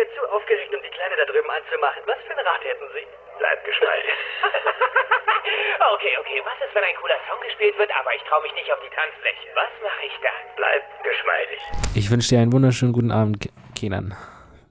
wäre 0.00 0.08
zu 0.16 0.22
aufgeregt, 0.32 0.72
um 0.72 0.80
die 0.80 0.92
Kleine 0.96 1.14
da 1.20 1.24
drüben 1.28 1.50
anzumachen. 1.52 2.00
Was 2.08 2.16
für 2.24 2.32
einen 2.32 2.46
Rat 2.48 2.62
hätten 2.64 2.88
Sie? 2.96 3.04
Bleib 3.36 3.58
geschmeidig. 3.68 4.16
okay, 5.94 6.12
okay. 6.20 6.38
Was 6.48 6.56
ist, 6.64 6.72
wenn 6.72 6.84
ein 6.88 6.96
cooler 7.00 7.20
Song 7.28 7.40
gespielt 7.44 7.76
wird, 7.76 7.90
aber 7.92 8.10
ich 8.16 8.22
traue 8.24 8.40
mich 8.48 8.54
nicht 8.56 8.70
auf 8.72 8.80
die 8.80 8.92
Tanzfläche? 8.96 9.44
Was 9.52 9.72
mache 9.84 10.02
ich 10.08 10.16
dann? 10.24 10.40
Bleib 10.56 10.82
geschmeidig. 11.04 11.60
Ich 11.92 12.06
wünsche 12.08 12.28
dir 12.32 12.40
einen 12.40 12.52
wunderschönen 12.52 12.92
guten 12.96 13.12
Abend, 13.12 13.48
Kenan. 13.76 14.16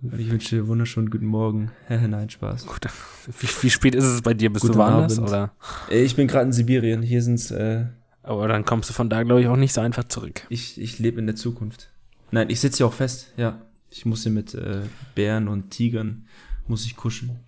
Ich 0.01 0.31
wünsche 0.31 0.55
dir 0.55 0.67
wunderschönen 0.67 1.09
guten 1.13 1.29
Morgen. 1.29 1.71
Nein, 1.89 2.29
Spaß. 2.29 2.65
Gut, 2.65 2.89
wie, 3.29 3.47
wie 3.61 3.69
spät 3.69 3.93
ist 3.93 4.05
es 4.09 4.21
bei 4.25 4.33
dir? 4.33 4.49
Bist 4.49 4.65
Guten 4.65 4.73
du 4.73 4.79
woanders? 4.81 5.19
Oder? 5.21 5.53
Äh, 5.93 6.01
Ich 6.01 6.15
bin 6.17 6.25
gerade 6.25 6.45
in 6.49 6.53
Sibirien. 6.53 7.01
Hier 7.05 7.21
sind's, 7.21 7.51
äh, 7.53 7.85
Aber 8.23 8.47
dann 8.47 8.65
kommst 8.65 8.89
du 8.89 8.93
von 8.97 9.09
da, 9.13 9.21
glaube 9.21 9.41
ich, 9.41 9.47
auch 9.47 9.57
nicht 9.61 9.73
so 9.73 9.81
einfach 9.81 10.05
zurück. 10.05 10.41
ich, 10.49 10.79
ich 10.81 10.97
lebe 10.97 11.19
in 11.19 11.27
der 11.27 11.35
Zukunft. 11.35 11.91
Nein, 12.31 12.49
ich 12.49 12.59
sitze 12.61 12.77
hier 12.77 12.87
auch 12.87 12.93
fest, 12.93 13.33
ja. 13.37 13.59
Ich 13.89 14.05
muss 14.05 14.23
hier 14.23 14.31
mit 14.31 14.53
äh, 14.53 14.81
Bären 15.15 15.47
und 15.47 15.71
Tigern, 15.71 16.27
muss 16.67 16.85
ich 16.85 16.95
kuscheln. 16.95 17.39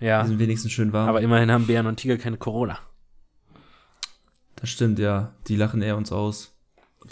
Ja. 0.00 0.22
Die 0.22 0.28
sind 0.28 0.38
wenigstens 0.38 0.72
schön 0.72 0.92
warm. 0.92 1.08
Aber 1.08 1.20
immerhin 1.22 1.50
haben 1.50 1.66
Bären 1.66 1.86
und 1.86 1.96
Tiger 1.96 2.18
keine 2.18 2.36
Corona. 2.36 2.78
das 4.56 4.70
stimmt, 4.70 4.98
ja. 4.98 5.32
Die 5.48 5.56
lachen 5.56 5.82
eher 5.82 5.96
uns 5.96 6.12
aus. 6.12 6.52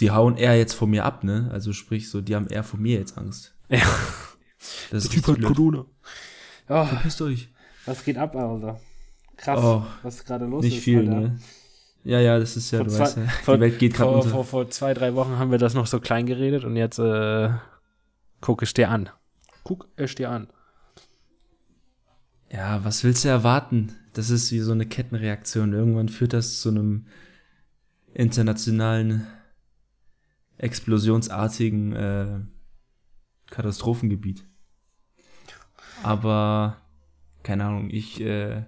Die 0.01 0.11
hauen 0.11 0.37
eher 0.37 0.57
jetzt 0.57 0.75
vor 0.75 0.89
mir 0.89 1.05
ab, 1.05 1.23
ne? 1.25 1.51
Also 1.53 1.73
sprich 1.73 2.09
so, 2.11 2.21
die 2.21 2.35
haben 2.35 2.47
eher 2.49 2.65
vor 2.65 2.81
mir 2.81 2.99
jetzt 2.99 3.17
Angst. 3.19 3.55
Ja. 3.69 3.79
Das 4.91 5.05
ist 5.05 5.13
richtig 5.13 5.35
blöd. 5.37 5.55
Corona. 5.55 5.85
Oh, 6.69 6.85
Verpisst 6.85 7.21
euch. 7.23 7.49
was 7.85 8.05
geht 8.05 8.17
ab, 8.17 8.35
Alter? 8.37 8.81
Krass, 9.37 9.59
Oh, 9.63 9.83
was 10.03 10.17
ist 10.17 10.25
gerade 10.27 10.45
los 10.47 10.63
Nicht 10.63 10.77
ist, 10.79 10.85
viel, 10.85 11.01
Alter. 11.01 11.21
ne? 11.21 11.39
Ja, 12.05 12.21
ja, 12.21 12.39
das 12.39 12.57
ist 12.57 12.71
ja, 12.71 12.79
Vor 12.79 12.87
du 12.87 12.93
zwei- 12.93 13.01
weißt 13.01 13.17
ja, 13.17 13.23
vor- 13.45 13.55
die 13.57 13.61
Welt 13.61 13.79
geht 13.79 13.95
gerade 13.95 14.11
Vor, 14.11 14.17
unter. 14.19 14.31
vor, 14.31 14.45
vor 14.45 14.71
zwei, 14.71 14.95
drei 14.95 15.15
Wochen 15.15 15.39
haben 15.39 15.51
wir 15.51 15.59
das 15.59 15.75
noch 15.75 15.87
so 15.87 16.01
klein 16.01 16.27
geredet 16.27 16.65
und 16.65 16.77
jetzt 16.77 16.99
äh, 16.99 17.51
guck 18.43 18.63
es 18.63 18.75
dir 18.75 18.91
an. 18.91 19.09
Guck 19.65 19.89
es 19.97 20.15
dir 20.15 20.29
an. 20.31 20.49
Ja, 22.51 22.85
was 22.85 23.03
willst 23.03 23.25
du 23.25 23.29
erwarten? 23.29 23.95
Das 24.13 24.29
ist 24.29 24.53
wie 24.53 24.59
so 24.61 24.73
eine 24.73 24.85
Kettenreaktion. 24.85 25.73
Irgendwann 25.73 26.11
führt 26.11 26.35
das 26.35 26.61
zu 26.61 26.69
einem 26.69 27.07
internationalen, 28.13 29.27
explosionsartigen 30.59 31.93
äh, 31.95 32.41
Katastrophengebiet. 33.51 34.45
Aber, 36.03 36.77
keine 37.43 37.65
Ahnung, 37.65 37.89
ich, 37.91 38.21
äh, 38.21 38.65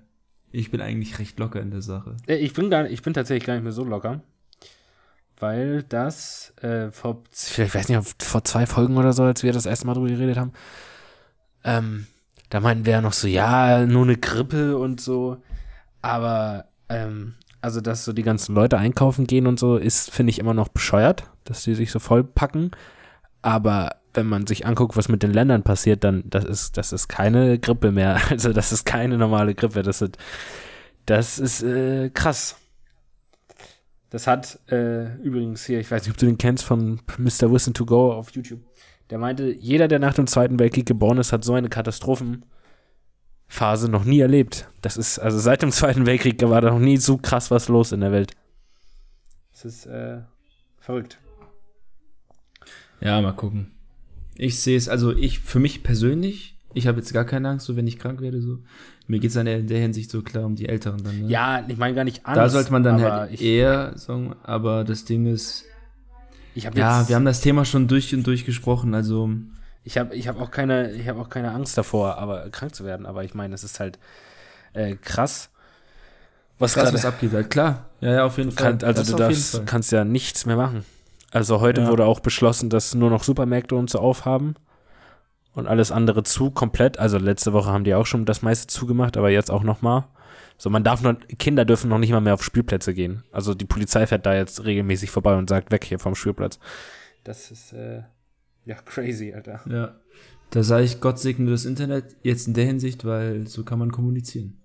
ich 0.51 0.71
bin 0.71 0.81
eigentlich 0.81 1.19
recht 1.19 1.39
locker 1.39 1.61
in 1.61 1.71
der 1.71 1.83
Sache. 1.83 2.17
Äh, 2.27 2.37
Ich 2.37 2.55
bin, 2.55 2.71
gar, 2.71 2.89
ich 2.89 3.03
bin 3.03 3.13
tatsächlich 3.13 3.45
gar 3.45 3.55
nicht 3.55 3.65
mehr 3.65 3.73
so 3.73 3.85
locker. 3.85 4.23
Weil 5.39 5.83
das 5.83 6.53
äh, 6.63 6.91
vor, 6.91 7.23
vielleicht 7.31 7.75
weiß 7.75 7.89
nicht, 7.89 8.23
vor 8.23 8.45
zwei 8.45 8.67
Folgen 8.67 8.97
oder 8.97 9.13
so, 9.13 9.25
als 9.25 9.43
wir 9.43 9.53
das 9.53 9.67
erste 9.67 9.87
Mal 9.87 9.95
drüber 9.95 10.09
geredet 10.09 10.39
haben, 10.39 10.53
ähm, 11.65 12.07
da 12.51 12.61
meinten 12.61 12.85
wir 12.85 12.93
ja 12.93 13.01
noch 13.01 13.13
so, 13.13 13.27
ja, 13.27 13.85
nur 13.85 14.05
eine 14.05 14.17
Grippe 14.17 14.79
und 14.79 15.01
so. 15.01 15.39
Aber, 16.03 16.67
ähm, 16.89 17.35
also, 17.61 17.81
dass 17.81 18.05
so 18.05 18.13
die 18.13 18.23
ganzen 18.23 18.55
Leute 18.55 18.79
einkaufen 18.79 19.27
gehen 19.27 19.47
und 19.47 19.59
so, 19.59 19.77
ist, 19.77 20.11
finde 20.11 20.31
ich, 20.31 20.39
immer 20.39 20.55
noch 20.55 20.69
bescheuert, 20.69 21.25
dass 21.45 21.65
die 21.65 21.75
sich 21.75 21.91
so 21.91 21.99
voll 21.99 22.23
packen. 22.23 22.71
Aber 23.43 23.97
wenn 24.13 24.27
man 24.27 24.47
sich 24.47 24.67
anguckt, 24.67 24.97
was 24.97 25.09
mit 25.09 25.23
den 25.23 25.33
Ländern 25.33 25.63
passiert, 25.65 26.05
dann, 26.05 26.23
das 26.27 26.45
ist, 26.45 26.77
das 26.77 26.93
ist 26.93 27.09
keine 27.09 27.59
Grippe 27.59 27.91
mehr. 27.91 28.21
Also, 28.31 28.53
das 28.53 28.71
ist 28.71 28.85
keine 28.85 29.19
normale 29.19 29.55
Grippe. 29.55 29.83
Das 29.83 30.03
ist, 30.03 30.17
das 31.07 31.39
ist 31.39 31.63
äh, 31.63 32.11
krass. 32.11 32.57
Das 34.15 34.27
hat 34.29 34.61
äh, 34.71 35.17
übrigens 35.25 35.67
hier, 35.67 35.81
ich 35.81 35.91
weiß 35.91 36.05
nicht, 36.05 36.13
ob 36.13 36.19
du 36.19 36.27
den 36.27 36.39
kennst, 36.39 36.63
von 36.63 37.01
Mr. 37.19 37.51
Listen 37.51 37.75
to 37.75 37.85
Go 37.85 38.13
auf 38.13 38.31
YouTube. 38.31 38.61
Der 39.11 39.19
meinte, 39.19 39.51
jeder, 39.51 39.89
der 39.89 39.99
nach 39.99 40.15
dem 40.15 40.29
Zweiten 40.29 40.61
Weltkrieg 40.61 40.87
geboren 40.87 41.19
ist, 41.19 41.33
hat 41.33 41.43
so 41.43 41.53
eine 41.53 41.69
Katastrophenphase 41.69 43.89
noch 43.89 44.05
nie 44.05 44.21
erlebt. 44.21 44.69
Das 44.83 44.97
ist, 44.97 45.19
also 45.19 45.41
seit 45.41 45.63
dem 45.63 45.73
Zweiten 45.73 46.07
Weltkrieg 46.07 46.41
war 46.43 46.61
da 46.61 46.71
noch 46.71 46.79
nie 46.79 46.97
so 46.97 47.17
krass 47.17 47.51
was 47.51 47.67
los 47.67 47.91
in 47.91 48.03
der 48.03 48.13
Welt. 48.13 48.37
Das 49.51 49.65
ist 49.65 49.87
äh, 49.87 50.21
verrückt. 50.79 51.19
Ja, 53.01 53.21
mal 53.21 53.33
gucken. 53.33 53.73
Ich 54.37 54.61
sehe 54.61 54.77
es, 54.77 54.89
also 54.89 55.11
ich, 55.11 55.41
für 55.41 55.59
mich 55.59 55.83
persönlich, 55.83 56.54
ich 56.75 56.87
habe 56.87 56.99
jetzt 56.99 57.13
gar 57.13 57.25
keine 57.25 57.49
Angst, 57.49 57.67
so 57.67 57.77
wenn 57.77 57.87
ich 57.87 57.99
krank 57.99 58.21
werde, 58.21 58.41
so. 58.43 58.59
Mir 59.07 59.21
geht 59.21 59.29
es 59.29 59.35
dann 59.35 59.47
eher 59.47 59.59
in 59.59 59.67
der 59.67 59.79
Hinsicht 59.81 60.11
so 60.11 60.23
klar 60.23 60.45
um 60.45 60.57
die 60.57 60.69
Älteren 60.69 61.03
dann, 61.03 61.21
ne? 61.23 61.29
Ja, 61.29 61.65
ich 61.67 61.77
meine 61.77 61.95
gar 61.95 62.05
nicht 62.05 62.27
Angst. 62.27 62.37
Da 62.39 62.49
sollte 62.49 62.73
man 62.73 62.83
dann 62.83 63.01
halt 63.01 63.33
ich, 63.33 63.43
eher 63.43 63.97
sagen, 63.97 64.35
aber 64.43 64.85
das 64.85 65.05
Ding 65.05 65.27
ist, 65.27 65.65
ich 66.55 66.67
habe 66.67 66.79
ja, 66.79 67.01
jetzt, 67.01 67.09
wir 67.09 67.17
haben 67.17 67.25
das 67.25 67.41
Thema 67.41 67.65
schon 67.65 67.89
durch 67.89 68.15
und 68.15 68.27
durch 68.27 68.45
gesprochen, 68.45 68.95
also 68.95 69.31
Ich 69.83 69.99
habe 69.99 70.15
ich 70.15 70.29
hab 70.29 70.41
auch 70.41 70.51
keine, 70.51 70.93
ich 70.93 71.09
habe 71.09 71.21
auch 71.21 71.29
keine 71.29 71.51
Angst 71.53 71.77
davor, 71.77 72.19
aber 72.19 72.49
krank 72.51 72.75
zu 72.75 72.85
werden. 72.85 73.07
Aber 73.07 73.25
ich 73.25 73.35
meine, 73.35 73.55
es 73.55 73.65
ist 73.65 73.81
halt 73.81 73.99
äh, 74.73 74.97
krass. 74.97 75.51
Was 76.59 76.75
krass, 76.75 76.85
gerade 76.85 76.95
was 76.95 77.05
abgeht 77.05 77.33
halt, 77.33 77.51
klar. 77.51 77.87
Ja, 78.01 78.13
ja, 78.13 78.25
auf 78.25 78.39
jeden 78.39 78.53
Fall. 78.53 78.79
kann, 78.79 78.87
also 78.87 79.03
Das 79.03 79.11
du 79.11 79.17
darfst, 79.17 79.67
kannst 79.67 79.93
ja 79.93 80.05
nichts 80.05 80.47
mehr 80.47 80.57
machen. 80.57 80.85
Also 81.33 81.61
heute 81.61 81.83
Ja. 81.83 81.89
wurde 81.89 82.05
auch 82.05 82.21
beschlossen, 82.21 82.71
dass 82.71 82.95
nur 82.95 83.11
noch 83.11 83.25
Supermärkte 83.25 83.75
und 83.75 83.91
so 83.91 83.99
aufhaben 83.99 84.55
und 85.55 85.67
alles 85.67 85.91
andere 85.91 86.23
zu 86.23 86.51
komplett. 86.51 86.99
Also 86.99 87.19
letzte 87.19 87.53
Woche 87.53 87.71
haben 87.71 87.85
die 87.85 87.95
auch 87.95 88.07
schon 88.07 88.25
das 88.25 88.43
meiste 88.43 88.67
zugemacht, 88.67 89.17
aber 89.17 89.31
jetzt 89.31 89.51
auch 89.51 89.63
noch 89.63 89.83
mal. 89.83 90.09
So, 90.57 90.71
man 90.71 90.85
darf 90.85 91.03
noch, 91.03 91.17
Kinder 91.39 91.65
dürfen 91.65 91.91
noch 91.91 91.99
nicht 91.99 92.11
mal 92.11 92.21
mehr 92.21 92.35
auf 92.35 92.45
Spielplätze 92.45 92.95
gehen. 92.95 93.25
Also 93.33 93.55
die 93.55 93.65
Polizei 93.65 94.07
fährt 94.07 94.27
da 94.27 94.35
jetzt 94.35 94.65
regelmäßig 94.65 95.11
vorbei 95.11 95.37
und 95.37 95.49
sagt, 95.49 95.73
weg 95.73 95.85
hier 95.85 95.99
vom 95.99 96.15
Spielplatz. 96.15 96.59
Das 97.25 97.51
ist, 97.51 97.73
äh, 97.73 98.03
ja, 98.65 98.77
crazy, 98.85 99.33
Alter. 99.33 99.61
Ja. 99.69 99.95
Da 100.51 100.63
sage 100.63 100.85
ich, 100.85 101.01
Gott 101.01 101.19
segne 101.19 101.51
das 101.51 101.65
Internet 101.65 102.17
jetzt 102.23 102.47
in 102.47 102.55
der 102.55 102.67
Hinsicht, 102.67 103.05
weil 103.05 103.47
so 103.47 103.65
kann 103.65 103.79
man 103.79 103.91
kommunizieren. 103.91 104.61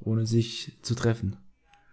Ohne 0.00 0.26
sich 0.26 0.76
zu 0.82 0.94
treffen. 0.94 1.36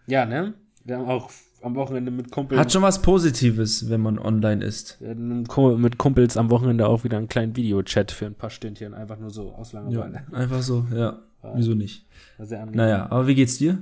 Ja, 0.07 0.25
ne? 0.25 0.53
Wir 0.83 0.97
haben 0.97 1.05
auch 1.05 1.31
am 1.61 1.75
Wochenende 1.75 2.11
mit 2.11 2.31
Kumpels, 2.31 2.59
Hat 2.59 2.71
schon 2.71 2.81
was 2.81 3.01
Positives, 3.01 3.89
wenn 3.89 4.01
man 4.01 4.17
online 4.19 4.63
ist. 4.63 4.99
mit 5.01 5.97
Kumpels 5.97 6.37
am 6.37 6.49
Wochenende 6.49 6.87
auch 6.87 7.03
wieder 7.03 7.17
einen 7.17 7.27
kleinen 7.29 7.55
Videochat 7.55 8.11
für 8.11 8.25
ein 8.25 8.35
paar 8.35 8.49
Stündchen, 8.49 8.93
einfach 8.93 9.17
nur 9.19 9.29
so 9.29 9.51
aus 9.53 9.71
Ja, 9.71 9.81
Langeweile. 9.81 10.23
einfach 10.31 10.61
so, 10.61 10.85
ja. 10.93 11.19
Wieso 11.55 11.73
nicht? 11.73 12.05
War 12.37 12.45
sehr 12.45 12.59
angenehm. 12.61 12.77
Naja, 12.77 13.07
aber 13.09 13.25
wie 13.27 13.35
geht's 13.35 13.57
dir? 13.57 13.81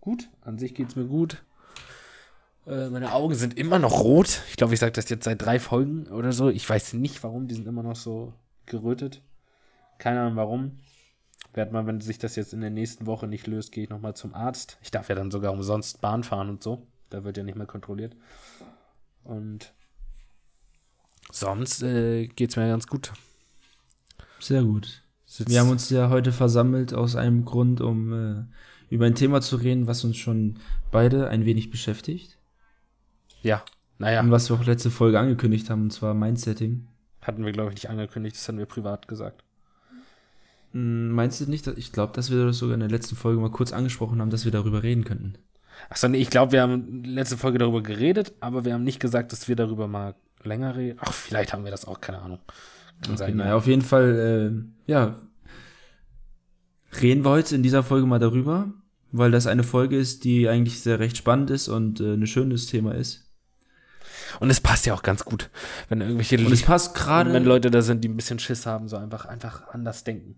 Gut, 0.00 0.28
an 0.42 0.58
sich 0.58 0.74
geht's 0.74 0.96
mir 0.96 1.04
gut. 1.04 1.42
Äh, 2.66 2.88
meine 2.88 3.12
Augen 3.12 3.34
sind 3.34 3.58
immer 3.58 3.78
noch 3.78 4.00
rot. 4.02 4.40
Ich 4.50 4.56
glaube, 4.56 4.72
ich 4.74 4.80
sage 4.80 4.92
das 4.92 5.08
jetzt 5.08 5.24
seit 5.24 5.42
drei 5.42 5.58
Folgen 5.58 6.06
oder 6.06 6.32
so. 6.32 6.48
Ich 6.48 6.68
weiß 6.68 6.94
nicht 6.94 7.22
warum, 7.22 7.46
die 7.46 7.54
sind 7.54 7.66
immer 7.66 7.82
noch 7.82 7.96
so 7.96 8.32
gerötet. 8.66 9.20
Keine 9.98 10.20
Ahnung 10.20 10.36
warum. 10.36 10.72
Werd 11.54 11.72
mal, 11.72 11.86
wenn 11.86 12.00
sich 12.00 12.18
das 12.18 12.36
jetzt 12.36 12.52
in 12.52 12.60
der 12.60 12.70
nächsten 12.70 13.06
Woche 13.06 13.26
nicht 13.26 13.46
löst, 13.46 13.72
gehe 13.72 13.84
ich 13.84 13.90
nochmal 13.90 14.14
zum 14.14 14.34
Arzt. 14.34 14.78
Ich 14.82 14.90
darf 14.90 15.08
ja 15.08 15.14
dann 15.14 15.30
sogar 15.30 15.52
umsonst 15.52 16.00
Bahn 16.00 16.22
fahren 16.24 16.48
und 16.50 16.62
so. 16.62 16.86
Da 17.10 17.24
wird 17.24 17.36
ja 17.36 17.42
nicht 17.42 17.56
mehr 17.56 17.66
kontrolliert. 17.66 18.14
Und 19.24 19.72
sonst 21.30 21.82
äh, 21.82 22.26
geht's 22.26 22.56
mir 22.56 22.68
ganz 22.68 22.86
gut. 22.86 23.12
Sehr 24.40 24.62
gut. 24.62 25.02
Sitz- 25.26 25.48
Wir 25.50 25.60
haben 25.60 25.70
uns 25.70 25.90
ja 25.90 26.10
heute 26.10 26.32
versammelt 26.32 26.94
aus 26.94 27.16
einem 27.16 27.44
Grund, 27.44 27.80
um 27.80 28.12
äh, 28.12 28.44
über 28.88 29.06
ein 29.06 29.14
Thema 29.14 29.40
zu 29.40 29.56
reden, 29.56 29.86
was 29.86 30.04
uns 30.04 30.16
schon 30.16 30.58
beide 30.90 31.28
ein 31.28 31.44
wenig 31.44 31.70
beschäftigt. 31.70 32.38
ja, 33.42 33.62
naja, 33.98 34.20
Und 34.20 34.30
was 34.30 34.48
wir 34.48 34.56
auch 34.56 34.64
letzte 34.64 34.90
Folge 34.92 35.18
angekündigt 35.18 35.68
haben, 35.70 35.82
und 35.84 35.92
zwar 35.92 36.14
Mindsetting. 36.14 36.86
hatten 37.20 37.44
wir, 37.44 37.50
glaube 37.52 37.70
ich, 37.70 37.74
nicht 37.76 37.90
angekündigt. 37.90 38.36
Das 38.36 38.46
hatten 38.46 38.58
wir 38.58 38.66
privat 38.66 39.08
gesagt. 39.08 39.42
Hm, 40.72 41.10
Meinst 41.10 41.40
du 41.40 41.46
nicht, 41.50 41.66
dass, 41.66 41.76
ich 41.76 41.90
glaube, 41.92 42.12
dass 42.12 42.30
wir 42.30 42.44
das 42.46 42.58
sogar 42.58 42.74
in 42.74 42.80
der 42.80 42.88
letzten 42.90 43.16
Folge 43.16 43.40
mal 43.40 43.50
kurz 43.50 43.72
angesprochen 43.72 44.20
haben, 44.20 44.30
dass 44.30 44.44
wir 44.44 44.52
darüber 44.52 44.82
reden 44.84 45.04
könnten? 45.04 45.34
Achso, 45.90 46.08
nee, 46.08 46.18
ich 46.18 46.30
glaube, 46.30 46.52
wir 46.52 46.62
haben 46.62 47.02
letzte 47.04 47.36
Folge 47.36 47.58
darüber 47.58 47.82
geredet, 47.82 48.32
aber 48.40 48.64
wir 48.64 48.74
haben 48.74 48.84
nicht 48.84 49.00
gesagt, 49.00 49.32
dass 49.32 49.48
wir 49.48 49.56
darüber 49.56 49.88
mal 49.88 50.14
länger 50.42 50.76
reden. 50.76 50.98
Ach, 51.02 51.12
vielleicht 51.12 51.52
haben 51.52 51.64
wir 51.64 51.70
das 51.70 51.84
auch, 51.86 52.00
keine 52.00 52.20
Ahnung. 52.20 52.40
Kann 53.02 53.14
Okay, 53.14 53.16
sein. 53.16 53.36
naja, 53.36 53.50
ja. 53.50 53.56
auf 53.56 53.66
jeden 53.66 53.82
Fall, 53.82 54.64
äh, 54.86 54.90
ja, 54.90 55.16
reden 57.00 57.24
wir 57.24 57.30
heute 57.30 57.54
in 57.54 57.62
dieser 57.62 57.82
Folge 57.82 58.06
mal 58.06 58.18
darüber, 58.18 58.72
weil 59.12 59.30
das 59.30 59.46
eine 59.46 59.62
Folge 59.62 59.96
ist, 59.96 60.24
die 60.24 60.48
eigentlich 60.48 60.80
sehr 60.80 60.98
recht 60.98 61.16
spannend 61.16 61.50
ist 61.50 61.68
und 61.68 62.00
äh, 62.00 62.14
ein 62.14 62.26
schönes 62.26 62.66
Thema 62.66 62.94
ist. 62.94 63.24
Und 64.40 64.50
es 64.50 64.60
passt 64.60 64.84
ja 64.84 64.92
auch 64.94 65.02
ganz 65.02 65.24
gut, 65.24 65.48
wenn 65.88 66.00
irgendwelche 66.00 66.36
Und 66.36 66.52
es 66.52 66.62
passt 66.62 66.94
wenn 66.94 67.02
gerade, 67.02 67.38
Leute 67.38 67.70
da 67.70 67.80
sind, 67.82 68.04
die 68.04 68.08
ein 68.08 68.16
bisschen 68.16 68.38
Schiss 68.38 68.66
haben, 68.66 68.88
so 68.88 68.96
einfach, 68.96 69.24
einfach 69.24 69.68
anders 69.68 70.04
denken. 70.04 70.36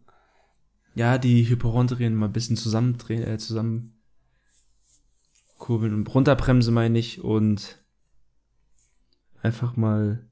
ja, 0.94 1.18
die 1.18 1.48
Hyperondrien 1.48 2.14
mal 2.14 2.26
ein 2.26 2.32
bisschen 2.32 2.56
zusammendrehen, 2.56 3.26
äh, 3.26 3.38
zusammen 3.38 3.99
kurbeln 5.60 5.94
und 5.94 6.12
runterbremsen, 6.12 6.74
meine 6.74 6.98
ich, 6.98 7.22
und 7.22 7.78
einfach 9.42 9.76
mal, 9.76 10.26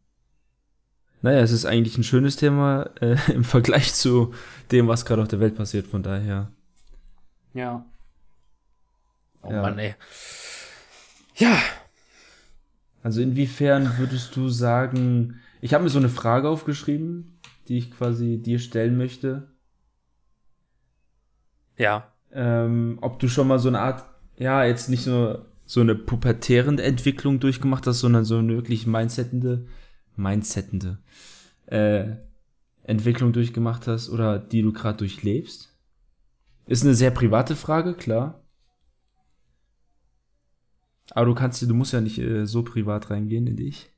naja, 1.22 1.38
es 1.40 1.52
ist 1.52 1.64
eigentlich 1.66 1.96
ein 1.96 2.02
schönes 2.04 2.34
Thema 2.36 2.90
äh, 3.00 3.16
im 3.32 3.44
Vergleich 3.44 3.94
zu 3.94 4.34
dem, 4.72 4.88
was 4.88 5.04
gerade 5.04 5.22
auf 5.22 5.28
der 5.28 5.38
Welt 5.40 5.54
passiert, 5.54 5.86
von 5.86 6.02
daher. 6.02 6.50
Ja. 7.54 7.86
Oh 9.42 9.52
Ja. 9.52 9.62
Mann, 9.62 9.78
ey. 9.78 9.94
Ja, 11.36 11.56
Also 13.04 13.20
inwiefern 13.22 13.96
würdest 13.98 14.34
du 14.34 14.48
sagen, 14.48 15.40
ich 15.60 15.72
habe 15.72 15.84
mir 15.84 15.90
so 15.90 15.98
eine 16.00 16.08
Frage 16.08 16.48
aufgeschrieben, 16.48 17.38
die 17.68 17.78
ich 17.78 17.90
quasi 17.92 18.38
dir 18.42 18.58
stellen 18.58 18.96
möchte. 18.96 19.48
Ja. 21.76 22.12
Ähm, 22.32 22.98
ob 23.00 23.18
du 23.20 23.28
schon 23.28 23.46
mal 23.48 23.58
so 23.58 23.68
eine 23.68 23.80
Art, 23.80 24.04
ja, 24.38 24.64
jetzt 24.64 24.88
nicht 24.88 25.06
nur 25.06 25.46
so 25.66 25.80
eine 25.80 25.94
pubertärende 25.94 26.82
Entwicklung 26.82 27.40
durchgemacht 27.40 27.86
hast, 27.86 28.00
sondern 28.00 28.24
so 28.24 28.38
eine 28.38 28.54
wirklich 28.54 28.86
mindsettende, 28.86 29.66
mindsettende, 30.16 30.98
äh, 31.66 32.16
Entwicklung 32.84 33.32
durchgemacht 33.32 33.86
hast 33.86 34.08
oder 34.08 34.38
die 34.38 34.62
du 34.62 34.72
gerade 34.72 34.98
durchlebst? 34.98 35.76
Ist 36.66 36.84
eine 36.84 36.94
sehr 36.94 37.10
private 37.10 37.54
Frage, 37.54 37.94
klar. 37.94 38.42
Aber 41.10 41.26
du 41.26 41.34
kannst, 41.34 41.60
du 41.62 41.74
musst 41.74 41.92
ja 41.92 42.00
nicht 42.00 42.18
äh, 42.18 42.46
so 42.46 42.62
privat 42.62 43.10
reingehen 43.10 43.46
in 43.46 43.56
dich. 43.56 43.90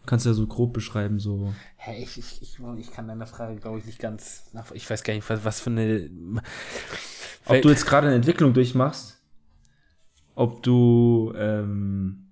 Du 0.00 0.06
kannst 0.06 0.26
ja 0.26 0.34
so 0.34 0.46
grob 0.46 0.72
beschreiben, 0.72 1.18
so. 1.18 1.52
Hey, 1.76 2.02
ich, 2.02 2.18
ich, 2.18 2.42
ich, 2.42 2.58
ich 2.78 2.90
kann 2.92 3.08
deine 3.08 3.26
Frage, 3.26 3.56
glaube 3.56 3.78
ich, 3.78 3.86
nicht 3.86 3.98
ganz 3.98 4.44
nach. 4.52 4.70
Ich 4.72 4.88
weiß 4.88 5.02
gar 5.02 5.14
nicht, 5.14 5.28
was, 5.28 5.44
was 5.44 5.60
für 5.60 5.70
eine. 5.70 6.08
Ob 7.46 7.62
du 7.62 7.68
jetzt 7.68 7.86
gerade 7.86 8.08
eine 8.08 8.16
Entwicklung 8.16 8.52
durchmachst, 8.54 9.20
ob 10.34 10.62
du, 10.62 11.32
ähm, 11.36 12.22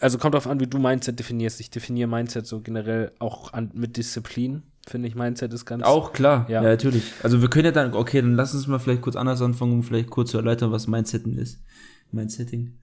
Also 0.00 0.18
kommt 0.18 0.34
drauf 0.34 0.46
an, 0.46 0.60
wie 0.60 0.66
du 0.66 0.78
Mindset 0.78 1.18
definierst. 1.18 1.60
Ich 1.60 1.70
definiere 1.70 2.08
Mindset 2.08 2.46
so 2.46 2.60
generell 2.60 3.12
auch 3.18 3.52
an, 3.52 3.70
mit 3.74 3.96
Disziplin. 3.96 4.62
Finde 4.86 5.08
ich, 5.08 5.14
Mindset 5.14 5.52
ist 5.52 5.66
ganz. 5.66 5.82
Auch 5.84 6.12
klar, 6.14 6.46
Ja. 6.48 6.62
ja. 6.62 6.68
natürlich. 6.70 7.12
Also 7.22 7.42
wir 7.42 7.50
können 7.50 7.66
ja 7.66 7.72
dann, 7.72 7.92
okay, 7.92 8.22
dann 8.22 8.34
lass 8.34 8.54
uns 8.54 8.66
mal 8.66 8.78
vielleicht 8.78 9.02
kurz 9.02 9.16
anders 9.16 9.42
anfangen, 9.42 9.72
um 9.72 9.82
vielleicht 9.82 10.08
kurz 10.08 10.30
zu 10.30 10.38
erläutern, 10.38 10.72
was 10.72 10.86
Mindsetten 10.86 11.36
ist. 11.36 11.62
Mindsetting. 12.10 12.78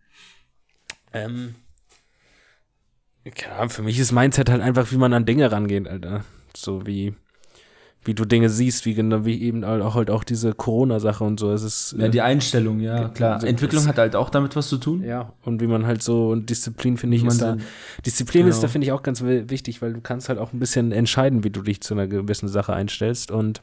Ähm, 1.13 1.55
keine 3.33 3.55
Ahnung, 3.55 3.69
für 3.71 3.81
mich 3.81 3.97
ist 3.97 4.11
Mindset 4.11 4.49
halt 4.51 4.61
einfach, 4.61 4.91
wie 4.91 4.97
man 4.97 5.13
an 5.13 5.25
Dinge 5.25 5.51
rangeht, 5.51 5.87
Alter. 5.87 6.23
So 6.55 6.85
wie, 6.85 7.15
wie 8.05 8.13
du 8.13 8.23
Dinge 8.23 8.49
siehst, 8.49 8.85
wie 8.85 8.95
wie 8.97 9.41
eben 9.41 9.63
auch 9.63 9.95
halt 9.95 10.09
auch 10.11 10.23
diese 10.23 10.53
Corona-Sache 10.53 11.23
und 11.23 11.39
so. 11.39 11.51
Es 11.51 11.63
ist, 11.63 11.95
Ja, 11.97 12.05
äh, 12.05 12.09
die 12.09 12.21
Einstellung, 12.21 12.79
ja, 12.79 13.09
klar. 13.09 13.41
so- 13.41 13.47
Entwicklung 13.47 13.87
hat 13.87 13.97
halt 13.97 14.15
auch 14.15 14.29
damit 14.29 14.55
was 14.55 14.69
zu 14.69 14.77
tun. 14.77 15.03
ja, 15.03 15.33
und 15.43 15.59
wie 15.59 15.67
man 15.67 15.85
halt 15.87 16.03
so, 16.03 16.29
und 16.29 16.49
Disziplin 16.49 16.97
finde 16.97 17.17
ich 17.17 17.23
ist 17.25 17.41
da, 17.41 17.57
Disziplin 18.05 18.47
ist 18.47 18.55
genau. 18.57 18.61
da 18.61 18.67
finde 18.69 18.85
ich 18.85 18.91
auch 18.91 19.01
ganz 19.03 19.21
wi- 19.23 19.49
wichtig, 19.49 19.81
weil 19.81 19.93
du 19.93 20.01
kannst 20.01 20.29
halt 20.29 20.39
auch 20.39 20.53
ein 20.53 20.59
bisschen 20.59 20.91
entscheiden, 20.91 21.43
wie 21.43 21.49
du 21.49 21.61
dich 21.61 21.81
zu 21.81 21.93
einer 21.95 22.07
gewissen 22.07 22.47
Sache 22.47 22.73
einstellst 22.73 23.31
und 23.31 23.61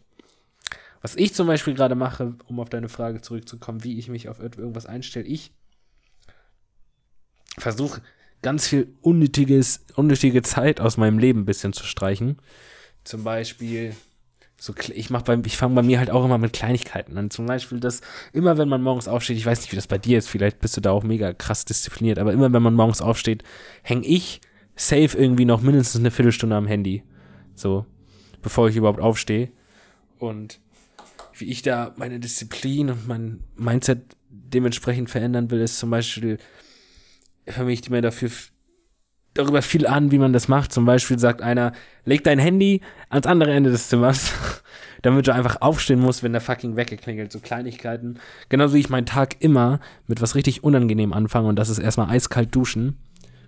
was 1.00 1.16
ich 1.16 1.34
zum 1.34 1.46
Beispiel 1.46 1.74
gerade 1.74 1.94
mache, 1.94 2.34
um 2.46 2.60
auf 2.60 2.68
deine 2.68 2.88
Frage 2.88 3.20
zurückzukommen, 3.22 3.82
wie 3.84 3.98
ich 3.98 4.08
mich 4.08 4.28
auf 4.28 4.40
ir- 4.40 4.58
irgendwas 4.58 4.86
einstelle, 4.86 5.26
ich 5.26 5.52
versuche 7.58 8.00
ganz 8.42 8.66
viel 8.66 8.88
unnötiges, 9.02 9.84
unnötige 9.94 10.42
Zeit 10.42 10.80
aus 10.80 10.96
meinem 10.96 11.18
Leben 11.18 11.40
ein 11.40 11.44
bisschen 11.44 11.72
zu 11.72 11.84
streichen. 11.84 12.38
Zum 13.04 13.24
Beispiel, 13.24 13.94
so, 14.62 14.72
ich 14.94 15.10
mach 15.10 15.22
beim, 15.22 15.42
ich 15.44 15.56
fange 15.56 15.74
bei 15.74 15.82
mir 15.82 15.98
halt 15.98 16.12
auch 16.12 16.24
immer 16.24 16.38
mit 16.38 16.52
Kleinigkeiten 16.52 17.18
an. 17.18 17.30
Zum 17.30 17.46
Beispiel, 17.46 17.80
dass 17.80 18.00
immer 18.32 18.58
wenn 18.58 18.68
man 18.68 18.80
morgens 18.80 19.08
aufsteht, 19.08 19.36
ich 19.36 19.44
weiß 19.44 19.60
nicht, 19.60 19.72
wie 19.72 19.76
das 19.76 19.88
bei 19.88 19.98
dir 19.98 20.18
ist, 20.18 20.28
vielleicht 20.28 20.60
bist 20.60 20.76
du 20.76 20.80
da 20.80 20.92
auch 20.92 21.02
mega 21.02 21.32
krass 21.32 21.64
diszipliniert, 21.64 22.20
aber 22.20 22.32
immer 22.32 22.52
wenn 22.52 22.62
man 22.62 22.74
morgens 22.74 23.02
aufsteht, 23.02 23.42
hänge 23.82 24.06
ich 24.06 24.40
safe 24.76 25.18
irgendwie 25.18 25.46
noch 25.46 25.62
mindestens 25.62 26.02
eine 26.02 26.12
Viertelstunde 26.12 26.54
am 26.54 26.68
Handy. 26.68 27.02
So, 27.56 27.86
bevor 28.40 28.68
ich 28.68 28.76
überhaupt 28.76 29.00
aufstehe. 29.00 29.50
Und 30.20 30.60
wie 31.34 31.46
ich 31.46 31.62
da 31.62 31.92
meine 31.96 32.20
Disziplin 32.20 32.90
und 32.90 33.08
mein 33.08 33.40
Mindset 33.56 34.16
dementsprechend 34.30 35.10
verändern 35.10 35.50
will, 35.50 35.60
ist 35.60 35.80
zum 35.80 35.90
Beispiel, 35.90 36.38
höre 37.46 37.64
mich 37.64 37.90
mir 37.90 38.00
dafür 38.00 38.30
darüber 39.34 39.62
viel 39.62 39.86
an, 39.86 40.10
wie 40.10 40.18
man 40.18 40.32
das 40.32 40.48
macht. 40.48 40.72
Zum 40.72 40.84
Beispiel 40.84 41.18
sagt 41.18 41.42
einer, 41.42 41.72
leg 42.04 42.22
dein 42.24 42.38
Handy 42.38 42.80
ans 43.08 43.26
andere 43.26 43.52
Ende 43.52 43.70
des 43.70 43.88
Zimmers, 43.88 44.32
damit 45.02 45.26
du 45.26 45.34
einfach 45.34 45.60
aufstehen 45.60 46.00
musst, 46.00 46.22
wenn 46.22 46.32
der 46.32 46.40
fucking 46.40 46.76
Wecker 46.76 46.96
klingelt. 46.96 47.32
So 47.32 47.40
Kleinigkeiten. 47.40 48.18
Genauso 48.48 48.74
wie 48.74 48.80
ich 48.80 48.90
meinen 48.90 49.06
Tag 49.06 49.36
immer 49.40 49.80
mit 50.06 50.20
was 50.20 50.34
richtig 50.34 50.62
unangenehm 50.64 51.12
anfange 51.12 51.48
und 51.48 51.56
das 51.56 51.68
ist 51.68 51.78
erstmal 51.78 52.10
eiskalt 52.10 52.54
duschen, 52.54 52.98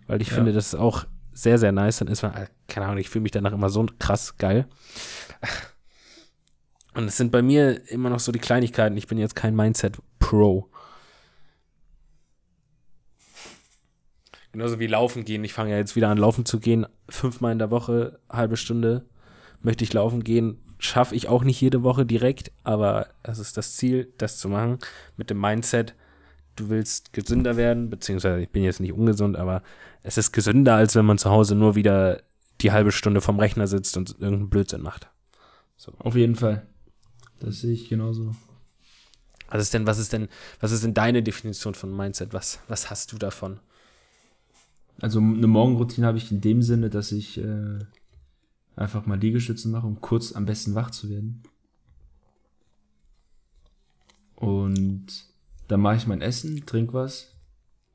weil 0.06 0.20
ich 0.22 0.28
Ja. 0.28 0.34
finde, 0.36 0.52
das 0.52 0.68
ist 0.68 0.74
auch 0.74 1.04
sehr, 1.32 1.58
sehr 1.58 1.72
nice. 1.72 1.98
Dann 1.98 2.08
ist 2.08 2.22
man, 2.22 2.32
äh, 2.34 2.46
keine 2.68 2.86
Ahnung, 2.86 2.98
ich 2.98 3.10
fühle 3.10 3.22
mich 3.24 3.32
danach 3.32 3.52
immer 3.52 3.68
so 3.70 3.86
krass 3.98 4.36
geil. 4.38 4.66
Und 6.94 7.06
es 7.06 7.16
sind 7.16 7.32
bei 7.32 7.42
mir 7.42 7.90
immer 7.90 8.08
noch 8.08 8.20
so 8.20 8.30
die 8.30 8.38
Kleinigkeiten. 8.38 8.96
Ich 8.96 9.08
bin 9.08 9.18
jetzt 9.18 9.34
kein 9.34 9.56
Mindset-Pro. 9.56 10.70
Genauso 14.54 14.78
wie 14.78 14.86
laufen 14.86 15.24
gehen. 15.24 15.42
Ich 15.42 15.52
fange 15.52 15.72
ja 15.72 15.78
jetzt 15.78 15.96
wieder 15.96 16.10
an, 16.10 16.16
laufen 16.16 16.44
zu 16.44 16.60
gehen. 16.60 16.86
Fünfmal 17.08 17.50
in 17.50 17.58
der 17.58 17.72
Woche, 17.72 18.20
halbe 18.30 18.56
Stunde 18.56 19.04
möchte 19.62 19.82
ich 19.82 19.92
laufen 19.92 20.22
gehen. 20.22 20.58
Schaffe 20.78 21.16
ich 21.16 21.26
auch 21.26 21.42
nicht 21.42 21.60
jede 21.60 21.82
Woche 21.82 22.06
direkt, 22.06 22.52
aber 22.62 23.08
es 23.24 23.40
ist 23.40 23.56
das 23.56 23.74
Ziel, 23.74 24.12
das 24.16 24.38
zu 24.38 24.48
machen. 24.48 24.78
Mit 25.16 25.28
dem 25.28 25.40
Mindset, 25.40 25.96
du 26.54 26.68
willst 26.68 27.12
gesünder 27.12 27.56
werden, 27.56 27.90
beziehungsweise 27.90 28.42
ich 28.42 28.48
bin 28.48 28.62
jetzt 28.62 28.78
nicht 28.78 28.92
ungesund, 28.92 29.36
aber 29.36 29.64
es 30.04 30.18
ist 30.18 30.30
gesünder, 30.30 30.76
als 30.76 30.94
wenn 30.94 31.04
man 31.04 31.18
zu 31.18 31.30
Hause 31.30 31.56
nur 31.56 31.74
wieder 31.74 32.22
die 32.60 32.70
halbe 32.70 32.92
Stunde 32.92 33.20
vom 33.20 33.40
Rechner 33.40 33.66
sitzt 33.66 33.96
und 33.96 34.10
irgendeinen 34.20 34.50
Blödsinn 34.50 34.82
macht. 34.82 35.08
Auf 35.98 36.14
jeden 36.14 36.36
Fall. 36.36 36.64
Das 37.40 37.60
sehe 37.60 37.72
ich 37.72 37.88
genauso. 37.88 38.36
Was 39.48 39.62
ist 39.62 39.74
denn, 39.74 39.84
was 39.88 39.98
ist 39.98 40.12
denn, 40.12 40.28
was 40.60 40.70
ist 40.70 40.84
denn 40.84 40.94
deine 40.94 41.24
Definition 41.24 41.74
von 41.74 41.90
Mindset? 41.94 42.32
Was, 42.32 42.60
was 42.68 42.88
hast 42.88 43.10
du 43.10 43.18
davon? 43.18 43.58
Also 45.00 45.18
eine 45.18 45.46
Morgenroutine 45.46 46.06
habe 46.06 46.18
ich 46.18 46.30
in 46.30 46.40
dem 46.40 46.62
Sinne, 46.62 46.90
dass 46.90 47.12
ich 47.12 47.38
äh, 47.38 47.78
einfach 48.76 49.06
mal 49.06 49.18
Liegestützen 49.18 49.70
mache, 49.70 49.86
um 49.86 50.00
kurz 50.00 50.32
am 50.32 50.46
besten 50.46 50.74
wach 50.74 50.90
zu 50.90 51.10
werden. 51.10 51.42
Und 54.36 55.06
dann 55.68 55.80
mache 55.80 55.96
ich 55.96 56.06
mein 56.06 56.20
Essen, 56.20 56.64
trink 56.66 56.92
was. 56.92 57.32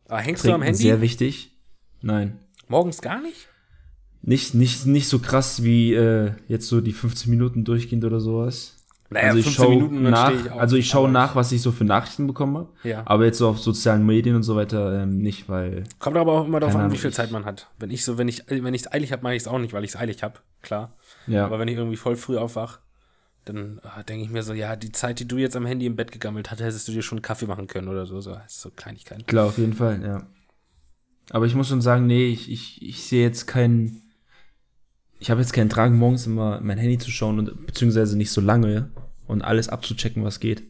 Ah, 0.08 0.18
hängst 0.18 0.44
du 0.44 0.50
am 0.50 0.62
Trinken 0.62 0.66
Handy? 0.66 0.84
sehr 0.84 1.02
wichtig. 1.02 1.52
Nein. 2.02 2.40
Morgens 2.68 3.02
gar 3.02 3.22
nicht? 3.22 3.48
Nicht, 4.22 4.54
nicht, 4.54 4.86
nicht 4.86 5.08
so 5.08 5.20
krass 5.20 5.64
wie 5.64 5.94
äh, 5.94 6.34
jetzt 6.48 6.68
so 6.68 6.82
die 6.82 6.92
15 6.92 7.30
Minuten 7.30 7.64
durchgehend 7.64 8.04
oder 8.04 8.20
sowas. 8.20 8.79
Naja, 9.12 9.30
also 9.30 9.40
ich 9.40 9.46
15 9.46 9.66
schaue 9.66 9.94
nach, 9.94 10.52
also 10.52 10.76
ich 10.76 10.88
schaue 10.88 11.10
nach, 11.10 11.36
was 11.36 11.52
ich 11.52 11.62
so 11.62 11.72
für 11.72 11.84
Nachrichten 11.84 12.28
bekommen 12.28 12.58
habe. 12.58 12.70
Ja. 12.84 13.02
Aber 13.06 13.26
jetzt 13.26 13.40
so 13.40 13.50
auf 13.50 13.60
sozialen 13.60 14.06
Medien 14.06 14.36
und 14.36 14.44
so 14.44 14.56
weiter 14.56 15.02
ähm, 15.02 15.18
nicht, 15.18 15.50
weil 15.50 15.84
Kommt 15.98 16.16
aber 16.16 16.34
auch 16.34 16.46
immer 16.46 16.60
darauf 16.60 16.76
an, 16.76 16.92
wie 16.92 16.98
viel 16.98 17.12
Zeit 17.12 17.32
man 17.32 17.46
hat. 17.46 17.68
Wenn 17.80 17.90
ich 17.90 18.06
so, 18.06 18.20
wenn 18.20 18.28
ich, 18.28 18.44
wenn 18.48 18.74
ich 18.74 18.82
es 18.82 18.92
eilig 18.92 19.12
habe, 19.12 19.24
mache 19.24 19.36
ich 19.36 19.44
es 19.44 19.48
auch 19.48 19.58
nicht, 19.58 19.74
weil 19.74 19.84
ich 19.84 19.92
es 19.92 19.96
eilig 19.96 20.22
habe, 20.22 20.40
klar. 20.62 20.94
ja, 21.26 21.46
Aber 21.46 21.58
wenn 21.58 21.68
ich 21.68 21.78
irgendwie 21.78 21.98
voll 21.98 22.16
früh 22.16 22.38
aufwach, 22.38 22.80
dann 23.46 23.80
ah, 23.84 24.04
denke 24.04 24.24
ich 24.24 24.30
mir 24.30 24.44
so, 24.44 24.54
ja, 24.54 24.76
die 24.76 24.92
Zeit, 24.92 25.20
die 25.20 25.28
du 25.28 25.38
jetzt 25.38 25.56
am 25.56 25.66
Handy 25.66 25.88
im 25.88 25.96
Bett 25.96 26.12
gegammelt 26.12 26.52
hast, 26.52 26.60
hättest 26.60 26.88
du 26.88 26.92
dir 26.92 27.02
schon 27.02 27.18
einen 27.18 27.24
Kaffee 27.24 27.48
machen 27.48 27.68
können 27.68 27.88
oder 27.88 28.06
so. 28.06 28.22
So, 28.22 28.38
so 28.48 28.70
Kleinigkeiten. 28.70 29.26
klar, 29.26 29.48
auf 29.48 29.58
jeden 29.58 29.74
Fall, 29.74 30.04
ja. 30.04 30.28
Aber 31.32 31.46
ich 31.46 31.56
muss 31.56 31.70
schon 31.70 31.82
sagen, 31.82 32.06
nee, 32.06 32.28
ich, 32.28 32.52
ich, 32.52 32.82
ich 32.82 33.04
sehe 33.04 33.24
jetzt 33.24 33.48
keinen. 33.48 34.04
Ich 35.20 35.30
habe 35.30 35.42
jetzt 35.42 35.52
keinen 35.54 35.70
Drang, 35.70 35.96
morgens 35.98 36.26
immer 36.26 36.60
mein 36.62 36.78
Handy 36.78 36.98
zu 36.98 37.12
schauen 37.12 37.40
und 37.40 37.66
beziehungsweise 37.68 38.18
nicht 38.18 38.32
so 38.32 38.40
lange 38.42 38.90
und 39.28 39.42
alles 39.44 39.70
abzuchecken, 39.70 40.24
was 40.24 40.40
geht. 40.40 40.64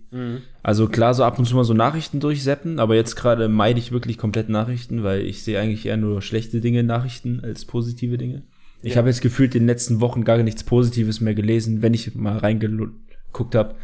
Also 0.63 0.88
klar, 0.88 1.13
so 1.13 1.24
ab 1.24 1.38
und 1.39 1.46
zu 1.46 1.56
mal 1.56 1.63
so 1.63 1.74
Nachrichten 1.74 2.20
durchseppen, 2.20 2.79
aber 2.79 2.96
jetzt 2.96 3.15
gerade 3.15 3.48
meide 3.48 3.79
ich 3.79 3.91
wirklich 3.91 4.18
komplett 4.18 4.50
Nachrichten, 4.50 5.03
weil 5.03 5.22
ich 5.22 5.44
sehe 5.44 5.60
eigentlich 5.60 5.86
eher 5.86 5.98
nur 5.98 6.22
schlechte 6.22 6.60
Dinge 6.62 6.79
in 6.79 6.88
Nachrichten 6.88 7.41
als 7.44 7.63
positive 7.65 8.18
Dinge. 8.18 8.44
Ich 8.82 8.94
Ja. 8.94 8.98
habe 8.98 9.10
jetzt 9.10 9.22
gefühlt 9.22 9.53
in 9.56 9.62
den 9.63 9.68
letzten 9.68 10.01
Wochen 10.01 10.24
gar 10.24 10.38
nichts 10.39 10.63
Positives 10.63 11.22
mehr 11.22 11.36
gelesen, 11.36 11.82
wenn 11.82 11.94
ich 11.94 12.15
mal 12.15 12.38
reingeguckt 12.38 13.53
habe. 13.56 13.75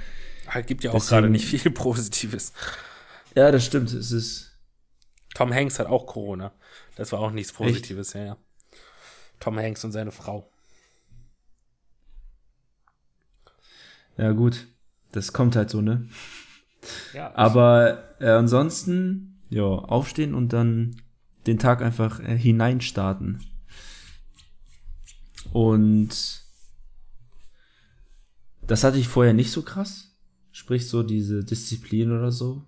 Halt 0.47 0.67
gibt 0.67 0.83
ja 0.83 0.91
auch 0.91 0.95
Deswegen- 0.95 1.09
gerade 1.21 1.29
nicht 1.29 1.45
viel 1.45 1.71
Positives. 1.71 2.53
Ja, 3.35 3.51
das 3.51 3.65
stimmt. 3.65 3.91
Es 3.93 4.11
ist 4.11 4.51
Tom 5.35 5.53
Hanks 5.53 5.79
hat 5.79 5.87
auch 5.87 6.05
Corona. 6.07 6.53
Das 6.95 7.11
war 7.11 7.19
auch 7.19 7.31
nichts 7.31 7.51
Positives, 7.53 8.13
ja, 8.13 8.23
ja. 8.25 8.37
Tom 9.41 9.57
Hanks 9.59 9.83
und 9.83 9.91
seine 9.91 10.11
Frau. 10.11 10.49
Ja 14.17 14.31
gut. 14.31 14.67
Das 15.11 15.33
kommt 15.33 15.55
halt 15.55 15.69
so, 15.69 15.81
ne? 15.81 16.07
Ja, 17.13 17.33
Aber 17.35 18.03
äh, 18.19 18.29
ansonsten, 18.29 19.39
ja, 19.49 19.63
aufstehen 19.63 20.33
und 20.33 20.53
dann 20.53 21.01
den 21.47 21.59
Tag 21.59 21.81
einfach 21.81 22.19
äh, 22.19 22.37
hineinstarten. 22.37 23.41
Und 25.53 26.43
das 28.67 28.83
hatte 28.83 28.97
ich 28.97 29.07
vorher 29.07 29.33
nicht 29.33 29.51
so 29.51 29.61
krass. 29.61 30.15
Sprich 30.51 30.87
so 30.87 31.03
diese 31.03 31.43
Disziplin 31.43 32.11
oder 32.11 32.31
so. 32.31 32.65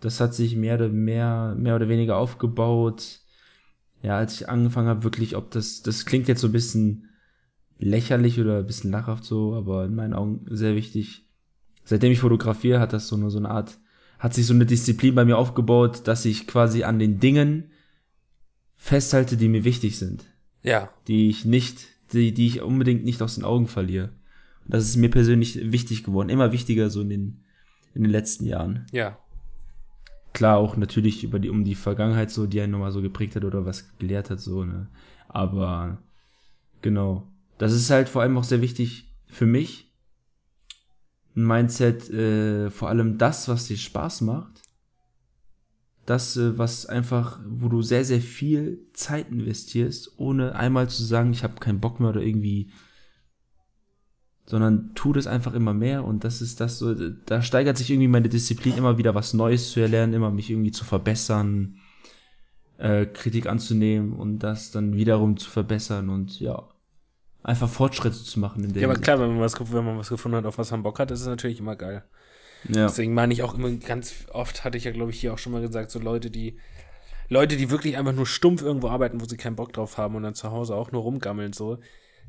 Das 0.00 0.20
hat 0.20 0.34
sich 0.34 0.56
mehr 0.56 0.76
oder 0.76 0.88
mehr, 0.88 1.54
mehr 1.56 1.76
oder 1.76 1.88
weniger 1.88 2.16
aufgebaut. 2.16 3.20
Ja, 4.02 4.18
als 4.18 4.34
ich 4.34 4.48
angefangen 4.48 4.88
habe, 4.88 5.04
wirklich, 5.04 5.36
ob 5.36 5.50
das, 5.50 5.82
das 5.82 6.06
klingt 6.06 6.28
jetzt 6.28 6.40
so 6.40 6.48
ein 6.48 6.52
bisschen 6.52 7.08
lächerlich 7.78 8.40
oder 8.40 8.58
ein 8.58 8.66
bisschen 8.66 8.90
lachhaft 8.90 9.24
so, 9.24 9.54
aber 9.54 9.84
in 9.84 9.94
meinen 9.94 10.14
Augen 10.14 10.46
sehr 10.48 10.74
wichtig. 10.74 11.26
Seitdem 11.84 12.12
ich 12.12 12.20
fotografiere, 12.20 12.80
hat 12.80 12.92
das 12.92 13.08
so 13.08 13.16
eine, 13.16 13.30
so 13.30 13.38
eine 13.38 13.50
Art, 13.50 13.78
hat 14.18 14.34
sich 14.34 14.46
so 14.46 14.54
eine 14.54 14.66
Disziplin 14.66 15.14
bei 15.14 15.24
mir 15.24 15.38
aufgebaut, 15.38 16.02
dass 16.08 16.24
ich 16.24 16.46
quasi 16.46 16.84
an 16.84 16.98
den 16.98 17.20
Dingen 17.20 17.70
festhalte, 18.76 19.36
die 19.36 19.48
mir 19.48 19.64
wichtig 19.64 19.98
sind 19.98 20.24
ja, 20.66 20.90
die 21.06 21.28
ich 21.28 21.44
nicht, 21.44 21.86
die, 22.12 22.34
die 22.34 22.48
ich 22.48 22.60
unbedingt 22.60 23.04
nicht 23.04 23.22
aus 23.22 23.36
den 23.36 23.44
Augen 23.44 23.68
verliere. 23.68 24.10
Und 24.64 24.74
das 24.74 24.84
ist 24.84 24.96
mir 24.96 25.08
persönlich 25.08 25.70
wichtig 25.70 26.02
geworden, 26.02 26.28
immer 26.28 26.50
wichtiger 26.50 26.90
so 26.90 27.02
in 27.02 27.08
den, 27.08 27.44
in 27.94 28.02
den 28.02 28.10
letzten 28.10 28.44
Jahren. 28.44 28.84
Ja. 28.90 29.16
Klar, 30.32 30.58
auch 30.58 30.76
natürlich 30.76 31.22
über 31.22 31.38
die, 31.38 31.50
um 31.50 31.64
die 31.64 31.76
Vergangenheit 31.76 32.32
so, 32.32 32.48
die 32.48 32.60
einen 32.60 32.72
nochmal 32.72 32.90
so 32.90 33.00
geprägt 33.00 33.36
hat 33.36 33.44
oder 33.44 33.64
was 33.64 33.96
gelehrt 33.98 34.28
hat, 34.28 34.40
so, 34.40 34.64
ne. 34.64 34.88
Aber 35.28 35.98
genau. 36.82 37.28
Das 37.58 37.72
ist 37.72 37.90
halt 37.90 38.08
vor 38.08 38.22
allem 38.22 38.36
auch 38.36 38.44
sehr 38.44 38.60
wichtig 38.60 39.12
für 39.26 39.46
mich. 39.46 39.92
Ein 41.34 41.46
Mindset, 41.46 42.10
äh, 42.10 42.70
vor 42.70 42.88
allem 42.88 43.18
das, 43.18 43.48
was 43.48 43.66
dir 43.66 43.76
Spaß 43.76 44.22
macht. 44.22 44.62
Das, 46.04 46.36
äh, 46.36 46.56
was 46.56 46.86
einfach, 46.86 47.40
wo 47.46 47.68
du 47.68 47.82
sehr, 47.82 48.04
sehr 48.04 48.20
viel 48.20 48.86
Zeit 48.92 49.30
investierst, 49.30 50.18
ohne 50.18 50.54
einmal 50.54 50.88
zu 50.88 51.02
sagen, 51.02 51.32
ich 51.32 51.42
habe 51.44 51.60
keinen 51.60 51.80
Bock 51.80 52.00
mehr 52.00 52.10
oder 52.10 52.22
irgendwie 52.22 52.70
sondern 54.46 54.92
tu 54.94 55.12
das 55.12 55.26
einfach 55.26 55.54
immer 55.54 55.74
mehr 55.74 56.04
und 56.04 56.22
das 56.22 56.40
ist 56.40 56.60
das 56.60 56.78
so, 56.78 56.94
da 56.94 57.42
steigert 57.42 57.76
sich 57.76 57.90
irgendwie 57.90 58.08
meine 58.08 58.28
Disziplin, 58.28 58.76
immer 58.76 58.96
wieder 58.96 59.14
was 59.14 59.34
Neues 59.34 59.72
zu 59.72 59.80
erlernen, 59.80 60.14
immer 60.14 60.30
mich 60.30 60.50
irgendwie 60.50 60.70
zu 60.70 60.84
verbessern, 60.84 61.78
äh, 62.78 63.06
Kritik 63.06 63.46
anzunehmen 63.46 64.12
und 64.12 64.38
das 64.38 64.70
dann 64.70 64.94
wiederum 64.94 65.36
zu 65.36 65.50
verbessern 65.50 66.10
und 66.10 66.38
ja, 66.38 66.62
einfach 67.46 67.68
Fortschritte 67.68 68.22
zu 68.22 68.40
machen 68.40 68.64
in 68.64 68.72
der 68.72 68.82
Ja, 68.82 68.88
aber 68.88 68.98
klar, 68.98 69.20
wenn 69.20 69.28
man, 69.28 69.40
was, 69.40 69.58
wenn 69.72 69.84
man 69.84 69.98
was 69.98 70.08
gefunden 70.08 70.36
hat, 70.36 70.46
auf 70.46 70.58
was 70.58 70.70
man 70.72 70.82
Bock 70.82 70.98
hat, 70.98 71.10
ist 71.12 71.20
es 71.20 71.26
natürlich 71.26 71.60
immer 71.60 71.76
geil. 71.76 72.04
Ja. 72.68 72.86
Deswegen 72.88 73.14
meine 73.14 73.32
ich 73.32 73.42
auch 73.42 73.54
immer 73.54 73.70
ganz 73.70 74.12
oft, 74.32 74.64
hatte 74.64 74.76
ich 74.76 74.84
ja, 74.84 74.90
glaube 74.90 75.12
ich, 75.12 75.20
hier 75.20 75.32
auch 75.32 75.38
schon 75.38 75.52
mal 75.52 75.62
gesagt, 75.62 75.92
so 75.92 76.00
Leute, 76.00 76.30
die 76.30 76.58
Leute, 77.28 77.56
die 77.56 77.70
wirklich 77.70 77.96
einfach 77.96 78.12
nur 78.12 78.26
stumpf 78.26 78.62
irgendwo 78.62 78.88
arbeiten, 78.88 79.20
wo 79.20 79.26
sie 79.26 79.36
keinen 79.36 79.54
Bock 79.56 79.72
drauf 79.72 79.96
haben 79.96 80.16
und 80.16 80.24
dann 80.24 80.34
zu 80.34 80.50
Hause 80.50 80.74
auch 80.74 80.90
nur 80.90 81.02
rumgammeln, 81.02 81.52
so, 81.52 81.78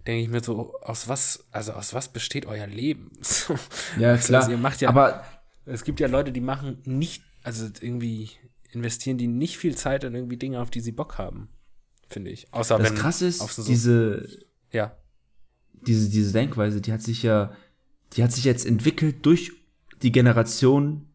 denke 0.05 0.21
ich 0.21 0.29
mir 0.29 0.43
so, 0.43 0.75
aus 0.81 1.07
was, 1.07 1.47
also 1.51 1.73
aus 1.73 1.95
was 1.95 2.09
besteht 2.09 2.45
euer 2.45 2.67
Leben? 2.67 3.11
Ja, 3.99 4.11
Also, 4.11 4.27
klar. 4.27 4.49
ihr 4.49 4.57
macht 4.57 4.81
ja, 4.81 4.89
aber 4.89 5.23
es 5.65 5.83
gibt 5.83 5.99
ja 5.99 6.07
Leute, 6.07 6.31
die 6.31 6.41
machen 6.41 6.81
nicht, 6.85 7.23
also 7.43 7.65
irgendwie 7.81 8.29
investieren 8.71 9.17
die 9.17 9.27
nicht 9.27 9.57
viel 9.57 9.75
Zeit 9.75 10.03
in 10.03 10.13
irgendwie 10.13 10.37
Dinge, 10.37 10.61
auf 10.61 10.69
die 10.69 10.81
sie 10.81 10.91
Bock 10.91 11.17
haben, 11.17 11.49
finde 12.07 12.29
ich. 12.29 12.53
Außer 12.53 12.77
das 12.77 12.91
wenn 12.91 12.97
Krasse 12.97 13.25
auf 13.39 13.49
ist, 13.49 13.55
so, 13.55 13.63
diese, 13.63 14.27
ja, 14.71 14.95
diese, 15.85 16.09
diese 16.09 16.33
Denkweise, 16.33 16.81
die 16.81 16.91
hat 16.91 17.01
sich 17.01 17.23
ja, 17.23 17.51
die 18.13 18.23
hat 18.23 18.31
sich 18.31 18.43
jetzt 18.43 18.65
entwickelt 18.65 19.25
durch 19.25 19.51
die 20.01 20.11
Generation 20.11 21.07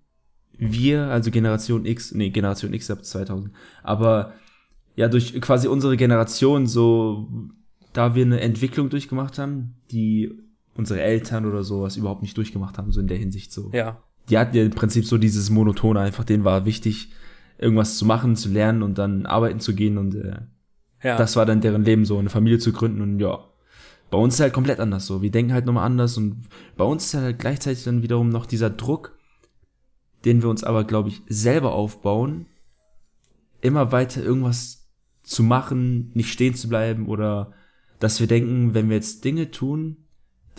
wir, 0.58 1.08
also 1.08 1.30
Generation 1.30 1.86
X, 1.86 2.14
nee, 2.14 2.30
Generation 2.30 2.72
X 2.72 2.90
ab 2.90 3.04
2000, 3.04 3.52
aber 3.82 4.34
ja, 4.94 5.08
durch 5.08 5.40
quasi 5.40 5.68
unsere 5.68 5.96
Generation 5.96 6.66
so, 6.66 7.28
da 7.92 8.14
wir 8.14 8.24
eine 8.24 8.40
Entwicklung 8.40 8.90
durchgemacht 8.90 9.38
haben, 9.38 9.74
die 9.90 10.32
unsere 10.74 11.00
Eltern 11.00 11.46
oder 11.46 11.64
sowas 11.64 11.96
überhaupt 11.96 12.22
nicht 12.22 12.36
durchgemacht 12.36 12.78
haben, 12.78 12.92
so 12.92 13.00
in 13.00 13.08
der 13.08 13.16
Hinsicht 13.16 13.52
so. 13.52 13.70
ja, 13.72 14.02
Die 14.28 14.38
hatten 14.38 14.56
ja 14.56 14.62
im 14.62 14.70
Prinzip 14.70 15.04
so 15.04 15.18
dieses 15.18 15.50
Monotone, 15.50 16.00
einfach 16.00 16.24
denen 16.24 16.44
war 16.44 16.64
wichtig, 16.64 17.12
irgendwas 17.58 17.96
zu 17.96 18.04
machen, 18.04 18.36
zu 18.36 18.48
lernen 18.50 18.82
und 18.82 18.98
dann 18.98 19.26
arbeiten 19.26 19.60
zu 19.60 19.74
gehen 19.74 19.98
und 19.98 20.14
äh, 20.14 20.40
ja. 21.02 21.16
das 21.16 21.36
war 21.36 21.46
dann 21.46 21.60
deren 21.60 21.84
Leben 21.84 22.04
so, 22.04 22.18
eine 22.18 22.30
Familie 22.30 22.58
zu 22.58 22.72
gründen 22.72 23.00
und 23.00 23.18
ja. 23.18 23.44
Bei 24.12 24.18
uns 24.18 24.34
ist 24.34 24.40
halt 24.40 24.52
komplett 24.52 24.78
anders 24.78 25.06
so. 25.06 25.22
Wir 25.22 25.30
denken 25.30 25.54
halt 25.54 25.64
nochmal 25.64 25.86
anders 25.86 26.18
und 26.18 26.42
bei 26.76 26.84
uns 26.84 27.06
ist 27.06 27.14
halt 27.14 27.38
gleichzeitig 27.38 27.82
dann 27.84 28.02
wiederum 28.02 28.28
noch 28.28 28.44
dieser 28.44 28.68
Druck, 28.68 29.18
den 30.26 30.42
wir 30.42 30.50
uns 30.50 30.64
aber, 30.64 30.84
glaube 30.84 31.08
ich, 31.08 31.22
selber 31.28 31.72
aufbauen, 31.72 32.44
immer 33.62 33.90
weiter 33.90 34.22
irgendwas 34.22 34.86
zu 35.22 35.42
machen, 35.42 36.10
nicht 36.12 36.30
stehen 36.30 36.54
zu 36.54 36.68
bleiben 36.68 37.08
oder 37.08 37.54
dass 38.00 38.20
wir 38.20 38.26
denken, 38.26 38.74
wenn 38.74 38.90
wir 38.90 38.96
jetzt 38.96 39.24
Dinge 39.24 39.50
tun, 39.50 39.96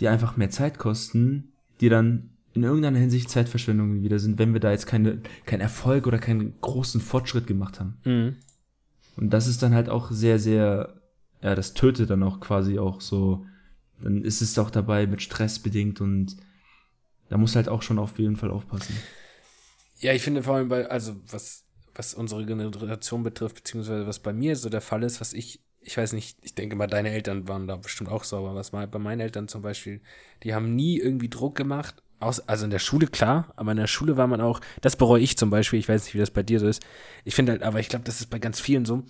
die 0.00 0.08
einfach 0.08 0.36
mehr 0.36 0.50
Zeit 0.50 0.78
kosten, 0.78 1.52
die 1.80 1.88
dann 1.88 2.30
in 2.54 2.64
irgendeiner 2.64 2.98
Hinsicht 2.98 3.30
Zeitverschwendung 3.30 4.02
wieder 4.02 4.18
sind, 4.18 4.36
wenn 4.40 4.52
wir 4.52 4.60
da 4.60 4.72
jetzt 4.72 4.86
keine, 4.86 5.20
keinen 5.46 5.60
Erfolg 5.60 6.08
oder 6.08 6.18
keinen 6.18 6.60
großen 6.60 7.00
Fortschritt 7.00 7.46
gemacht 7.46 7.78
haben. 7.78 7.98
Mhm. 8.04 8.36
Und 9.16 9.30
das 9.30 9.46
ist 9.46 9.62
dann 9.62 9.74
halt 9.74 9.88
auch 9.88 10.10
sehr, 10.10 10.40
sehr, 10.40 11.03
ja, 11.44 11.54
das 11.54 11.74
tötet 11.74 12.08
dann 12.08 12.22
auch 12.22 12.40
quasi 12.40 12.78
auch 12.78 13.02
so, 13.02 13.44
dann 14.00 14.24
ist 14.24 14.40
es 14.40 14.58
auch 14.58 14.70
dabei 14.70 15.06
mit 15.06 15.20
Stress 15.20 15.58
bedingt 15.58 16.00
und 16.00 16.38
da 17.28 17.36
muss 17.36 17.54
halt 17.54 17.68
auch 17.68 17.82
schon 17.82 17.98
auf 17.98 18.18
jeden 18.18 18.36
Fall 18.36 18.50
aufpassen. 18.50 18.96
Ja, 20.00 20.14
ich 20.14 20.22
finde 20.22 20.42
vor 20.42 20.54
allem 20.54 20.68
bei, 20.70 20.88
also 20.88 21.14
was, 21.30 21.64
was 21.94 22.14
unsere 22.14 22.46
Generation 22.46 23.22
betrifft, 23.22 23.56
beziehungsweise 23.56 24.06
was 24.06 24.20
bei 24.20 24.32
mir 24.32 24.56
so 24.56 24.70
der 24.70 24.80
Fall 24.80 25.02
ist, 25.02 25.20
was 25.20 25.34
ich, 25.34 25.60
ich 25.82 25.98
weiß 25.98 26.14
nicht, 26.14 26.38
ich 26.40 26.54
denke 26.54 26.76
mal, 26.76 26.86
deine 26.86 27.10
Eltern 27.10 27.46
waren 27.46 27.66
da 27.66 27.76
bestimmt 27.76 28.08
auch 28.08 28.24
sauber, 28.24 28.54
was 28.54 28.72
mal 28.72 28.88
bei 28.88 28.98
meinen 28.98 29.20
Eltern 29.20 29.46
zum 29.46 29.60
Beispiel, 29.60 30.00
die 30.44 30.54
haben 30.54 30.74
nie 30.74 30.98
irgendwie 30.98 31.28
Druck 31.28 31.56
gemacht, 31.56 32.02
also 32.20 32.64
in 32.64 32.70
der 32.70 32.78
Schule 32.78 33.06
klar, 33.06 33.52
aber 33.56 33.72
in 33.72 33.76
der 33.76 33.86
Schule 33.86 34.16
war 34.16 34.28
man 34.28 34.40
auch, 34.40 34.62
das 34.80 34.96
bereue 34.96 35.20
ich 35.20 35.36
zum 35.36 35.50
Beispiel, 35.50 35.78
ich 35.78 35.90
weiß 35.90 36.04
nicht, 36.04 36.14
wie 36.14 36.18
das 36.20 36.30
bei 36.30 36.42
dir 36.42 36.58
so 36.58 36.68
ist. 36.68 36.82
Ich 37.24 37.34
finde 37.34 37.52
halt, 37.52 37.62
aber 37.62 37.80
ich 37.80 37.90
glaube, 37.90 38.06
das 38.06 38.20
ist 38.20 38.30
bei 38.30 38.38
ganz 38.38 38.60
vielen 38.60 38.86
so, 38.86 39.02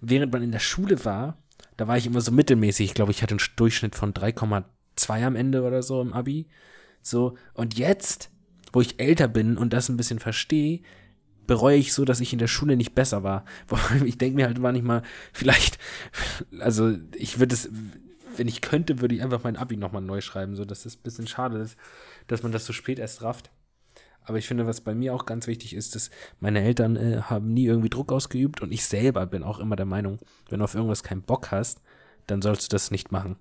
während 0.00 0.32
man 0.32 0.44
in 0.44 0.52
der 0.52 0.60
Schule 0.60 1.04
war, 1.04 1.38
da 1.76 1.88
war 1.88 1.96
ich 1.96 2.06
immer 2.06 2.20
so 2.20 2.32
mittelmäßig, 2.32 2.86
ich 2.86 2.94
glaube, 2.94 3.12
ich 3.12 3.22
hatte 3.22 3.34
einen 3.34 3.56
Durchschnitt 3.56 3.94
von 3.94 4.14
3,2 4.14 5.24
am 5.24 5.36
Ende 5.36 5.62
oder 5.62 5.82
so 5.82 6.00
im 6.00 6.12
Abi. 6.12 6.46
So, 7.02 7.36
und 7.54 7.76
jetzt, 7.78 8.30
wo 8.72 8.80
ich 8.80 8.98
älter 8.98 9.28
bin 9.28 9.56
und 9.56 9.72
das 9.72 9.88
ein 9.88 9.96
bisschen 9.96 10.18
verstehe, 10.18 10.80
bereue 11.46 11.76
ich 11.76 11.92
so, 11.92 12.04
dass 12.04 12.20
ich 12.20 12.32
in 12.32 12.38
der 12.38 12.48
Schule 12.48 12.76
nicht 12.76 12.94
besser 12.94 13.22
war. 13.22 13.44
Ich 14.04 14.18
denke 14.18 14.36
mir 14.36 14.46
halt 14.46 14.58
manchmal, 14.58 15.02
vielleicht, 15.32 15.78
also 16.58 16.96
ich 17.14 17.38
würde 17.38 17.54
es, 17.54 17.70
wenn 18.36 18.48
ich 18.48 18.60
könnte, 18.60 19.00
würde 19.00 19.14
ich 19.14 19.22
einfach 19.22 19.44
mein 19.44 19.56
Abi 19.56 19.76
nochmal 19.76 20.02
neu 20.02 20.20
schreiben. 20.20 20.56
So, 20.56 20.64
das 20.64 20.86
ist 20.86 21.00
ein 21.00 21.02
bisschen 21.02 21.26
schade, 21.26 21.58
dass, 21.58 21.76
dass 22.26 22.42
man 22.42 22.52
das 22.52 22.66
so 22.66 22.72
spät 22.72 22.98
erst 22.98 23.22
rafft. 23.22 23.50
Aber 24.26 24.38
ich 24.38 24.46
finde, 24.46 24.66
was 24.66 24.80
bei 24.80 24.94
mir 24.94 25.14
auch 25.14 25.24
ganz 25.24 25.46
wichtig 25.46 25.74
ist, 25.74 25.94
dass 25.94 26.10
meine 26.40 26.60
Eltern 26.60 26.96
äh, 26.96 27.22
haben 27.22 27.54
nie 27.54 27.64
irgendwie 27.64 27.88
Druck 27.88 28.12
ausgeübt 28.12 28.60
und 28.60 28.72
ich 28.72 28.84
selber 28.84 29.24
bin 29.26 29.42
auch 29.42 29.60
immer 29.60 29.76
der 29.76 29.86
Meinung, 29.86 30.18
wenn 30.50 30.58
du 30.58 30.64
auf 30.64 30.74
irgendwas 30.74 31.04
keinen 31.04 31.22
Bock 31.22 31.52
hast, 31.52 31.80
dann 32.26 32.42
sollst 32.42 32.64
du 32.64 32.74
das 32.74 32.90
nicht 32.90 33.12
machen. 33.12 33.36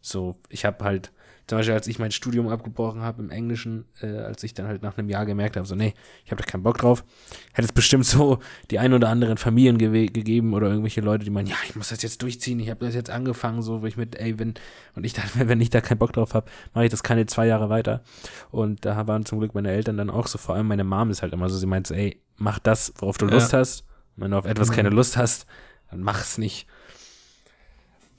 So, 0.00 0.36
ich 0.48 0.64
habe 0.64 0.84
halt, 0.84 1.12
zum 1.52 1.58
Beispiel, 1.58 1.74
als 1.74 1.86
ich 1.86 1.98
mein 1.98 2.10
Studium 2.12 2.48
abgebrochen 2.48 3.02
habe 3.02 3.20
im 3.22 3.28
Englischen, 3.28 3.84
äh, 4.00 4.06
als 4.06 4.42
ich 4.42 4.54
dann 4.54 4.66
halt 4.68 4.82
nach 4.82 4.96
einem 4.96 5.10
Jahr 5.10 5.26
gemerkt 5.26 5.58
habe, 5.58 5.66
so, 5.66 5.74
nee, 5.74 5.92
ich 6.24 6.30
habe 6.30 6.42
da 6.42 6.48
keinen 6.50 6.62
Bock 6.62 6.78
drauf, 6.78 7.04
hätte 7.52 7.66
es 7.66 7.72
bestimmt 7.72 8.06
so 8.06 8.38
die 8.70 8.78
ein 8.78 8.94
oder 8.94 9.10
anderen 9.10 9.36
Familien 9.36 9.76
gewe- 9.76 10.10
gegeben 10.10 10.54
oder 10.54 10.68
irgendwelche 10.68 11.02
Leute, 11.02 11.26
die 11.26 11.30
meinen, 11.30 11.48
ja, 11.48 11.56
ich 11.68 11.76
muss 11.76 11.90
das 11.90 12.00
jetzt 12.00 12.22
durchziehen, 12.22 12.58
ich 12.58 12.70
habe 12.70 12.86
das 12.86 12.94
jetzt 12.94 13.10
angefangen, 13.10 13.60
so, 13.60 13.82
wo 13.82 13.86
ich 13.86 13.98
mit, 13.98 14.16
ey, 14.16 14.38
wenn, 14.38 14.54
und 14.94 15.04
ich 15.04 15.12
dachte, 15.12 15.30
wenn 15.48 15.60
ich 15.60 15.68
da 15.68 15.82
keinen 15.82 15.98
Bock 15.98 16.14
drauf 16.14 16.32
habe, 16.32 16.50
mache 16.72 16.86
ich 16.86 16.90
das 16.90 17.02
keine 17.02 17.26
zwei 17.26 17.46
Jahre 17.46 17.68
weiter. 17.68 18.02
Und 18.50 18.86
da 18.86 19.06
waren 19.06 19.26
zum 19.26 19.38
Glück 19.38 19.54
meine 19.54 19.70
Eltern 19.72 19.98
dann 19.98 20.08
auch 20.08 20.28
so, 20.28 20.38
vor 20.38 20.54
allem 20.54 20.68
meine 20.68 20.84
Mom 20.84 21.10
ist 21.10 21.20
halt 21.20 21.34
immer 21.34 21.50
so, 21.50 21.58
sie 21.58 21.66
meint 21.66 21.86
so, 21.86 21.92
ey, 21.94 22.18
mach 22.38 22.60
das, 22.60 22.94
worauf 22.96 23.18
du 23.18 23.26
Ja. 23.26 23.32
Lust 23.32 23.52
hast. 23.52 23.84
Wenn 24.16 24.30
du 24.30 24.38
auf 24.38 24.46
etwas 24.46 24.70
Mhm. 24.70 24.74
keine 24.74 24.88
Lust 24.88 25.18
hast, 25.18 25.44
dann 25.90 26.00
mach's 26.00 26.38
nicht. 26.38 26.66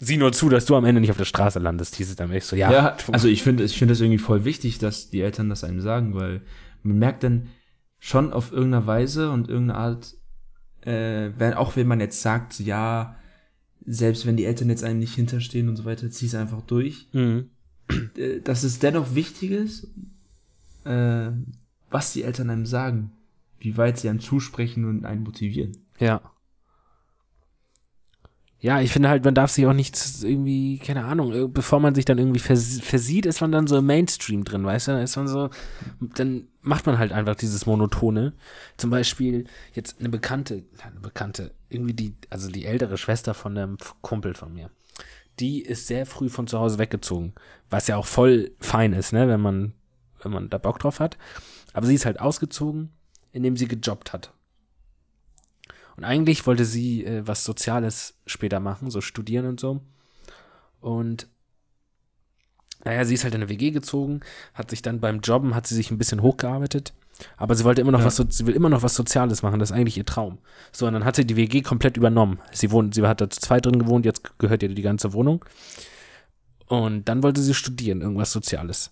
Sieh 0.05 0.17
nur 0.17 0.31
zu, 0.33 0.50
dass 0.50 0.65
du 0.65 0.75
am 0.75 0.86
Ende 0.86 1.00
nicht 1.01 1.12
auf 1.12 1.17
der 1.17 1.25
Straße 1.25 1.60
landest, 1.60 1.95
hieß 1.95 2.10
es 2.10 2.15
dann 2.15 2.31
echt 2.31 2.45
so, 2.45 2.55
ja. 2.55 2.72
Ja, 2.72 2.98
also 3.12 3.27
ich 3.27 3.41
finde 3.43 3.63
ich 3.63 3.77
finde 3.77 3.93
das 3.93 4.01
irgendwie 4.01 4.17
voll 4.17 4.43
wichtig, 4.43 4.77
dass 4.79 5.10
die 5.10 5.22
Eltern 5.22 5.50
das 5.50 5.63
einem 5.63 5.79
sagen, 5.81 6.13
weil 6.15 6.41
man 6.81 6.98
merkt 7.00 7.24
dann 7.24 7.48
schon 8.00 8.33
auf 8.33 8.51
irgendeiner 8.51 8.86
Weise 8.86 9.31
und 9.31 9.48
irgendeine 9.50 9.79
Art, 9.79 10.15
äh, 10.81 11.31
wenn, 11.38 11.53
auch 11.53 11.75
wenn 11.77 11.88
man 11.88 12.00
jetzt 12.01 12.22
sagt, 12.22 12.60
ja, 12.60 13.15
selbst 13.86 14.25
wenn 14.25 14.36
die 14.38 14.45
Eltern 14.45 14.69
jetzt 14.69 14.83
einem 14.83 15.00
nicht 15.00 15.15
hinterstehen 15.15 15.69
und 15.69 15.75
so 15.77 15.86
weiter, 15.86 16.10
zieh 16.12 16.25
es 16.25 16.36
einfach 16.36 16.62
durch, 16.62 17.07
Mhm. 17.13 17.50
äh, 18.17 18.39
dass 18.41 18.63
es 18.63 18.79
dennoch 18.79 19.15
wichtig 19.15 19.51
ist, 19.51 19.88
äh, 20.86 21.29
was 21.89 22.12
die 22.13 22.24
Eltern 22.24 22.50
einem 22.50 22.65
sagen, 22.65 23.12
wie 23.60 23.77
weit 23.77 24.00
sie 24.00 24.10
einem 24.10 24.19
zusprechen 24.19 24.83
und 24.86 25.05
einen 25.05 25.24
motivieren. 25.24 25.77
Ja. 26.00 26.22
Ja, 28.63 28.79
ich 28.79 28.93
finde 28.93 29.10
halt, 29.10 29.25
man 29.25 29.36
darf 29.36 29.51
sich 29.51 29.65
auch 29.65 29.74
nicht 29.74 30.00
irgendwie, 30.22 30.79
keine 30.79 31.03
Ahnung, 31.03 31.51
bevor 31.51 31.82
man 31.82 31.93
sich 31.93 32.05
dann 32.05 32.17
irgendwie 32.17 32.39
vers 32.39 32.79
versieht, 32.82 33.25
ist 33.25 33.41
man 33.41 33.51
dann 33.51 33.67
so 33.67 33.77
im 33.77 33.86
Mainstream 33.86 34.46
drin, 34.46 34.63
weißt 34.63 34.88
du? 34.88 34.91
Dann 34.93 35.01
ist 35.01 35.17
man 35.17 35.27
so, 35.27 35.50
dann 36.00 36.48
macht 36.62 36.86
man 36.86 36.98
halt 36.98 37.12
einfach 37.12 37.36
dieses 37.36 37.65
Monotone. 37.65 38.32
Zum 38.77 38.89
Beispiel 38.89 39.48
jetzt 39.74 40.00
eine 40.00 40.08
Bekannte, 40.08 40.63
eine 40.82 41.01
Bekannte, 41.01 41.51
irgendwie 41.67 41.93
die, 41.93 42.15
also 42.29 42.50
die 42.50 42.63
ältere 42.63 42.98
Schwester 42.98 43.34
von 43.34 43.58
einem 43.58 43.75
Kumpel 44.00 44.34
von 44.34 44.53
mir. 44.53 44.70
Die 45.41 45.62
ist 45.62 45.88
sehr 45.88 46.05
früh 46.05 46.29
von 46.29 46.48
zu 46.48 46.58
Hause 46.58 46.79
weggezogen, 46.79 47.34
was 47.70 47.88
ja 47.88 47.98
auch 47.98 48.05
voll 48.05 48.51
fein 48.62 48.93
ist, 48.93 49.12
ne, 49.12 49.27
wenn 49.27 49.41
man, 49.41 49.74
wenn 50.22 50.32
man 50.32 50.50
da 50.50 50.58
Bock 50.58 50.79
drauf 50.79 51.01
hat. 51.01 51.17
Aber 51.74 51.86
sie 51.86 51.96
ist 51.96 52.05
halt 52.05 52.22
ausgezogen, 52.22 52.93
indem 53.34 53.58
sie 53.58 53.67
gejobbt 53.67 54.13
hat. 54.13 54.32
Und 55.95 56.03
eigentlich 56.03 56.45
wollte 56.47 56.65
sie 56.65 57.05
äh, 57.05 57.25
was 57.27 57.43
Soziales 57.43 58.15
später 58.25 58.59
machen, 58.59 58.89
so 58.89 59.01
studieren 59.01 59.45
und 59.45 59.59
so. 59.59 59.81
Und 60.81 61.27
naja, 62.85 63.05
sie 63.05 63.13
ist 63.13 63.23
halt 63.23 63.33
in 63.33 63.41
eine 63.41 63.50
WG 63.50 63.71
gezogen, 63.71 64.19
hat 64.53 64.69
sich 64.69 64.81
dann 64.81 65.00
beim 65.00 65.21
Jobben, 65.21 65.55
hat 65.55 65.67
sie 65.67 65.75
sich 65.75 65.89
ein 65.91 65.97
bisschen 65.97 66.21
hochgearbeitet 66.21 66.93
Aber 67.38 67.55
sie 67.55 67.63
wollte 67.63 67.79
immer 67.79 67.91
noch 67.91 68.00
Ja. 68.00 68.05
was, 68.05 68.17
sie 68.17 68.45
will 68.45 68.55
immer 68.55 68.69
noch 68.69 68.83
was 68.83 68.95
Soziales 68.95 69.41
machen, 69.43 69.59
das 69.59 69.71
ist 69.71 69.75
eigentlich 69.75 69.97
ihr 69.97 70.05
Traum. 70.05 70.39
So, 70.73 70.88
und 70.88 70.93
dann 70.93 71.05
hat 71.05 71.15
sie 71.15 71.25
die 71.25 71.38
WG 71.38 71.62
komplett 71.62 71.95
übernommen. 71.95 72.39
Sie 72.51 72.71
wohnt, 72.71 72.95
sie 72.95 73.03
hat 73.03 73.21
da 73.21 73.29
zu 73.29 73.39
zweit 73.39 73.65
drin 73.65 73.79
gewohnt, 73.79 74.05
jetzt 74.05 74.38
gehört 74.39 74.63
ihr 74.63 74.69
die 74.69 74.81
ganze 74.81 75.13
Wohnung. 75.13 75.45
Und 76.67 77.07
dann 77.07 77.23
wollte 77.23 77.41
sie 77.41 77.53
studieren, 77.53 78.01
irgendwas 78.01 78.31
Soziales. 78.31 78.91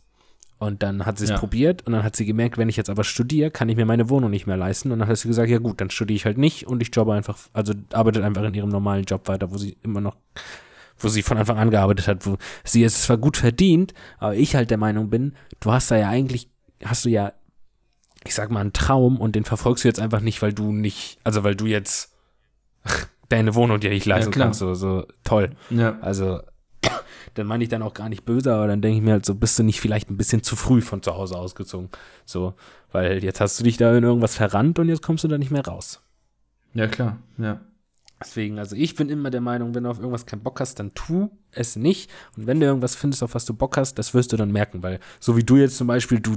Und 0.61 0.83
dann 0.83 1.07
hat 1.07 1.17
sie 1.17 1.23
es 1.23 1.31
Ja. 1.31 1.39
probiert 1.39 1.87
und 1.87 1.93
dann 1.93 2.03
hat 2.03 2.15
sie 2.15 2.23
gemerkt, 2.23 2.59
wenn 2.59 2.69
ich 2.69 2.77
jetzt 2.77 2.91
aber 2.91 3.03
studiere, 3.03 3.49
kann 3.49 3.67
ich 3.67 3.75
mir 3.75 3.85
meine 3.87 4.09
Wohnung 4.09 4.29
nicht 4.29 4.45
mehr 4.45 4.57
leisten. 4.57 4.91
Und 4.91 4.99
dann 4.99 5.07
hat 5.07 5.17
sie 5.17 5.27
gesagt, 5.27 5.49
ja 5.49 5.57
gut, 5.57 5.81
dann 5.81 5.89
studiere 5.89 6.15
ich 6.17 6.25
halt 6.25 6.37
nicht 6.37 6.67
und 6.67 6.83
ich 6.83 6.89
jobbe 6.93 7.13
einfach, 7.13 7.39
also 7.51 7.73
arbeitet 7.93 8.23
einfach 8.23 8.43
in 8.43 8.53
ihrem 8.53 8.69
normalen 8.69 9.03
Job 9.05 9.27
weiter, 9.27 9.51
wo 9.51 9.57
sie 9.57 9.75
immer 9.81 10.01
noch, 10.01 10.17
wo 10.99 11.07
sie 11.07 11.23
von 11.23 11.37
Anfang 11.39 11.57
an 11.57 11.71
gearbeitet 11.71 12.07
hat, 12.07 12.27
wo 12.27 12.37
sie 12.63 12.83
es 12.83 13.01
zwar 13.01 13.17
gut 13.17 13.37
verdient, 13.37 13.95
aber 14.19 14.35
ich 14.35 14.55
halt 14.55 14.69
der 14.69 14.77
Meinung 14.77 15.09
bin, 15.09 15.33
du 15.61 15.71
hast 15.71 15.89
da 15.89 15.97
ja 15.97 16.09
eigentlich, 16.09 16.47
hast 16.85 17.05
du 17.05 17.09
ja, 17.09 17.33
ich 18.23 18.35
sag 18.35 18.51
mal, 18.51 18.59
einen 18.59 18.71
Traum 18.73 19.19
und 19.19 19.35
den 19.35 19.45
verfolgst 19.45 19.83
du 19.83 19.87
jetzt 19.87 19.99
einfach 19.99 20.21
nicht, 20.21 20.43
weil 20.43 20.53
du 20.53 20.71
nicht, 20.71 21.17
also 21.23 21.43
weil 21.43 21.55
du 21.55 21.65
jetzt 21.65 22.13
deine 23.29 23.55
Wohnung 23.55 23.79
dir 23.79 23.89
nicht 23.89 24.05
leisten 24.05 24.29
klar. 24.31 24.47
kannst, 24.49 24.59
so, 24.59 24.75
so 24.75 25.07
toll. 25.23 25.51
Ja. 25.71 25.97
Also, 26.01 26.39
dann 27.33 27.47
meine 27.47 27.63
ich 27.63 27.69
dann 27.69 27.81
auch 27.81 27.93
gar 27.93 28.09
nicht 28.09 28.25
böse, 28.25 28.53
aber 28.53 28.67
dann 28.67 28.81
denke 28.81 28.97
ich 28.97 29.03
mir 29.03 29.11
halt 29.11 29.25
so, 29.25 29.35
bist 29.35 29.57
du 29.59 29.63
nicht 29.63 29.81
vielleicht 29.81 30.09
ein 30.09 30.17
bisschen 30.17 30.43
zu 30.43 30.55
früh 30.55 30.81
von 30.81 31.01
zu 31.01 31.15
Hause 31.15 31.37
ausgezogen? 31.37 31.89
So, 32.25 32.53
weil 32.91 33.23
jetzt 33.23 33.41
hast 33.41 33.59
du 33.59 33.63
dich 33.63 33.77
da 33.77 33.95
in 33.95 34.03
irgendwas 34.03 34.35
verrannt 34.35 34.79
und 34.79 34.89
jetzt 34.89 35.01
kommst 35.01 35.23
du 35.23 35.27
da 35.27 35.37
nicht 35.37 35.51
mehr 35.51 35.65
raus. 35.65 36.01
Ja, 36.73 36.87
klar. 36.87 37.17
Ja. 37.37 37.61
Deswegen, 38.21 38.59
also 38.59 38.75
ich 38.75 38.95
bin 38.95 39.09
immer 39.09 39.31
der 39.31 39.41
Meinung, 39.41 39.73
wenn 39.73 39.83
du 39.83 39.89
auf 39.89 39.97
irgendwas 39.97 40.27
keinen 40.27 40.43
Bock 40.43 40.59
hast, 40.59 40.79
dann 40.79 40.93
tu 40.93 41.31
es 41.51 41.75
nicht. 41.75 42.09
Und 42.37 42.45
wenn 42.45 42.59
du 42.59 42.67
irgendwas 42.67 42.95
findest, 42.95 43.23
auf 43.23 43.33
was 43.33 43.45
du 43.45 43.53
Bock 43.53 43.77
hast, 43.77 43.95
das 43.95 44.13
wirst 44.13 44.31
du 44.31 44.37
dann 44.37 44.51
merken, 44.51 44.83
weil 44.83 44.99
so 45.19 45.35
wie 45.37 45.43
du 45.43 45.57
jetzt 45.57 45.77
zum 45.77 45.87
Beispiel, 45.87 46.19
du, 46.19 46.35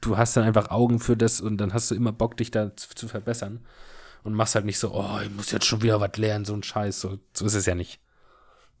du 0.00 0.16
hast 0.16 0.36
dann 0.36 0.44
einfach 0.44 0.70
Augen 0.70 0.98
für 0.98 1.16
das 1.16 1.42
und 1.42 1.58
dann 1.58 1.74
hast 1.74 1.90
du 1.90 1.94
immer 1.94 2.12
Bock, 2.12 2.38
dich 2.38 2.50
da 2.50 2.74
zu, 2.74 2.94
zu 2.94 3.08
verbessern. 3.08 3.60
Und 4.22 4.34
machst 4.34 4.56
halt 4.56 4.64
nicht 4.64 4.78
so, 4.78 4.92
oh, 4.92 5.20
ich 5.22 5.30
muss 5.30 5.52
jetzt 5.52 5.66
schon 5.66 5.82
wieder 5.82 6.00
was 6.00 6.16
lernen, 6.16 6.44
so 6.44 6.54
ein 6.54 6.62
Scheiß. 6.62 7.00
So, 7.00 7.18
so 7.32 7.44
ist 7.44 7.54
es 7.54 7.66
ja 7.66 7.76
nicht. 7.76 8.00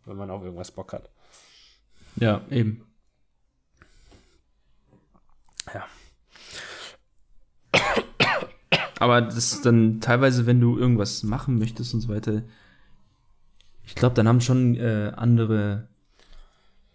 Wenn 0.06 0.16
man 0.16 0.30
auf 0.30 0.42
irgendwas 0.42 0.70
Bock 0.70 0.92
hat. 0.92 1.10
Ja, 2.16 2.42
eben. 2.50 2.86
Ja. 5.74 5.84
Aber 8.98 9.20
das 9.20 9.52
ist 9.52 9.66
dann 9.66 10.00
teilweise, 10.00 10.46
wenn 10.46 10.60
du 10.60 10.78
irgendwas 10.78 11.22
machen 11.22 11.58
möchtest 11.58 11.92
und 11.92 12.00
so 12.00 12.08
weiter, 12.08 12.42
ich 13.84 13.94
glaube, 13.94 14.14
dann 14.14 14.26
haben 14.26 14.40
schon 14.40 14.74
äh, 14.76 15.12
andere, 15.14 15.88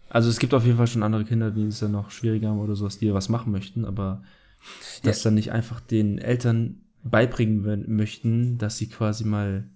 also 0.08 0.28
es 0.28 0.38
gibt 0.38 0.52
auf 0.52 0.64
jeden 0.64 0.76
Fall 0.76 0.88
schon 0.88 1.02
andere 1.02 1.24
Kinder, 1.24 1.50
die 1.50 1.66
es 1.66 1.78
dann 1.78 1.92
noch 1.92 2.10
schwieriger 2.10 2.48
haben 2.48 2.58
oder 2.60 2.74
sowas, 2.74 2.98
die 2.98 3.14
was 3.14 3.28
machen 3.28 3.52
möchten, 3.52 3.84
aber 3.84 4.22
dass 5.02 5.22
dann 5.22 5.34
nicht 5.34 5.52
einfach 5.52 5.80
den 5.80 6.18
Eltern 6.18 6.82
beibringen 7.04 7.84
möchten, 7.94 8.58
dass 8.58 8.78
sie 8.78 8.88
quasi 8.88 9.24
mal 9.24 9.68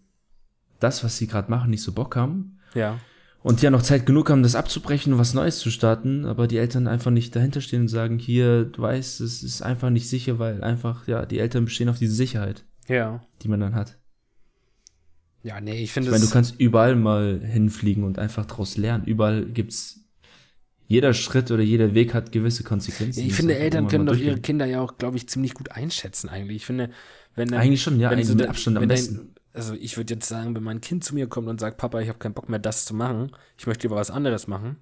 das, 0.81 1.05
was 1.05 1.17
sie 1.17 1.27
gerade 1.27 1.51
machen, 1.51 1.71
nicht 1.71 1.83
so 1.83 1.93
Bock 1.93 2.17
haben 2.17 2.59
Ja. 2.75 2.99
Und 3.47 3.61
die 3.61 3.65
ja 3.65 3.71
noch 3.71 3.83
Zeit 3.83 4.07
genug 4.07 4.29
haben, 4.29 4.43
das 4.43 4.57
abzubrechen 4.57 5.13
und 5.13 5.21
was 5.21 5.33
Neues 5.33 5.61
zu 5.61 5.71
starten, 5.71 6.25
aber 6.25 6.49
die 6.49 6.57
Eltern 6.59 6.89
einfach 6.89 7.13
nicht 7.13 7.37
dahinter 7.37 7.61
stehen 7.61 7.83
und 7.83 7.89
sagen, 7.89 8.19
hier, 8.19 8.65
du 8.65 8.83
weißt, 8.83 9.21
es 9.21 9.45
ist 9.45 9.63
einfach 9.63 9.91
nicht 9.91 10.09
sicher, 10.09 10.41
weil 10.41 10.65
einfach, 10.65 11.07
ja, 11.07 11.25
die 11.27 11.39
Eltern 11.39 11.65
bestehen 11.67 11.89
auf 11.89 11.99
diese 11.99 12.13
Sicherheit, 12.15 12.65
Ja. 12.89 13.21
die 13.43 13.49
man 13.49 13.61
dann 13.61 13.77
hat. 13.77 13.99
Ja, 15.45 15.61
nee, 15.61 15.81
ich 15.81 15.93
finde 15.93 16.09
Ich 16.09 16.13
meine, 16.13 16.25
du 16.25 16.31
kannst 16.33 16.59
überall 16.59 16.97
mal 16.97 17.41
hinfliegen 17.41 18.03
und 18.03 18.19
einfach 18.19 18.47
daraus 18.47 18.77
lernen. 18.77 19.05
Überall 19.05 19.45
gibt's 19.47 20.01
jeder 20.89 21.15
Schritt 21.15 21.53
oder 21.53 21.63
jeder 21.63 21.95
Weg 21.95 22.15
hat 22.15 22.33
gewisse 22.33 22.65
Konsequenzen. 22.65 23.21
Ich 23.25 23.35
finde, 23.35 23.57
Eltern 23.57 23.87
können 23.87 24.07
doch 24.07 24.17
ihre. 24.17 24.41
Kinder 24.41 24.67
ja 24.67 24.81
auch, 24.81 24.99
glaube 24.99 25.17
ich, 25.19 25.29
ziemlich 25.29 25.55
gut 25.55 25.71
einschätzen 25.71 26.29
eigentlich. 26.29 26.57
Ich 26.57 26.67
finde, 26.67 26.91
wenn 27.37 27.47
dann, 27.49 27.61
Eigentlich 27.61 27.83
schon, 27.83 28.01
ja, 28.01 28.11
wenn 28.11 28.17
eigentlich 28.19 28.27
so 28.27 28.35
mit 28.35 28.49
Abstand 28.49 28.77
am 28.77 28.83
wenn 28.83 28.89
dein- 28.89 28.97
besten. 28.97 29.35
Also 29.57 29.75
ich 29.75 29.97
würde 29.97 30.15
jetzt 30.15 30.29
sagen, 30.29 30.55
wenn 30.55 30.63
mein 30.63 30.81
Kind 30.81 31.03
zu 31.03 31.15
mir 31.15 31.27
kommt 31.29 31.49
und 31.49 31.59
sagt, 31.61 31.79
Papa, 31.79 32.01
ich 32.01 32.09
habe 32.09 32.19
keinen 32.19 32.35
Bock 32.35 32.49
mehr, 32.49 32.59
das 32.59 32.85
zu 32.85 32.95
machen, 32.95 33.33
ich 33.59 33.67
möchte 33.67 33.87
lieber 33.87 33.97
was 33.97 34.11
anderes 34.11 34.47
machen, 34.47 34.77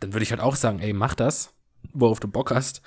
dann 0.00 0.12
würde 0.12 0.24
ich 0.24 0.30
halt 0.30 0.40
auch 0.40 0.56
sagen, 0.56 0.80
ey, 0.80 0.92
mach 0.92 1.14
das, 1.14 1.54
worauf 1.92 2.20
du 2.20 2.28
Bock 2.28 2.50
hast, 2.50 2.82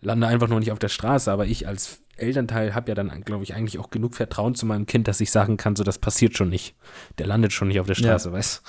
lande 0.00 0.26
einfach 0.26 0.48
nur 0.48 0.60
nicht 0.60 0.72
auf 0.72 0.78
der 0.78 0.88
Straße, 0.88 1.30
aber 1.30 1.46
ich 1.46 1.66
als 1.66 2.00
Elternteil 2.16 2.74
habe 2.74 2.90
ja 2.90 2.94
dann, 2.94 3.22
glaube 3.22 3.44
ich, 3.44 3.54
eigentlich 3.54 3.78
auch 3.78 3.90
genug 3.90 4.14
Vertrauen 4.16 4.54
zu 4.56 4.66
meinem 4.66 4.86
Kind, 4.86 5.06
dass 5.06 5.20
ich 5.20 5.30
sagen 5.30 5.56
kann, 5.56 5.76
so, 5.76 5.84
das 5.84 5.98
passiert 5.98 6.36
schon 6.36 6.48
nicht. 6.48 6.74
Der 7.18 7.26
landet 7.26 7.52
schon 7.52 7.68
nicht 7.68 7.78
auf 7.78 7.86
der 7.86 7.94
Ja. 7.96 8.02
Straße, 8.02 8.32
weißt 8.32 8.62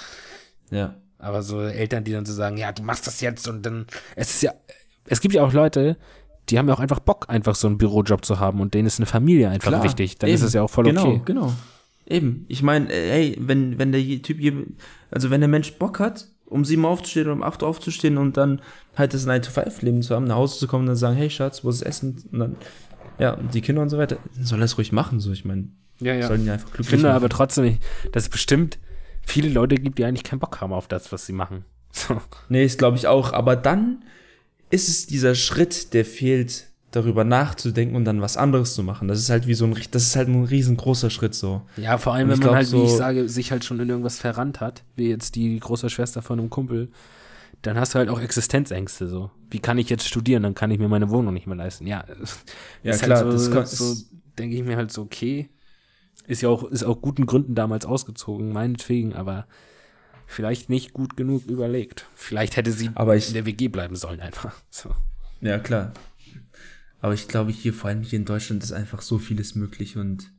Ja. 0.71 0.95
aber 1.17 1.41
so 1.41 1.61
Eltern, 1.61 2.03
die 2.03 2.11
dann 2.11 2.25
so 2.25 2.33
sagen, 2.33 2.57
ja, 2.57 2.71
du 2.71 2.83
machst 2.83 3.07
das 3.07 3.21
jetzt 3.21 3.47
und 3.47 3.65
dann, 3.65 3.87
es 4.15 4.29
ist 4.35 4.43
ja, 4.43 4.53
es 5.05 5.19
gibt 5.19 5.33
ja 5.33 5.43
auch 5.43 5.53
Leute, 5.53 5.97
die 6.49 6.57
haben 6.57 6.67
ja 6.67 6.73
auch 6.73 6.79
einfach 6.79 6.99
Bock, 6.99 7.25
einfach 7.29 7.55
so 7.55 7.67
einen 7.67 7.77
Bürojob 7.77 8.25
zu 8.25 8.39
haben 8.39 8.59
und 8.61 8.73
denen 8.73 8.87
ist 8.87 8.99
eine 8.99 9.05
Familie 9.05 9.49
einfach 9.49 9.69
Klar, 9.69 9.83
wichtig. 9.83 10.17
Dann 10.17 10.29
eben. 10.29 10.35
ist 10.35 10.43
es 10.43 10.53
ja 10.53 10.61
auch 10.63 10.69
voll 10.69 10.85
genau, 10.85 11.05
okay. 11.07 11.21
Genau, 11.25 11.53
Eben. 12.07 12.45
Ich 12.47 12.63
meine, 12.63 12.91
ey, 12.91 13.37
wenn, 13.39 13.77
wenn 13.77 13.91
der 13.91 14.01
Typ, 14.23 14.39
also 15.11 15.29
wenn 15.29 15.41
der 15.41 15.47
Mensch 15.47 15.73
Bock 15.73 15.99
hat, 15.99 16.27
um 16.47 16.65
sieben 16.65 16.83
aufzustehen 16.85 17.27
oder 17.27 17.33
um 17.35 17.43
acht 17.43 17.61
aufzustehen 17.61 18.17
und 18.17 18.35
dann 18.35 18.61
halt 18.95 19.13
das 19.13 19.27
9-to-5-Leben 19.27 20.01
zu 20.01 20.15
haben, 20.15 20.25
nach 20.25 20.35
Hause 20.37 20.57
zu 20.57 20.67
kommen 20.67 20.83
und 20.83 20.87
dann 20.87 20.95
sagen, 20.95 21.15
hey 21.15 21.29
Schatz, 21.29 21.63
wo 21.63 21.69
ist 21.69 21.81
das 21.81 21.87
Essen? 21.87 22.23
Und 22.31 22.39
dann, 22.39 22.55
ja, 23.19 23.33
und 23.33 23.53
die 23.53 23.61
Kinder 23.61 23.83
und 23.83 23.89
so 23.89 23.99
weiter, 23.99 24.17
dann 24.35 24.43
soll 24.45 24.57
er 24.57 24.61
das 24.61 24.77
ruhig 24.79 24.91
machen, 24.91 25.19
so, 25.19 25.31
ich 25.31 25.45
meine, 25.45 25.67
Ja, 25.99 26.15
ja. 26.15 26.27
sollen 26.27 26.43
die 26.45 26.49
einfach 26.49 26.65
glücklich 26.69 26.87
Ich 26.87 26.89
finde 26.89 27.07
machen. 27.09 27.15
aber 27.17 27.29
trotzdem, 27.29 27.77
dass 28.11 28.23
es 28.23 28.29
bestimmt 28.29 28.79
viele 29.21 29.49
Leute 29.49 29.75
gibt, 29.75 29.99
die 29.99 30.05
eigentlich 30.05 30.23
keinen 30.23 30.39
Bock 30.39 30.59
haben 30.61 30.73
auf 30.73 30.87
das, 30.87 31.11
was 31.11 31.25
sie 31.27 31.33
machen. 31.33 31.65
So. 31.91 32.19
Nee, 32.49 32.63
das 32.63 32.77
glaube 32.77 32.97
ich 32.97 33.07
auch. 33.07 33.33
Aber 33.33 33.55
dann 33.55 34.03
ist 34.69 34.89
es 34.89 35.07
dieser 35.07 35.35
Schritt, 35.35 35.93
der 35.93 36.05
fehlt, 36.05 36.65
darüber 36.91 37.23
nachzudenken 37.23 37.95
und 37.95 38.05
dann 38.05 38.19
was 38.21 38.35
anderes 38.35 38.73
zu 38.73 38.81
machen. 38.81 39.07
Das 39.07 39.19
ist 39.19 39.29
halt 39.29 39.45
wie 39.45 39.53
so 39.53 39.65
ein, 39.65 39.75
das 39.91 40.03
ist 40.07 40.15
halt 40.15 40.27
ein 40.27 40.43
riesengroßer 40.45 41.11
Schritt 41.11 41.35
so. 41.35 41.61
Ja, 41.77 41.99
vor 41.99 42.13
allem, 42.13 42.29
wenn 42.29 42.39
man 42.39 42.41
glaub, 42.41 42.55
halt, 42.55 42.71
wie 42.71 42.83
ich 42.83 42.89
so- 42.91 42.97
sage, 42.97 43.29
sich 43.29 43.51
halt 43.51 43.63
schon 43.63 43.79
in 43.79 43.87
irgendwas 43.89 44.17
verrannt 44.17 44.59
hat, 44.59 44.83
wie 44.95 45.07
jetzt 45.07 45.35
die 45.35 45.59
große 45.59 45.89
Schwester 45.91 46.23
von 46.23 46.39
einem 46.39 46.49
Kumpel, 46.49 46.89
dann 47.61 47.77
hast 47.77 47.93
du 47.93 47.99
halt 47.99 48.09
auch 48.09 48.19
Existenzängste 48.19 49.07
so. 49.07 49.29
Wie 49.51 49.59
kann 49.59 49.77
ich 49.77 49.89
jetzt 49.89 50.07
studieren? 50.07 50.41
Dann 50.43 50.55
kann 50.55 50.71
ich 50.71 50.79
mir 50.79 50.87
meine 50.87 51.09
Wohnung 51.11 51.33
nicht 51.33 51.45
mehr 51.45 51.57
leisten. 51.57 51.85
Ja, 51.85 52.03
Ja, 52.83 52.93
ist 52.93 53.03
klar, 53.03 53.23
halt 53.23 53.33
das 53.33 53.45
so, 53.45 53.51
kann- 53.51 53.65
so 53.67 53.95
denke 54.39 54.55
ich 54.55 54.63
mir 54.63 54.77
halt 54.77 54.91
so, 54.91 55.03
okay. 55.03 55.49
Ist 56.25 56.41
ja 56.41 56.49
auch, 56.49 56.63
ist 56.63 56.83
auch 56.83 57.01
guten 57.01 57.25
Gründen 57.27 57.53
damals 57.55 57.85
ausgezogen, 57.85 58.51
meinetwegen, 58.51 59.13
aber 59.13 59.45
vielleicht 60.29 60.69
nicht 60.69 60.93
gut 60.93 61.17
genug 61.17 61.45
überlegt. 61.47 62.05
Vielleicht 62.15 62.55
hätte 62.55 62.71
sie 62.71 62.91
Aber 62.95 63.17
ich- 63.17 63.27
in 63.29 63.33
der 63.33 63.45
WG 63.45 63.67
bleiben 63.67 63.95
sollen 63.95 64.19
einfach. 64.21 64.55
So. 64.69 64.95
Ja, 65.41 65.57
klar. 65.59 65.93
Aber 67.01 67.13
ich 67.13 67.27
glaube, 67.27 67.51
hier, 67.51 67.73
vor 67.73 67.89
allem 67.89 68.03
hier 68.03 68.19
in 68.19 68.25
Deutschland, 68.25 68.63
ist 68.63 68.71
einfach 68.73 69.01
so 69.01 69.17
vieles 69.17 69.55
möglich 69.55 69.97
und 69.97 70.31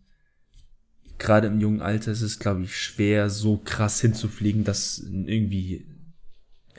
gerade 1.19 1.49
im 1.49 1.59
jungen 1.61 1.81
Alter 1.83 2.13
ist 2.13 2.23
es, 2.23 2.39
glaube 2.39 2.63
ich, 2.63 2.77
schwer, 2.77 3.29
so 3.31 3.57
krass 3.59 4.01
hinzufliegen, 4.01 4.65
dass 4.65 4.99
irgendwie, 4.99 5.87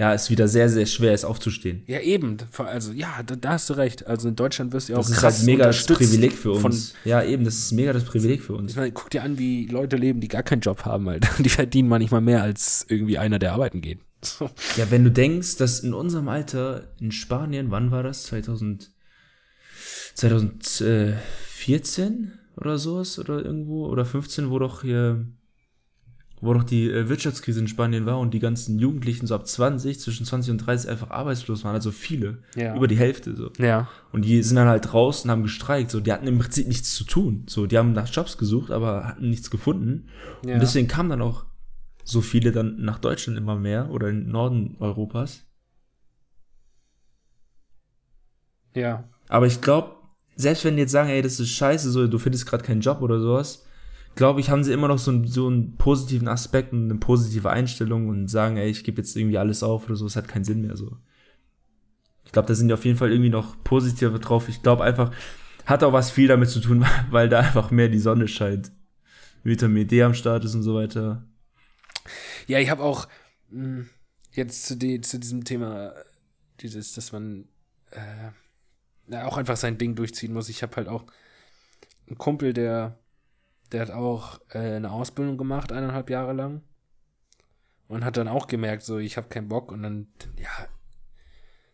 ja, 0.01 0.13
es 0.15 0.31
wieder 0.31 0.47
sehr, 0.47 0.67
sehr 0.67 0.87
schwer 0.87 1.13
ist, 1.13 1.25
aufzustehen. 1.25 1.83
Ja, 1.85 1.99
eben. 1.99 2.37
Also, 2.57 2.91
ja, 2.91 3.21
da, 3.23 3.35
da 3.35 3.51
hast 3.51 3.69
du 3.69 3.73
recht. 3.73 4.07
Also 4.07 4.29
in 4.29 4.35
Deutschland 4.35 4.73
wirst 4.73 4.89
du 4.89 4.93
ja 4.93 4.97
auch 4.97 5.03
Das 5.03 5.11
ist 5.11 5.17
krass 5.17 5.37
halt 5.37 5.45
mega 5.45 5.67
das 5.67 5.85
Privileg 5.85 6.33
für 6.33 6.53
uns. 6.53 6.95
ja, 7.05 7.21
eben, 7.21 7.45
das 7.45 7.59
ist 7.59 7.71
mega 7.71 7.93
das 7.93 8.03
Privileg 8.03 8.41
für 8.41 8.55
uns. 8.55 8.71
ich 8.71 8.77
meine, 8.77 8.91
guck 8.93 9.11
dir 9.11 9.21
an, 9.21 9.37
wie 9.37 9.67
Leute 9.67 9.97
leben, 9.97 10.19
die 10.19 10.27
gar 10.27 10.41
keinen 10.41 10.61
Job 10.61 10.85
haben, 10.85 11.07
Alter. 11.07 11.29
Die 11.43 11.49
verdienen 11.49 11.87
manchmal 11.87 12.21
mehr 12.21 12.41
als 12.41 12.83
irgendwie 12.89 13.19
einer, 13.19 13.37
der 13.37 13.53
arbeiten 13.53 13.81
geht. 13.81 13.99
So. 14.23 14.49
Ja, 14.75 14.89
wenn 14.89 15.03
du 15.03 15.11
denkst, 15.11 15.57
dass 15.57 15.81
in 15.81 15.93
unserem 15.93 16.29
Alter 16.29 16.95
in 16.99 17.11
Spanien, 17.11 17.69
wann 17.69 17.91
war 17.91 18.01
das? 18.01 18.23
2000, 18.23 18.89
2014 20.15 22.31
oder 22.57 22.79
sowas 22.79 23.19
oder 23.19 23.45
irgendwo 23.45 23.85
oder 23.85 24.03
15, 24.03 24.49
wo 24.49 24.57
doch 24.57 24.81
hier, 24.81 25.27
wo 26.41 26.54
doch 26.54 26.63
die 26.63 26.89
äh, 26.89 27.08
Wirtschaftskrise 27.08 27.60
in 27.60 27.67
Spanien 27.67 28.06
war 28.06 28.19
und 28.19 28.34
die 28.34 28.39
ganzen 28.39 28.80
Jugendlichen 28.80 29.27
so 29.27 29.36
ab 29.36 29.47
20, 29.47 29.99
zwischen 29.99 30.25
20 30.25 30.51
und 30.51 30.58
30 30.58 30.89
einfach 30.89 31.12
arbeitslos 31.12 31.63
waren, 31.63 31.75
also 31.75 31.91
viele, 31.91 32.39
Ja. 32.56 32.75
über 32.75 32.88
die 32.88 32.97
Hälfte 32.97 33.36
so. 33.36 33.51
Ja. 33.60 33.88
Und 34.12 34.25
die 34.25 34.41
sind 34.41 34.56
dann 34.56 34.67
halt 34.67 34.91
draußen, 34.91 35.30
haben 35.30 35.43
gestreikt, 35.43 35.91
so, 35.91 35.99
die 35.99 36.12
hatten 36.12 36.27
im 36.27 36.39
Prinzip 36.39 36.67
nichts 36.67 36.93
zu 36.95 37.04
tun, 37.04 37.43
so, 37.47 37.67
die 37.67 37.77
haben 37.77 37.93
nach 37.93 38.10
Jobs 38.10 38.38
gesucht, 38.38 38.71
aber 38.71 39.06
hatten 39.08 39.30
nichts 39.30 39.49
gefunden. 39.51 40.08
Ja. 40.45 40.56
Und 40.56 40.62
deswegen 40.62 40.88
kamen 40.88 41.10
dann 41.10 41.21
auch 41.21 41.45
so 42.04 42.21
viele 42.21 42.51
dann 42.51 42.82
nach 42.82 42.97
Deutschland 42.97 43.38
immer 43.38 43.56
mehr 43.56 43.91
oder 43.91 44.10
in 44.10 44.21
den 44.21 44.32
Norden 44.32 44.75
Europas. 44.80 45.45
Ja. 48.73 49.04
Aber 49.27 49.47
ich 49.47 49.62
glaube, 49.62 49.95
selbst 50.36 50.65
wenn 50.65 50.75
die 50.75 50.82
jetzt 50.82 50.91
sagen, 50.91 51.10
ey, 51.10 51.21
das 51.21 51.39
ist 51.39 51.49
scheiße, 51.49 51.91
so, 51.91 52.08
du 52.08 52.17
findest 52.17 52.45
gerade 52.45 52.63
keinen 52.63 52.82
Job 52.82 53.01
oder 53.01 53.19
sowas, 53.19 53.65
glaube 54.15 54.39
ich, 54.39 54.50
haben 54.50 54.63
sie 54.63 54.74
immer 54.74 54.88
noch 54.88 55.00
so, 55.00 55.12
einen- 55.12 55.28
so 55.28 55.47
einen 55.47 55.78
positiven 55.78 56.28
Aspekt 56.28 56.74
und 56.74 56.86
eine 56.86 57.00
positive 57.00 57.50
Einstellung 57.50 58.10
und 58.10 58.28
sagen, 58.28 58.58
ey, 58.58 58.69
ich 58.69 58.84
gebe 58.84 59.02
jetzt 59.02 59.15
irgendwie 59.15 59.38
alles 59.38 59.63
auf 59.63 59.86
oder 59.86 59.95
so, 59.95 60.06
es 60.06 60.15
hat 60.15 60.28
keinen 60.28 60.43
Sinn 60.43 60.62
mehr 60.62 60.76
so. 60.78 60.97
Ich 62.26 62.32
glaube, 62.32 62.47
da 62.47 62.56
sind 62.56 62.67
die 62.69 62.74
auf 62.74 62.86
jeden 62.86 62.97
Fall 62.97 63.12
irgendwie 63.12 63.30
noch 63.30 63.62
positiver 63.63 64.19
drauf. 64.19 64.47
Ich 64.47 64.62
glaube 64.63 64.84
einfach, 64.84 65.12
hat 65.65 65.84
auch 65.84 65.93
was 65.93 66.12
viel 66.12 66.28
damit 66.28 66.50
zu 66.50 66.60
tun, 66.60 66.86
weil 67.10 67.30
da 67.30 67.39
einfach 67.39 67.71
mehr 67.71 67.89
die 67.89 68.00
Sonne 68.00 68.28
scheint. 68.28 68.71
Vitamin 69.43 69.88
D 69.88 70.04
am 70.04 70.13
Start 70.13 70.45
ist 70.45 70.56
und 70.56 70.63
so 70.63 70.76
weiter. 70.76 71.24
Ja, 72.47 72.60
ich 72.60 72.69
habe 72.69 72.84
auch 72.84 73.08
mh, 73.50 73.86
jetzt 74.34 74.65
zu, 74.65 74.78
die, 74.78 75.02
zu 75.02 75.19
diesem 75.19 75.43
Thema, 75.43 75.93
dieses, 76.62 76.93
dass 76.93 77.12
man, 77.12 77.47
äh, 77.91 78.32
ja, 79.12 79.26
auch 79.26 79.38
einfach 79.38 79.58
sein 79.58 79.78
Ding 79.78 79.95
durchziehen 79.95 80.34
muss. 80.34 80.47
Ich 80.50 80.63
habe 80.63 80.76
halt 80.76 80.88
auch 80.88 81.06
einen 82.08 82.17
Kumpel, 82.17 82.54
der, 82.54 83.00
der 83.71 83.81
hat 83.81 83.91
auch 83.91 84.39
äh, 84.49 84.75
eine 84.75 84.91
Ausbildung 84.91 85.38
gemacht, 85.38 85.71
eineinhalb 85.71 86.10
Jahre 86.10 86.34
lang. 86.34 86.62
Und 87.88 88.05
hat 88.05 88.17
dann 88.17 88.27
auch 88.27 88.47
gemerkt, 88.47 88.84
so, 88.84 88.99
ich 88.99 89.17
habe 89.17 89.27
keinen 89.27 89.49
Bock. 89.49 89.71
Und 89.71 89.84
dann, 89.84 90.07
ja, 90.38 90.67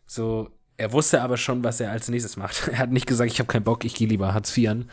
so, 0.05 0.49
er 0.77 0.91
wusste 0.91 1.21
aber 1.21 1.37
schon, 1.37 1.63
was 1.63 1.79
er 1.79 1.91
als 1.91 2.07
nächstes 2.07 2.37
macht. 2.37 2.67
Er 2.71 2.79
hat 2.79 2.91
nicht 2.91 3.07
gesagt, 3.07 3.31
ich 3.31 3.39
habe 3.39 3.47
keinen 3.47 3.63
Bock, 3.63 3.85
ich 3.85 3.95
gehe 3.95 4.07
lieber 4.07 4.33
Hartz 4.33 4.55
IV. 4.57 4.85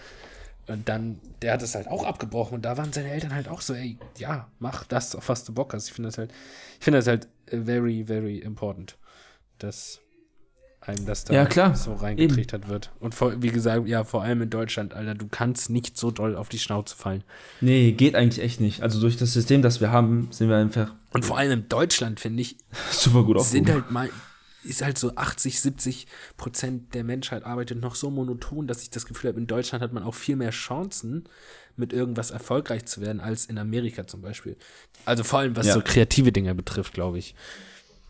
Und 0.66 0.88
dann, 0.88 1.20
der 1.42 1.52
hat 1.52 1.62
es 1.62 1.74
halt 1.74 1.88
auch 1.88 2.04
abgebrochen. 2.04 2.56
Und 2.56 2.62
da 2.62 2.76
waren 2.76 2.92
seine 2.92 3.10
Eltern 3.10 3.34
halt 3.34 3.48
auch 3.48 3.60
so, 3.60 3.74
ey, 3.74 3.98
ja, 4.18 4.48
mach 4.58 4.84
das, 4.84 5.14
auf 5.14 5.28
was 5.28 5.44
du 5.44 5.52
Bock 5.52 5.74
hast. 5.74 5.88
Ich 5.88 5.92
finde 5.94 6.08
das 6.08 6.18
halt, 6.18 6.32
ich 6.78 6.84
finde 6.84 6.98
das 6.98 7.06
halt 7.06 7.28
äh, 7.46 7.58
very, 7.58 8.04
very 8.06 8.38
important, 8.38 8.96
dass 9.58 10.00
einem 10.88 11.06
das 11.06 11.24
da 11.24 11.34
Ja, 11.34 11.74
so 11.74 11.94
reingetrichtert 11.94 12.68
wird. 12.68 12.90
Und 13.00 13.14
vor, 13.14 13.42
wie 13.42 13.48
gesagt, 13.48 13.86
ja, 13.88 14.04
vor 14.04 14.22
allem 14.22 14.42
in 14.42 14.50
Deutschland, 14.50 14.94
Alter, 14.94 15.14
du 15.14 15.26
kannst 15.28 15.70
nicht 15.70 15.96
so 15.96 16.10
doll 16.10 16.36
auf 16.36 16.48
die 16.48 16.58
Schnauze 16.58 16.96
fallen. 16.96 17.24
Nee, 17.60 17.92
geht 17.92 18.14
eigentlich 18.14 18.44
echt 18.44 18.60
nicht. 18.60 18.82
Also 18.82 19.00
durch 19.00 19.16
das 19.16 19.32
System, 19.32 19.62
das 19.62 19.80
wir 19.80 19.90
haben, 19.90 20.28
sind 20.30 20.48
wir 20.48 20.56
einfach 20.56 20.94
Und 21.12 21.24
vor 21.24 21.38
allem 21.38 21.52
in 21.52 21.68
Deutschland, 21.68 22.20
finde 22.20 22.42
ich, 22.42 22.56
super 22.90 23.22
gut 23.24 23.40
sind 23.42 23.62
aufgehoben. 23.68 23.72
halt 23.84 23.90
mal, 23.90 24.10
ist 24.64 24.82
halt 24.82 24.96
so 24.96 25.14
80, 25.14 25.60
70 25.60 26.06
Prozent 26.36 26.94
der 26.94 27.04
Menschheit 27.04 27.44
arbeitet 27.44 27.80
noch 27.80 27.94
so 27.94 28.10
monoton, 28.10 28.66
dass 28.66 28.82
ich 28.82 28.90
das 28.90 29.04
Gefühl 29.06 29.28
habe, 29.30 29.40
in 29.40 29.46
Deutschland 29.46 29.82
hat 29.82 29.92
man 29.92 30.02
auch 30.02 30.14
viel 30.14 30.36
mehr 30.36 30.50
Chancen, 30.50 31.24
mit 31.76 31.92
irgendwas 31.92 32.30
erfolgreich 32.30 32.84
zu 32.86 33.00
werden, 33.00 33.20
als 33.20 33.46
in 33.46 33.58
Amerika 33.58 34.06
zum 34.06 34.22
Beispiel. 34.22 34.56
Also 35.06 35.24
vor 35.24 35.40
allem, 35.40 35.56
was 35.56 35.66
Ja. 35.66 35.74
so 35.74 35.80
kreative 35.82 36.30
Dinge 36.30 36.54
betrifft, 36.54 36.94
glaube 36.94 37.18
ich. 37.18 37.34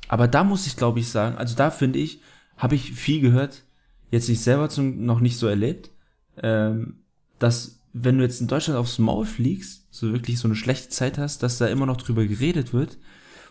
Aber 0.07 0.29
da 0.29 0.45
muss 0.45 0.67
ich, 0.67 0.77
glaube 0.77 1.01
ich, 1.01 1.09
sagen, 1.09 1.39
also 1.39 1.57
da 1.57 1.71
finde 1.71 1.99
ich, 1.99 2.21
habe 2.57 2.75
ich 2.75 2.93
viel 2.93 3.21
gehört, 3.21 3.65
jetzt 4.11 4.29
nicht 4.29 4.41
selber 4.41 4.69
zum, 4.69 5.05
noch 5.05 5.21
nicht 5.21 5.39
so 5.39 5.47
erlebt, 5.47 5.91
ähm, 6.43 6.97
dass 7.39 7.81
wenn 7.93 8.19
du 8.19 8.25
jetzt 8.25 8.41
in 8.41 8.49
Deutschland 8.49 8.79
aufs 8.79 8.99
Maul 8.99 9.25
fliegst, 9.25 9.87
so 9.91 10.13
wirklich 10.13 10.39
so 10.39 10.49
eine 10.49 10.57
schlechte 10.57 10.89
Zeit 10.89 11.19
hast, 11.19 11.43
dass 11.43 11.59
da 11.59 11.67
immer 11.67 11.87
noch 11.87 11.97
drüber 11.97 12.25
geredet 12.27 12.73
wird. 12.73 12.99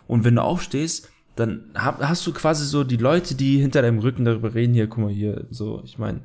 Und 0.08 0.26
wenn 0.26 0.36
du 0.36 0.42
aufstehst, 0.42 1.10
dann 1.36 1.72
hast 1.76 2.28
du 2.28 2.34
quasi 2.34 2.66
so 2.66 2.84
die 2.84 2.98
Leute, 2.98 3.36
die 3.36 3.58
hinter 3.60 3.82
deinem 3.82 4.00
Rücken 4.00 4.26
darüber 4.26 4.54
reden, 4.54 4.74
hier, 4.74 4.88
guck 4.88 5.04
mal 5.06 5.12
hier, 5.12 5.46
so, 5.50 5.82
ich 5.86 5.98
meine, 5.98 6.20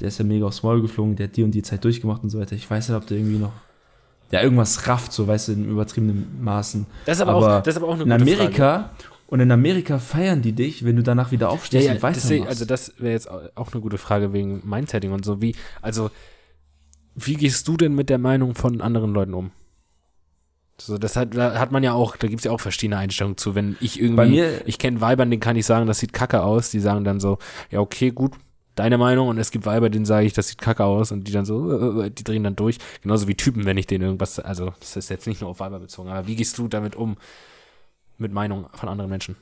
der 0.00 0.08
ist 0.08 0.18
ja 0.18 0.24
mega 0.24 0.46
aufs 0.46 0.62
Maul 0.62 0.80
geflogen, 0.80 1.16
der 1.16 1.26
hat 1.26 1.36
die 1.36 1.42
und 1.42 1.50
die 1.50 1.62
Zeit 1.62 1.84
durchgemacht 1.84 2.22
und 2.22 2.30
so 2.30 2.38
weiter. 2.38 2.54
Ich 2.54 2.70
weiß 2.70 2.88
nicht, 2.88 2.96
ob 2.96 3.06
der 3.08 3.18
irgendwie 3.18 3.38
noch, 3.38 3.52
ja, 4.30 4.40
irgendwas 4.42 4.86
rafft, 4.86 5.12
so, 5.12 5.26
weißt 5.26 5.48
du, 5.48 5.52
in 5.52 5.68
übertriebenen 5.68 6.42
Maßen. 6.42 6.86
Das 7.06 7.16
ist 7.18 7.22
aber 7.22 7.34
auch- 7.34 7.62
das 7.62 7.74
ist 7.74 7.82
aber 7.82 7.88
auch 7.88 7.94
eine 7.94 8.04
in 8.04 8.12
Amerika, 8.12 8.90
und 9.28 9.38
in 9.40 9.50
Amerika 9.52 9.98
feiern 9.98 10.42
die 10.42 10.52
dich, 10.52 10.84
wenn 10.84 10.96
du 10.96 11.02
danach 11.04 11.30
wieder 11.30 11.46
Ja, 11.46 11.52
aufstehst 11.52 11.86
ja, 11.86 11.92
und 11.92 12.02
weitermachst. 12.02 12.24
deswegen, 12.24 12.46
also 12.48 12.64
das 12.64 12.94
wäre 12.98 13.12
jetzt 13.12 13.30
au- 13.30 13.48
auch 13.54 13.72
eine 13.72 13.80
gute 13.80 13.98
Frage 13.98 14.32
wegen 14.32 14.60
Mindsetting 14.68 15.12
und 15.12 15.24
so. 15.24 15.40
Wie, 15.40 15.54
also, 15.80 16.10
wie 17.14 17.34
gehst 17.34 17.68
du 17.68 17.76
denn 17.76 17.94
mit 17.94 18.10
der 18.10 18.18
Meinung 18.18 18.54
von 18.54 18.80
anderen 18.80 19.12
Leuten 19.12 19.34
um? 19.34 19.50
So, 20.80 20.96
das 20.96 21.16
hat, 21.16 21.34
da 21.36 21.58
hat 21.58 21.72
man 21.72 21.82
ja 21.82 21.92
auch, 21.92 22.16
da 22.16 22.28
gibt 22.28 22.38
es 22.40 22.44
ja 22.44 22.52
auch 22.52 22.60
verschiedene 22.60 22.98
Einstellungen 22.98 23.36
zu. 23.36 23.54
Wenn 23.56 23.76
ich 23.80 23.98
irgendwie, 23.98 24.16
Bei 24.16 24.26
mir- 24.28 24.62
ich 24.66 24.78
kenne 24.78 25.00
Weibern, 25.00 25.28
denen 25.30 25.40
kann 25.40 25.56
ich 25.56 25.66
sagen, 25.66 25.86
das 25.88 25.98
sieht 25.98 26.12
kacke 26.12 26.42
aus. 26.42 26.70
Die 26.70 26.78
sagen 26.78 27.02
dann 27.04 27.18
so, 27.18 27.38
ja, 27.72 27.80
okay, 27.80 28.10
gut, 28.12 28.34
deine 28.76 28.96
Meinung. 28.96 29.26
Und 29.26 29.38
es 29.38 29.50
gibt 29.50 29.66
Weiber, 29.66 29.90
denen 29.90 30.04
sage 30.04 30.26
ich, 30.26 30.34
das 30.34 30.46
sieht 30.48 30.60
kacke 30.60 30.84
aus. 30.84 31.10
Und 31.10 31.24
die 31.26 31.32
dann 31.32 31.44
so, 31.44 32.02
äh, 32.02 32.06
äh, 32.06 32.10
die 32.10 32.22
drehen 32.22 32.44
dann 32.44 32.54
durch. 32.54 32.78
Genauso 33.02 33.26
wie 33.26 33.34
Typen, 33.34 33.64
wenn 33.66 33.76
ich 33.76 33.88
denen 33.88 34.04
irgendwas, 34.04 34.38
also, 34.38 34.72
das 34.78 34.96
ist 34.96 35.10
jetzt 35.10 35.26
nicht 35.26 35.40
nur 35.40 35.50
auf 35.50 35.58
Weiber 35.58 35.80
bezogen, 35.80 36.10
aber 36.10 36.28
wie 36.28 36.36
gehst 36.36 36.56
du 36.58 36.68
damit 36.68 36.94
um? 36.94 37.16
Mit 38.18 38.32
Meinung 38.32 38.66
von 38.72 38.88
anderen 38.88 39.10
Menschen? 39.10 39.36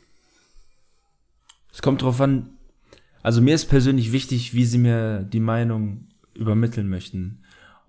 Es 1.73 1.83
kommt 1.83 2.03
drauf 2.03 2.21
an, 2.21 2.51
also 3.23 3.41
mir 3.41 3.55
ist 3.55 3.67
persönlich 3.67 4.13
wichtig, 4.13 4.55
wie 4.55 4.65
sie 4.65 4.79
mir 4.79 5.23
die 5.23 5.41
Meinung 5.41 6.09
übermitteln 6.35 6.89
möchten. 6.89 7.43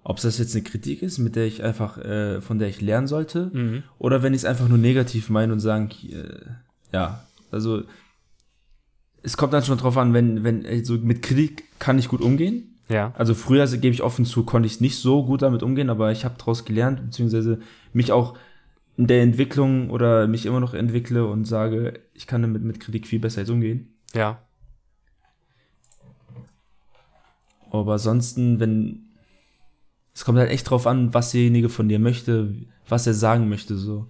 Ob 0.03 0.19
das 0.21 0.37
jetzt 0.37 0.55
eine 0.55 0.63
Kritik 0.63 1.01
ist, 1.01 1.17
mit 1.17 1.35
der 1.35 1.45
ich 1.45 1.63
einfach, 1.63 1.97
äh, 1.97 2.41
von 2.41 2.59
der 2.59 2.69
ich 2.69 2.81
lernen 2.81 3.07
sollte, 3.07 3.51
oder 3.99 4.23
wenn 4.23 4.33
ich 4.33 4.39
es 4.39 4.45
einfach 4.45 4.67
nur 4.67 4.77
negativ 4.77 5.29
meine 5.29 5.53
und 5.53 5.59
sagen, 5.59 5.89
äh, 6.09 6.45
ja, 6.93 7.25
also 7.51 7.83
es 9.21 9.35
kommt 9.35 9.53
dann 9.53 9.63
schon 9.63 9.77
drauf 9.77 9.97
an, 9.97 10.13
wenn, 10.13 10.43
wenn, 10.43 10.65
also 10.65 10.93
mit 10.95 11.21
Kritik 11.21 11.65
kann 11.79 11.99
ich 11.99 12.07
gut 12.07 12.21
umgehen. 12.21 12.79
Ja. 12.89 13.13
Also 13.17 13.33
früher, 13.33 13.61
also 13.61 13.77
gebe 13.77 13.93
ich 13.93 14.01
offen 14.01 14.25
zu, 14.25 14.43
konnte 14.43 14.67
ich 14.67 14.79
nicht 14.79 14.97
so 14.97 15.25
gut 15.25 15.41
damit 15.41 15.63
umgehen, 15.63 15.89
aber 15.89 16.11
ich 16.11 16.23
habe 16.23 16.35
daraus 16.37 16.63
gelernt, 16.63 17.03
beziehungsweise 17.03 17.59
mich 17.91 18.11
auch 18.13 18.37
in 18.97 19.05
der 19.07 19.21
Entwicklung 19.21 19.91
oder 19.91 20.27
mich 20.27 20.45
immer 20.45 20.59
noch 20.59 20.73
entwickle 20.73 21.25
und 21.27 21.45
sage, 21.45 22.01
ich 22.13 22.25
kann 22.25 22.41
damit 22.41 22.63
mit 22.63 22.79
Kritik 22.79 23.05
viel 23.07 23.19
besser 23.19 23.41
jetzt 23.41 23.51
umgehen. 23.51 23.93
Ja. 24.13 24.41
Aber 27.71 27.93
ansonsten, 27.93 28.59
wenn. 28.59 29.03
Es 30.13 30.25
kommt 30.25 30.39
halt 30.39 30.49
echt 30.49 30.67
drauf 30.67 30.87
an, 30.87 31.13
was 31.13 31.31
derjenige 31.31 31.69
von 31.69 31.87
dir 31.87 31.99
möchte, 31.99 32.55
was 32.89 33.05
er 33.05 33.13
sagen 33.13 33.49
möchte, 33.49 33.75
so. 33.75 34.07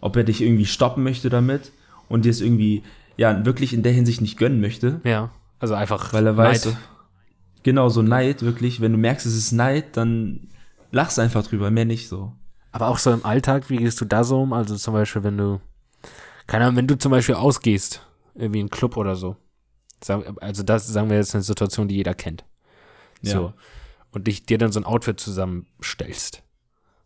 Ob 0.00 0.16
er 0.16 0.24
dich 0.24 0.40
irgendwie 0.40 0.64
stoppen 0.64 1.04
möchte 1.04 1.28
damit 1.28 1.72
und 2.08 2.24
dir 2.24 2.30
es 2.30 2.40
irgendwie, 2.40 2.82
ja, 3.18 3.44
wirklich 3.44 3.74
in 3.74 3.82
der 3.82 3.92
Hinsicht 3.92 4.22
nicht 4.22 4.38
gönnen 4.38 4.60
möchte, 4.60 5.00
Ja. 5.04 5.32
Also 5.58 5.74
einfach. 5.74 6.12
weil 6.14 6.26
er 6.26 6.36
weiß, 6.36 6.66
Neid. 6.66 6.76
genau, 7.62 7.90
so 7.90 8.00
Neid, 8.00 8.42
wirklich, 8.42 8.80
wenn 8.80 8.92
du 8.92 8.98
merkst, 8.98 9.26
es 9.26 9.36
ist 9.36 9.52
Neid, 9.52 9.96
dann 9.98 10.48
lachst 10.92 11.18
einfach 11.18 11.46
drüber, 11.46 11.70
mehr 11.70 11.84
nicht 11.84 12.08
so. 12.08 12.32
Aber 12.74 12.88
auch 12.88 12.98
so 12.98 13.12
im 13.12 13.24
Alltag, 13.24 13.70
wie 13.70 13.76
gehst 13.76 14.00
du 14.00 14.04
da 14.04 14.24
so 14.24 14.40
um? 14.42 14.52
Also 14.52 14.74
zum 14.74 14.94
Beispiel, 14.94 15.22
wenn 15.22 15.38
du, 15.38 15.60
keine 16.48 16.64
Ahnung, 16.64 16.76
wenn 16.76 16.88
du 16.88 16.98
zum 16.98 17.12
Beispiel 17.12 17.36
ausgehst, 17.36 18.04
irgendwie 18.34 18.58
in 18.58 18.64
einen 18.64 18.70
Club 18.70 18.96
oder 18.96 19.14
so. 19.14 19.36
Also 20.40 20.64
das, 20.64 20.88
sagen 20.88 21.08
wir 21.08 21.16
jetzt 21.16 21.34
eine 21.36 21.44
Situation, 21.44 21.86
die 21.86 21.94
jeder 21.94 22.14
kennt. 22.14 22.44
So. 23.22 23.30
Ja. 23.38 23.54
Und 24.10 24.26
dich, 24.26 24.44
dir 24.44 24.58
dann 24.58 24.72
so 24.72 24.80
ein 24.80 24.86
Outfit 24.86 25.20
zusammenstellst. 25.20 26.42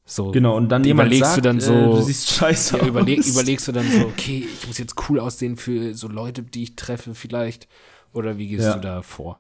So. 0.07 0.31
Genau, 0.31 0.57
und 0.57 0.71
dann 0.71 0.85
Überlegst 0.85 1.25
sagt, 1.33 1.37
du 1.37 1.43
dann 1.43 1.59
äh, 1.59 1.61
so- 1.61 1.97
du 1.97 2.01
siehst 2.01 2.31
scheiße 2.31 2.79
Ja, 2.79 2.87
überleg, 2.87 3.19
aus. 3.19 3.27
überlegst 3.29 3.69
du 3.69 3.73
dann 3.73 3.91
so, 3.91 4.07
okay, 4.07 4.49
ich 4.51 4.67
muss 4.67 4.79
jetzt 4.79 4.95
cool 5.11 5.21
aussehen 5.21 5.59
für 5.59 5.95
so 5.95 6.09
Leute, 6.09 6.43
die 6.43 6.63
ich 6.63 6.77
treffe 6.77 7.15
vielleicht. 7.15 7.69
Oder 8.15 8.39
wie 8.39 8.49
gehst 8.49 8.65
Ja. 8.65 8.73
du 8.73 8.81
da 8.81 9.03
vor? 9.03 9.39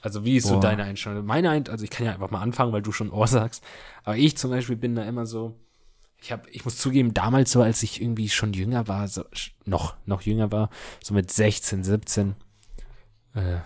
Also 0.00 0.24
wie 0.24 0.36
ist 0.36 0.46
so 0.46 0.54
Boah. 0.54 0.60
deine 0.60 0.84
Einstellung? 0.84 1.24
Meine 1.26 1.50
Einstellung, 1.50 1.74
also 1.74 1.84
ich 1.84 1.90
kann 1.90 2.06
ja 2.06 2.12
einfach 2.12 2.30
mal 2.30 2.40
anfangen, 2.40 2.72
weil 2.72 2.82
du 2.82 2.92
schon 2.92 3.10
Ohr 3.10 3.26
sagst. 3.26 3.62
Aber 4.04 4.16
ich 4.16 4.36
zum 4.36 4.50
Beispiel 4.50 4.76
bin 4.76 4.94
da 4.94 5.04
immer 5.04 5.26
so, 5.26 5.54
ich 6.22 6.32
habe, 6.32 6.48
ich 6.50 6.64
muss 6.64 6.76
zugeben, 6.76 7.14
damals 7.14 7.52
so, 7.52 7.62
als 7.62 7.82
ich 7.82 8.00
irgendwie 8.00 8.28
schon 8.28 8.52
jünger 8.52 8.88
war, 8.88 9.08
so, 9.08 9.24
noch, 9.64 9.96
noch 10.06 10.22
jünger 10.22 10.52
war, 10.52 10.70
so 11.02 11.14
mit 11.14 11.30
16, 11.30 11.84
17, 11.84 12.34
äh, 13.34 13.58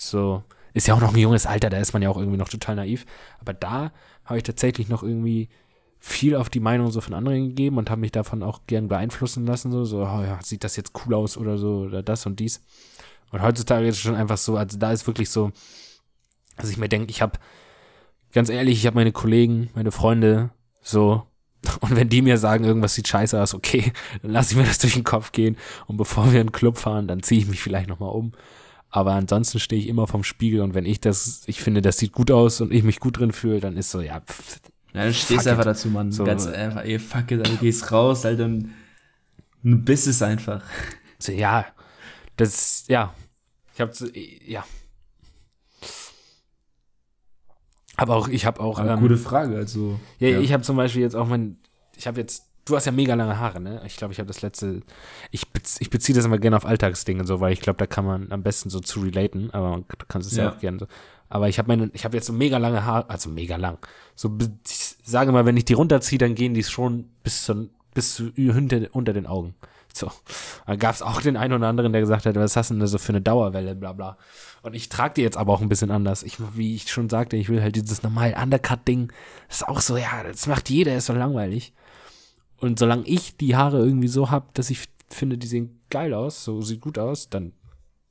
so, 0.00 0.42
ist 0.74 0.86
ja 0.86 0.94
auch 0.94 1.00
noch 1.00 1.14
ein 1.14 1.20
junges 1.20 1.46
Alter, 1.46 1.70
da 1.70 1.78
ist 1.78 1.92
man 1.92 2.02
ja 2.02 2.08
auch 2.08 2.16
irgendwie 2.16 2.38
noch 2.38 2.48
total 2.48 2.76
naiv. 2.76 3.04
Aber 3.40 3.52
da 3.52 3.92
habe 4.24 4.38
ich 4.38 4.44
tatsächlich 4.44 4.88
noch 4.88 5.02
irgendwie 5.02 5.48
viel 5.98 6.34
auf 6.34 6.50
die 6.50 6.60
Meinung 6.60 6.90
so 6.90 7.00
von 7.00 7.14
anderen 7.14 7.48
gegeben 7.48 7.78
und 7.78 7.88
habe 7.88 8.00
mich 8.00 8.10
davon 8.10 8.42
auch 8.42 8.62
gern 8.66 8.88
beeinflussen 8.88 9.46
lassen, 9.46 9.70
so, 9.70 9.84
so, 9.84 9.98
oh 9.98 10.22
ja, 10.22 10.38
sieht 10.42 10.64
das 10.64 10.76
jetzt 10.76 10.92
cool 11.04 11.14
aus 11.14 11.36
oder 11.36 11.58
so, 11.58 11.82
oder 11.82 12.02
das 12.02 12.26
und 12.26 12.40
dies. 12.40 12.60
Und 13.32 13.42
heutzutage 13.42 13.88
ist 13.88 13.96
es 13.96 14.02
schon 14.02 14.14
einfach 14.14 14.36
so, 14.38 14.56
also 14.56 14.78
da 14.78 14.92
ist 14.92 15.06
wirklich 15.06 15.30
so, 15.30 15.50
dass 16.58 16.70
ich 16.70 16.76
mir 16.76 16.88
denke, 16.88 17.10
ich 17.10 17.22
habe, 17.22 17.38
ganz 18.32 18.48
ehrlich, 18.48 18.78
ich 18.78 18.86
habe 18.86 18.96
meine 18.96 19.12
Kollegen, 19.12 19.70
meine 19.74 19.90
Freunde, 19.90 20.50
so, 20.82 21.26
und 21.80 21.96
wenn 21.96 22.08
die 22.08 22.22
mir 22.22 22.38
sagen, 22.38 22.64
irgendwas 22.64 22.94
sieht 22.94 23.08
scheiße 23.08 23.40
aus, 23.40 23.54
okay, 23.54 23.92
dann 24.22 24.32
lasse 24.32 24.52
ich 24.52 24.58
mir 24.58 24.64
das 24.66 24.78
durch 24.78 24.94
den 24.94 25.04
Kopf 25.04 25.32
gehen. 25.32 25.56
Und 25.86 25.96
bevor 25.96 26.32
wir 26.32 26.40
in 26.40 26.48
den 26.48 26.52
Club 26.52 26.76
fahren, 26.76 27.08
dann 27.08 27.22
ziehe 27.22 27.40
ich 27.40 27.46
mich 27.48 27.62
vielleicht 27.62 27.88
nochmal 27.88 28.10
um. 28.10 28.32
Aber 28.90 29.12
ansonsten 29.12 29.58
stehe 29.58 29.80
ich 29.80 29.88
immer 29.88 30.06
vorm 30.06 30.24
Spiegel 30.24 30.60
und 30.60 30.74
wenn 30.74 30.84
ich 30.84 31.00
das, 31.00 31.42
ich 31.46 31.62
finde, 31.62 31.80
das 31.80 31.96
sieht 31.96 32.12
gut 32.12 32.30
aus 32.30 32.60
und 32.60 32.72
ich 32.72 32.82
mich 32.82 33.00
gut 33.00 33.18
drin 33.18 33.32
fühle, 33.32 33.60
dann 33.60 33.76
ist 33.76 33.90
so, 33.90 34.00
ja, 34.02 34.20
pff, 34.20 34.60
Ja, 34.92 35.06
du 35.06 35.14
stehst 35.14 35.44
Fuck 35.44 35.52
einfach 35.52 35.62
it. 35.62 35.66
dazu, 35.68 35.88
Mann. 35.88 36.12
So. 36.12 36.24
Ganz 36.24 36.46
einfach, 36.46 36.84
ey, 36.84 36.98
fuck 36.98 37.30
it, 37.30 37.38
Alter, 37.38 37.56
gehst 37.56 37.90
raus, 37.90 38.26
Alter, 38.26 38.44
und 38.44 38.70
du 39.62 39.76
bist 39.78 40.06
es 40.08 40.20
einfach. 40.20 40.62
so, 41.18 41.32
ja, 41.32 41.64
das, 42.36 42.84
ja, 42.88 43.14
ich 43.74 43.80
habe, 43.80 43.92
ja. 44.46 44.64
Aber 47.96 48.16
auch, 48.16 48.28
ich 48.28 48.46
habe 48.46 48.60
auch, 48.60 48.78
ähm, 48.78 48.98
gute 49.00 49.16
Frage, 49.18 49.56
also. 49.56 49.98
Ja, 50.18 50.38
ich 50.40 50.52
habe 50.52 50.62
zum 50.62 50.76
Beispiel 50.76 51.02
jetzt 51.02 51.14
auch 51.14 51.26
mein, 51.26 51.58
ich 51.96 52.06
habe 52.06 52.20
jetzt, 52.20 52.46
du 52.64 52.74
hast 52.74 52.86
ja 52.86 52.92
mega 52.92 53.14
lange 53.14 53.38
Haare, 53.38 53.60
ne? 53.60 53.82
Ich 53.86 53.96
glaube, 53.96 54.12
ich 54.12 54.18
habe 54.18 54.26
das 54.28 54.40
letzte, 54.42 54.80
ich, 55.30 55.48
bez, 55.50 55.80
ich 55.80 55.90
beziehe 55.90 56.16
das 56.16 56.24
immer 56.24 56.38
gerne 56.38 56.56
auf 56.56 56.64
Alltagsdinge 56.64 57.26
so, 57.26 57.40
weil 57.40 57.52
ich 57.52 57.60
glaube, 57.60 57.76
da 57.78 57.86
kann 57.86 58.04
man 58.04 58.32
am 58.32 58.42
besten 58.42 58.70
so 58.70 58.80
zu 58.80 59.00
relaten, 59.00 59.50
aber 59.50 59.82
du 59.98 60.06
kannst 60.08 60.30
es 60.30 60.36
ja, 60.36 60.44
Ja. 60.44 60.52
auch 60.52 60.58
gerne 60.58 60.78
so. 60.78 60.86
Aber 61.28 61.48
ich 61.48 61.58
habe 61.58 61.68
meine, 61.68 61.90
ich 61.94 62.04
habe 62.04 62.16
jetzt 62.16 62.26
so 62.26 62.32
mega 62.32 62.58
lange 62.58 62.84
Haare, 62.84 63.08
also 63.08 63.30
mega 63.30 63.56
lang. 63.56 63.78
So, 64.14 64.36
ich 64.68 64.96
sage 65.02 65.32
mal, 65.32 65.46
wenn 65.46 65.56
ich 65.56 65.64
die 65.64 65.72
runterziehe, 65.72 66.18
dann 66.18 66.34
gehen 66.34 66.54
die 66.54 66.62
schon 66.62 67.08
bis 67.22 67.44
zu, 67.44 67.70
bis 67.94 68.14
zu 68.14 68.32
unter, 68.36 68.80
unter 68.92 69.12
den 69.12 69.26
Augen. 69.26 69.54
So. 69.98 70.10
Da 70.66 70.76
gab 70.76 70.94
es 70.94 71.02
auch 71.02 71.20
den 71.20 71.36
einen 71.36 71.52
oder 71.54 71.68
anderen, 71.68 71.92
der 71.92 72.00
gesagt 72.00 72.26
hat, 72.26 72.34
was 72.36 72.56
hast 72.56 72.70
du 72.70 72.74
denn 72.74 72.80
da 72.80 72.86
so 72.86 72.98
für 72.98 73.10
eine 73.10 73.20
Dauerwelle, 73.20 73.74
bla 73.74 73.92
bla. 73.92 74.16
Und 74.62 74.74
ich 74.74 74.88
trage 74.88 75.14
die 75.14 75.22
jetzt 75.22 75.36
aber 75.36 75.52
auch 75.52 75.60
ein 75.60 75.68
bisschen 75.68 75.90
anders. 75.90 76.22
Ich, 76.22 76.38
wie 76.56 76.74
ich 76.74 76.90
schon 76.90 77.08
sagte, 77.08 77.36
ich 77.36 77.48
will 77.48 77.62
halt 77.62 77.76
dieses 77.76 78.02
normale 78.02 78.36
Undercut-Ding. 78.36 79.12
Das 79.48 79.58
ist 79.58 79.68
auch 79.68 79.80
so, 79.80 79.96
ja, 79.96 80.22
das 80.22 80.46
macht 80.46 80.70
jeder, 80.70 80.96
ist 80.96 81.06
so 81.06 81.12
langweilig. 81.12 81.72
Und 82.56 82.78
solange 82.78 83.04
ich 83.06 83.36
die 83.36 83.56
Haare 83.56 83.78
irgendwie 83.78 84.08
so 84.08 84.30
hab, 84.30 84.54
dass 84.54 84.70
ich 84.70 84.88
finde, 85.10 85.36
die 85.36 85.46
sehen 85.46 85.80
geil 85.90 86.14
aus, 86.14 86.44
so 86.44 86.62
sieht 86.62 86.80
gut 86.80 86.98
aus, 86.98 87.28
dann 87.28 87.52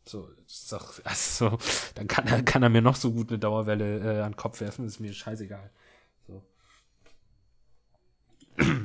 So, 0.05 0.27
ist 0.45 0.71
doch, 0.71 0.93
also, 1.05 1.57
dann 1.95 2.07
kann 2.07 2.27
er, 2.27 2.43
kann 2.43 2.63
er 2.63 2.69
mir 2.69 2.81
noch 2.81 2.95
so 2.95 3.11
gut 3.11 3.29
eine 3.29 3.39
Dauerwelle 3.39 3.99
äh, 3.99 4.21
an 4.21 4.31
den 4.33 4.37
Kopf 4.37 4.59
werfen, 4.61 4.85
ist 4.85 4.99
mir 4.99 5.13
scheißegal. 5.13 5.71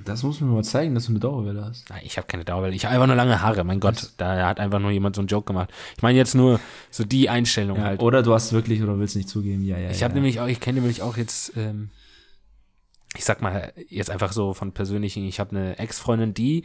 Das 0.04 0.22
muss 0.22 0.40
mir 0.40 0.46
mal 0.46 0.64
zeigen, 0.64 0.94
dass 0.94 1.06
du 1.06 1.12
eine 1.12 1.20
Dauerwelle 1.20 1.64
hast. 1.64 1.88
Nein, 1.90 2.02
ich 2.04 2.16
habe 2.16 2.26
keine 2.26 2.44
Dauerwelle. 2.44 2.74
Ich 2.74 2.84
habe 2.84 2.94
einfach 2.94 3.06
nur 3.06 3.16
lange 3.16 3.42
Haare. 3.42 3.64
Mein 3.64 3.80
Gott, 3.80 4.10
da 4.16 4.46
hat 4.46 4.60
einfach 4.60 4.78
nur 4.78 4.90
jemand 4.90 5.16
so 5.16 5.20
einen 5.20 5.28
Joke 5.28 5.46
gemacht. 5.46 5.70
Ich 5.96 6.02
meine 6.02 6.16
jetzt 6.16 6.34
nur 6.34 6.60
so 6.90 7.04
die 7.04 7.28
Einstellung 7.28 7.82
halt. 7.82 8.00
Oder 8.00 8.22
du 8.22 8.32
hast 8.32 8.52
wirklich 8.52 8.82
oder 8.82 8.98
willst 8.98 9.16
nicht 9.16 9.28
zugeben. 9.28 9.64
Ja, 9.64 9.78
ja. 9.78 9.90
Ich 9.90 10.00
ja. 10.00 10.04
habe 10.04 10.14
nämlich 10.14 10.40
auch, 10.40 10.46
ich 10.46 10.60
kenne 10.60 10.80
nämlich 10.80 11.02
auch 11.02 11.16
jetzt, 11.16 11.56
ähm, 11.56 11.90
ich 13.16 13.24
sag 13.24 13.42
mal 13.42 13.72
jetzt 13.88 14.10
einfach 14.10 14.32
so 14.32 14.54
von 14.54 14.72
persönlichen, 14.72 15.24
ich 15.24 15.40
habe 15.40 15.56
eine 15.56 15.78
Ex-Freundin, 15.78 16.34
die, 16.34 16.64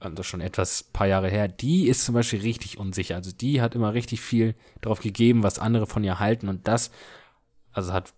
also 0.00 0.22
schon 0.22 0.40
etwas 0.40 0.82
paar 0.82 1.06
Jahre 1.06 1.28
her, 1.28 1.48
die 1.48 1.88
ist 1.88 2.04
zum 2.04 2.14
Beispiel 2.14 2.40
richtig 2.40 2.78
unsicher. 2.78 3.16
Also 3.16 3.32
die 3.32 3.60
hat 3.60 3.74
immer 3.74 3.94
richtig 3.94 4.20
viel 4.20 4.54
drauf 4.80 5.00
gegeben, 5.00 5.42
was 5.42 5.58
andere 5.58 5.86
von 5.86 6.04
ihr 6.04 6.18
halten 6.18 6.48
und 6.48 6.68
das, 6.68 6.90
also 7.72 7.92
hat 7.92 8.12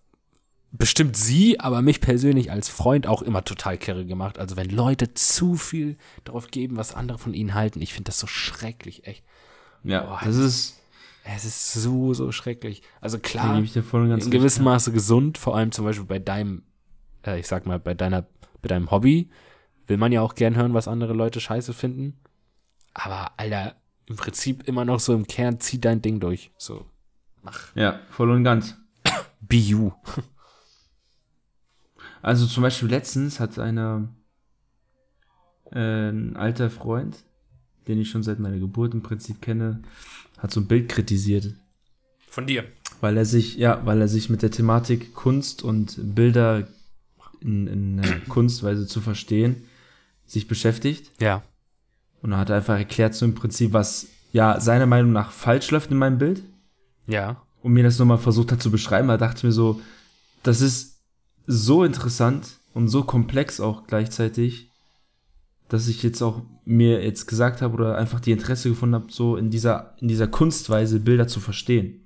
bestimmt 0.71 1.15
sie, 1.15 1.59
aber 1.59 1.81
mich 1.81 2.01
persönlich 2.01 2.51
als 2.51 2.69
Freund 2.69 3.07
auch 3.07 3.21
immer 3.21 3.43
total 3.43 3.77
kirre 3.77 4.05
gemacht. 4.05 4.37
Also 4.39 4.57
wenn 4.57 4.69
Leute 4.69 5.13
zu 5.13 5.55
viel 5.55 5.97
drauf 6.25 6.51
geben, 6.51 6.77
was 6.77 6.93
andere 6.93 7.17
von 7.17 7.33
ihnen 7.33 7.53
halten, 7.53 7.81
ich 7.81 7.93
finde 7.93 8.09
das 8.09 8.19
so 8.19 8.27
schrecklich, 8.27 9.07
echt. 9.07 9.23
Ja, 9.83 10.01
Boah, 10.03 10.19
das 10.23 10.35
ist. 10.35 10.73
Es 11.29 11.43
ist 11.43 11.73
so, 11.73 12.13
so 12.13 12.31
schrecklich. 12.31 12.83
Also 13.01 13.19
klar, 13.19 13.57
in 13.57 13.63
recht, 13.63 14.31
gewissem 14.31 14.63
ja. 14.63 14.71
Maße 14.71 14.93
gesund, 14.93 15.37
vor 15.37 15.57
allem 15.57 15.73
zum 15.73 15.83
Beispiel 15.83 16.05
bei 16.05 16.19
deinem, 16.19 16.63
äh, 17.25 17.37
ich 17.37 17.47
sag 17.47 17.65
mal, 17.65 17.79
bei 17.79 17.93
deiner, 17.93 18.25
bei 18.61 18.69
deinem 18.69 18.91
Hobby, 18.91 19.29
will 19.87 19.97
man 19.97 20.13
ja 20.13 20.21
auch 20.21 20.35
gern 20.35 20.55
hören, 20.55 20.73
was 20.73 20.87
andere 20.87 21.11
Leute 21.11 21.41
scheiße 21.41 21.73
finden. 21.73 22.17
Aber, 22.93 23.31
Alter, 23.35 23.75
im 24.05 24.15
Prinzip 24.15 24.67
immer 24.69 24.85
noch 24.85 25.01
so 25.01 25.13
im 25.13 25.27
Kern, 25.27 25.59
zieh 25.59 25.81
dein 25.81 26.01
Ding 26.01 26.21
durch. 26.21 26.51
So, 26.57 26.85
Ja, 27.75 27.99
voll 28.09 28.31
und 28.31 28.45
ganz. 28.45 28.77
be 29.41 29.57
you. 29.57 29.91
Also 32.21 32.45
zum 32.45 32.63
Beispiel 32.63 32.89
letztens 32.89 33.39
hat 33.39 33.57
einer, 33.59 34.09
äh, 35.71 36.09
ein 36.09 36.35
alter 36.35 36.69
Freund, 36.69 37.17
den 37.87 37.99
ich 37.99 38.09
schon 38.09 38.23
seit 38.23 38.39
meiner 38.39 38.59
Geburt 38.59 38.93
im 38.93 39.01
Prinzip 39.01 39.41
kenne, 39.41 39.81
hat 40.37 40.51
so 40.51 40.59
ein 40.59 40.67
Bild 40.67 40.89
kritisiert, 40.89 41.53
Von 42.29 42.45
dir. 42.47 42.65
weil 43.01 43.17
er 43.17 43.25
sich, 43.25 43.55
ja, 43.55 43.85
weil 43.85 44.01
er 44.01 44.07
sich 44.07 44.29
mit 44.29 44.41
der 44.41 44.51
Thematik 44.51 45.13
Kunst 45.13 45.63
und 45.63 45.95
Bilder 46.15 46.67
in, 47.41 47.67
in 47.67 47.99
einer 47.99 48.19
Kunstweise 48.29 48.87
zu 48.87 49.01
verstehen, 49.01 49.63
sich 50.25 50.47
beschäftigt. 50.47 51.11
Ja. 51.21 51.43
Und 52.21 52.31
er 52.33 52.39
hat 52.39 52.51
einfach 52.51 52.77
erklärt 52.77 53.15
so 53.15 53.25
im 53.25 53.35
Prinzip, 53.35 53.73
was 53.73 54.07
ja 54.33 54.59
seiner 54.59 54.85
Meinung 54.85 55.13
nach 55.13 55.31
falsch 55.31 55.71
läuft 55.71 55.91
in 55.91 55.97
meinem 55.97 56.17
Bild. 56.17 56.43
Ja. 57.09 57.41
und 57.63 57.71
mir 57.71 57.83
das 57.83 57.97
nochmal 57.99 58.17
versucht 58.17 58.51
hat 58.51 58.61
zu 58.61 58.69
beschreiben, 58.69 59.07
da 59.07 59.15
dachte 59.15 59.45
mir 59.45 59.53
so, 59.53 59.79
das 60.43 60.59
ist 60.59 60.96
so 61.47 61.83
interessant 61.83 62.59
und 62.73 62.89
so 62.89 63.03
komplex 63.03 63.59
auch 63.59 63.87
gleichzeitig, 63.87 64.69
dass 65.69 65.87
ich 65.87 66.03
jetzt 66.03 66.21
auch 66.21 66.41
mir 66.65 67.03
jetzt 67.03 67.25
gesagt 67.25 67.61
habe 67.61 67.73
oder 67.73 67.97
einfach 67.97 68.19
die 68.19 68.31
Interesse 68.31 68.69
gefunden 68.69 68.95
habe, 68.95 69.07
so 69.09 69.37
in 69.37 69.49
dieser, 69.49 69.95
in 69.99 70.07
dieser 70.07 70.27
Kunstweise 70.27 70.99
Bilder 70.99 71.27
zu 71.27 71.39
verstehen. 71.39 72.01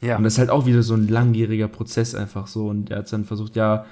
Ja. 0.00 0.16
Und 0.16 0.24
das 0.24 0.34
ist 0.34 0.38
halt 0.38 0.50
auch 0.50 0.66
wieder 0.66 0.82
so 0.82 0.94
ein 0.94 1.08
langjähriger 1.08 1.68
Prozess 1.68 2.14
einfach 2.14 2.46
so. 2.46 2.68
Und 2.68 2.90
er 2.90 2.98
hat 2.98 3.12
dann 3.12 3.24
versucht, 3.24 3.56
ja, 3.56 3.84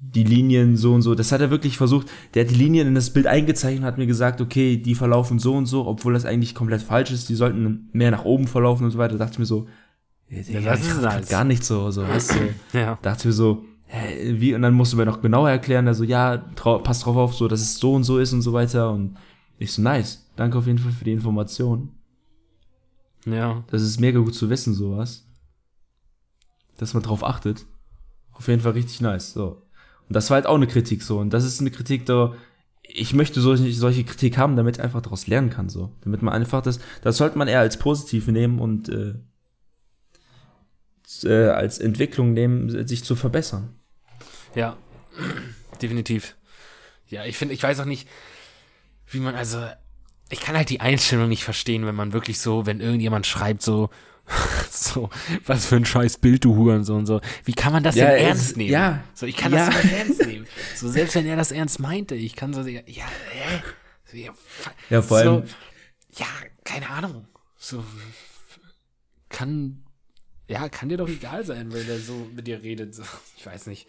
die 0.00 0.24
Linien 0.24 0.76
so 0.76 0.92
und 0.94 1.02
so. 1.02 1.14
Das 1.14 1.32
hat 1.32 1.40
er 1.40 1.50
wirklich 1.50 1.76
versucht. 1.76 2.08
Der 2.34 2.44
hat 2.44 2.50
die 2.50 2.56
Linien 2.56 2.88
in 2.88 2.94
das 2.94 3.10
Bild 3.10 3.26
eingezeichnet 3.26 3.82
und 3.82 3.86
hat 3.86 3.98
mir 3.98 4.06
gesagt, 4.06 4.40
okay, 4.40 4.76
die 4.76 4.94
verlaufen 4.94 5.38
so 5.38 5.54
und 5.54 5.66
so, 5.66 5.86
obwohl 5.86 6.12
das 6.12 6.24
eigentlich 6.24 6.54
komplett 6.54 6.82
falsch 6.82 7.12
ist. 7.12 7.28
Die 7.28 7.34
sollten 7.34 7.88
mehr 7.92 8.10
nach 8.10 8.24
oben 8.24 8.46
verlaufen 8.46 8.84
und 8.84 8.90
so 8.90 8.98
weiter. 8.98 9.16
Da 9.16 9.24
dachte 9.24 9.34
ich 9.34 9.38
mir 9.38 9.46
so, 9.46 9.68
ja, 10.28 10.38
ich 10.40 10.48
ist 10.48 10.64
das? 10.64 11.00
grad 11.00 11.28
gar 11.28 11.44
nicht 11.44 11.64
so, 11.64 11.90
so, 11.90 12.02
weißt 12.02 12.34
du. 12.72 12.78
ja. 12.78 12.98
dachte 13.02 13.20
ich 13.20 13.26
mir 13.26 13.32
so, 13.32 13.64
hä, 13.94 14.34
wie? 14.40 14.54
Und 14.54 14.62
dann 14.62 14.74
musste 14.74 14.96
mir 14.96 15.06
noch 15.06 15.22
genauer 15.22 15.50
erklären, 15.50 15.88
also 15.88 16.04
ja, 16.04 16.38
trau, 16.56 16.78
pass 16.78 17.00
drauf 17.00 17.16
auf, 17.16 17.34
so, 17.34 17.48
dass 17.48 17.60
es 17.60 17.78
so 17.78 17.94
und 17.94 18.04
so 18.04 18.18
ist 18.18 18.32
und 18.32 18.42
so 18.42 18.52
weiter. 18.52 18.90
Und 18.90 19.16
ich 19.58 19.72
so, 19.72 19.82
nice. 19.82 20.26
Danke 20.36 20.58
auf 20.58 20.66
jeden 20.66 20.78
Fall 20.78 20.92
für 20.92 21.04
die 21.04 21.12
Information. 21.12 21.90
Ja. 23.24 23.64
Das 23.70 23.82
ist 23.82 24.00
mega 24.00 24.18
gut 24.18 24.34
zu 24.34 24.50
wissen, 24.50 24.74
sowas. 24.74 25.26
Dass 26.76 26.92
man 26.92 27.02
drauf 27.02 27.24
achtet. 27.24 27.64
Auf 28.32 28.48
jeden 28.48 28.60
Fall 28.60 28.72
richtig 28.72 29.00
nice. 29.00 29.32
So. 29.32 29.62
Und 30.08 30.16
das 30.16 30.28
war 30.28 30.36
halt 30.36 30.46
auch 30.46 30.56
eine 30.56 30.66
Kritik 30.66 31.02
so. 31.02 31.18
Und 31.18 31.30
das 31.30 31.44
ist 31.44 31.60
eine 31.60 31.70
Kritik, 31.70 32.04
da 32.06 32.34
ich 32.86 33.14
möchte 33.14 33.40
solche, 33.40 33.72
solche 33.72 34.04
Kritik 34.04 34.36
haben, 34.36 34.56
damit 34.56 34.76
ich 34.76 34.82
einfach 34.82 35.00
daraus 35.00 35.26
lernen 35.26 35.50
kann. 35.50 35.68
so. 35.68 35.92
Damit 36.02 36.20
man 36.20 36.34
einfach 36.34 36.62
das, 36.62 36.80
das 37.02 37.16
sollte 37.16 37.38
man 37.38 37.48
eher 37.48 37.60
als 37.60 37.78
positiv 37.78 38.26
nehmen 38.26 38.58
und 38.58 38.88
äh, 38.88 39.14
äh, 41.22 41.48
als 41.48 41.78
Entwicklung 41.78 42.32
nehmen, 42.32 42.86
sich 42.86 43.04
zu 43.04 43.14
verbessern. 43.14 43.70
Ja, 44.54 44.76
definitiv. 45.82 46.36
Ja, 47.08 47.24
ich 47.24 47.36
finde, 47.36 47.54
ich 47.54 47.62
weiß 47.62 47.80
auch 47.80 47.84
nicht, 47.84 48.08
wie 49.08 49.20
man, 49.20 49.34
also, 49.34 49.64
ich 50.30 50.40
kann 50.40 50.56
halt 50.56 50.70
die 50.70 50.80
Einstellung 50.80 51.28
nicht 51.28 51.44
verstehen, 51.44 51.86
wenn 51.86 51.94
man 51.94 52.12
wirklich 52.12 52.38
so, 52.40 52.66
wenn 52.66 52.80
irgendjemand 52.80 53.26
schreibt, 53.26 53.62
so, 53.62 53.90
so, 54.70 55.10
was 55.44 55.66
für 55.66 55.76
ein 55.76 55.84
scheiß 55.84 56.18
Bild 56.18 56.44
du 56.44 56.56
Huren, 56.56 56.82
so 56.84 56.94
und 56.94 57.04
so. 57.06 57.20
Wie 57.44 57.52
kann 57.52 57.72
man 57.74 57.82
das 57.82 57.94
Ja, 57.94 58.06
denn 58.06 58.24
ernst 58.26 58.56
nehmen? 58.56 58.70
ja. 58.72 59.04
So, 59.12 59.26
ich 59.26 59.36
kann 59.36 59.52
Ja. 59.52 59.66
das 59.68 59.84
nicht 59.84 59.92
ernst 59.98 60.22
nehmen. 60.26 60.46
So, 60.74 60.88
selbst 60.88 61.14
wenn 61.14 61.26
er 61.26 61.36
das 61.36 61.52
ernst 61.52 61.78
meinte, 61.78 62.14
ich 62.14 62.34
kann 62.34 62.54
so, 62.54 62.62
ja, 62.62 62.80
ja, 62.86 63.04
ja, 64.12 64.32
Ja, 64.90 65.02
vor 65.02 65.22
so, 65.22 65.30
allem- 65.30 65.44
ja, 66.16 66.26
keine 66.64 66.88
Ahnung. 66.88 67.28
So, 67.58 67.84
kann, 69.28 69.84
ja, 70.48 70.68
kann 70.68 70.88
dir 70.88 70.96
doch 70.98 71.08
egal 71.08 71.44
sein, 71.44 71.72
wenn 71.72 71.88
er 71.88 71.98
so 71.98 72.28
mit 72.34 72.46
dir 72.46 72.62
redet. 72.62 72.94
So, 72.94 73.02
ich 73.36 73.44
weiß 73.44 73.66
nicht. 73.66 73.86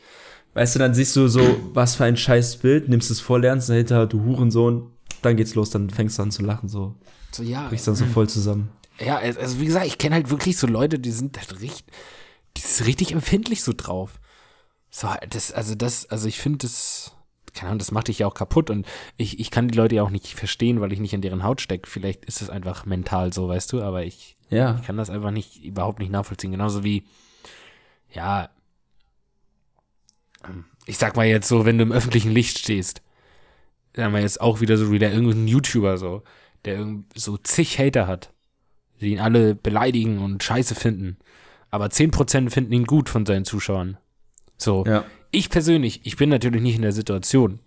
Weißt 0.55 0.73
du, 0.73 0.79
dann 0.79 0.93
siehst 0.95 1.15
du 1.15 1.27
so, 1.27 1.41
was 1.73 1.95
für 1.95 2.05
ein 2.05 2.17
scheiß 2.17 2.57
Bild, 2.57 2.89
nimmst 2.89 3.11
es 3.11 3.19
vor, 3.19 3.39
lernst 3.39 3.69
dahinter, 3.69 4.07
du 4.07 4.23
Hurensohn, 4.23 4.89
dann 5.21 5.35
geht's 5.35 5.53
los, 5.53 5.69
dann 5.69 5.89
fängst 5.91 6.17
du 6.17 6.23
an 6.23 6.31
zu 6.31 6.41
lachen, 6.43 6.67
so. 6.69 6.95
So, 7.31 7.43
ja. 7.43 7.67
Brichst 7.67 7.87
dann 7.87 7.95
so 7.95 8.05
voll 8.05 8.27
zusammen. 8.29 8.69
Ja, 8.99 9.17
also 9.17 9.59
wie 9.59 9.65
gesagt, 9.65 9.85
ich 9.85 9.97
kenne 9.97 10.15
halt 10.15 10.29
wirklich 10.29 10.57
so 10.57 10.65
Leute, 10.67 10.97
die 10.97 11.11
sind 11.11 11.37
halt 11.37 11.59
richtig, 11.61 11.83
die 12.55 12.61
sind 12.61 12.87
richtig 12.87 13.11
empfindlich 13.11 13.61
so 13.63 13.73
drauf. 13.75 14.19
So, 14.89 15.09
das, 15.29 15.51
also 15.51 15.75
das, 15.75 16.05
also 16.09 16.27
ich 16.29 16.39
finde 16.39 16.59
das, 16.59 17.11
keine 17.53 17.71
Ahnung, 17.71 17.79
das 17.79 17.91
macht 17.91 18.07
dich 18.07 18.19
ja 18.19 18.27
auch 18.27 18.33
kaputt 18.33 18.69
und 18.69 18.87
ich, 19.17 19.39
ich 19.41 19.51
kann 19.51 19.67
die 19.67 19.77
Leute 19.77 19.95
ja 19.95 20.03
auch 20.03 20.09
nicht 20.09 20.27
verstehen, 20.35 20.79
weil 20.79 20.93
ich 20.93 21.01
nicht 21.01 21.13
in 21.13 21.21
deren 21.21 21.43
Haut 21.43 21.59
stecke. 21.59 21.89
Vielleicht 21.89 22.23
ist 22.23 22.41
es 22.41 22.49
einfach 22.49 22.85
mental 22.85 23.33
so, 23.33 23.49
weißt 23.49 23.73
du, 23.73 23.81
aber 23.81 24.05
ich, 24.05 24.37
Ja. 24.49 24.77
ich 24.79 24.87
kann 24.87 24.95
das 24.95 25.09
einfach 25.09 25.31
nicht, 25.31 25.61
überhaupt 25.65 25.99
nicht 25.99 26.11
nachvollziehen. 26.13 26.51
Genauso 26.51 26.85
wie, 26.85 27.03
ja, 28.13 28.49
ich 30.85 30.97
sag 30.97 31.15
mal 31.15 31.25
jetzt 31.25 31.47
so, 31.47 31.65
wenn 31.65 31.77
du 31.77 31.83
im 31.83 31.91
öffentlichen 31.91 32.31
Licht 32.31 32.59
stehst, 32.59 33.01
sagen 33.95 34.13
wir 34.13 34.21
jetzt 34.21 34.41
auch 34.41 34.61
wieder 34.61 34.77
so 34.77 34.91
wie 34.91 34.99
der 34.99 35.13
irgendein 35.13 35.47
YouTuber 35.47 35.97
so, 35.97 36.23
der 36.65 36.75
irgend 36.77 37.05
so 37.17 37.37
zig 37.37 37.79
Hater 37.79 38.07
hat, 38.07 38.31
die 39.01 39.11
ihn 39.13 39.19
alle 39.19 39.55
beleidigen 39.55 40.19
und 40.19 40.43
scheiße 40.43 40.75
finden. 40.75 41.17
Aber 41.71 41.87
10% 41.87 42.49
finden 42.49 42.71
ihn 42.73 42.85
gut 42.85 43.09
von 43.09 43.25
seinen 43.25 43.45
Zuschauern. 43.45 43.97
So, 44.57 44.85
Ja. 44.85 45.03
ich 45.31 45.49
persönlich, 45.49 46.01
ich 46.05 46.15
bin 46.17 46.29
natürlich 46.29 46.61
nicht 46.61 46.75
in 46.75 46.81
der 46.83 46.93
Situation, 46.93 47.59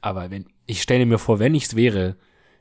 aber 0.00 0.30
wenn, 0.30 0.46
ich 0.66 0.82
stelle 0.82 1.06
mir 1.06 1.18
vor, 1.18 1.38
wenn 1.38 1.54
ich's 1.54 1.76
wäre, 1.76 2.16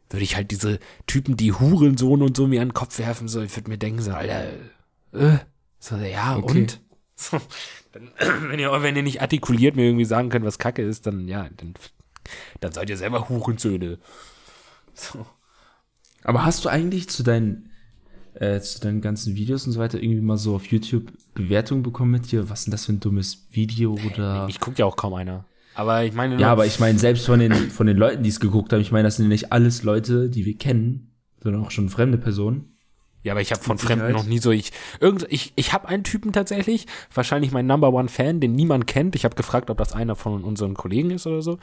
würde 0.09 0.23
ich 0.23 0.35
halt 0.35 0.51
diese 0.51 0.79
Typen, 1.07 1.35
die 1.35 1.51
Hurensohn 1.51 2.21
und 2.21 2.37
so 2.37 2.45
mir 2.47 2.61
an 2.61 2.67
den 2.69 2.73
Kopf 2.75 2.99
werfen, 2.99 3.27
so, 3.27 3.41
ich 3.41 3.55
würde 3.55 3.69
mir 3.71 3.77
denken, 3.79 4.01
so, 4.01 4.11
Alter, 4.11 4.49
äh, 5.13 5.37
so, 5.79 5.95
ja, 5.97 6.37
Okay. 6.37 6.61
und? 6.61 6.81
So, 7.15 7.39
dann, 7.93 8.11
wenn 8.49 8.59
ihr, 8.59 8.71
wenn 8.81 8.95
ihr 8.95 9.03
nicht 9.03 9.21
artikuliert 9.21 9.75
mir 9.75 9.85
irgendwie 9.85 10.05
sagen 10.05 10.29
könnt, 10.29 10.45
was 10.45 10.59
Kacke 10.59 10.81
ist, 10.81 11.07
dann, 11.07 11.27
ja, 11.27 11.47
dann, 11.57 11.73
dann 12.59 12.71
seid 12.71 12.89
ihr 12.89 12.97
selber 12.97 13.29
Hurensöhne. 13.29 13.99
So. 14.93 15.25
Aber 16.23 16.43
hast 16.45 16.65
du 16.65 16.69
eigentlich 16.69 17.09
zu 17.09 17.23
deinen, 17.23 17.71
äh, 18.33 18.59
zu 18.59 18.79
deinen 18.79 19.01
ganzen 19.01 19.35
Videos 19.35 19.65
und 19.65 19.73
so 19.73 19.79
weiter 19.79 20.01
irgendwie 20.01 20.21
mal 20.21 20.37
so 20.37 20.55
auf 20.55 20.65
YouTube 20.65 21.11
Bewertungen 21.33 21.83
bekommen 21.83 22.11
mit 22.11 22.31
dir? 22.31 22.49
Was 22.49 22.59
ist 22.59 22.65
denn 22.65 22.71
das 22.71 22.85
für 22.85 22.93
ein 22.93 22.99
dummes 22.99 23.47
Video 23.51 23.97
oder? 24.05 24.47
Ich 24.49 24.59
gucke 24.59 24.77
ja 24.77 24.85
auch 24.85 24.95
kaum 24.95 25.13
einer. 25.13 25.45
Aber 25.75 26.03
ich 26.03 26.13
meine, 26.13 26.39
Ja, 26.39 26.51
aber 26.51 26.65
ich 26.65 26.79
meine, 26.79 26.97
selbst 26.97 27.25
von 27.25 27.39
den, 27.39 27.53
von 27.53 27.85
den 27.85 27.97
Leuten, 27.97 28.23
die 28.23 28.29
es 28.29 28.39
geguckt 28.39 28.71
haben, 28.71 28.79
ich 28.79 28.91
meine, 28.91 29.03
das 29.03 29.17
sind 29.17 29.25
ja 29.25 29.29
nicht 29.29 29.51
alles 29.51 29.83
Leute, 29.83 30.29
die 30.29 30.45
wir 30.45 30.57
kennen, 30.57 31.11
sondern 31.43 31.63
auch 31.63 31.71
schon 31.71 31.89
fremde 31.89 32.17
Personen. 32.17 32.74
Ja, 33.25 33.33
aber 33.33 33.41
ich 33.41 33.51
habe 33.51 33.63
von 33.63 33.79
Fremden 33.79 34.11
noch 34.11 34.23
nie 34.25 34.37
so 34.37 34.51
ich 34.51 34.71
irgend 34.99 35.25
ich 35.29 35.51
ich 35.55 35.73
habe 35.73 35.87
einen 35.87 36.03
Typen 36.03 36.31
tatsächlich, 36.31 36.85
wahrscheinlich 37.11 37.51
mein 37.51 37.65
Number 37.65 37.91
One 37.91 38.07
Fan, 38.07 38.39
den 38.39 38.53
niemand 38.53 38.85
kennt. 38.85 39.15
Ich 39.15 39.25
habe 39.25 39.33
gefragt, 39.33 39.71
ob 39.71 39.79
das 39.79 39.93
einer 39.93 40.15
von 40.15 40.43
unseren 40.43 40.75
Kollegen 40.75 41.09
ist 41.09 41.25
oder 41.25 41.41
so. 41.41 41.57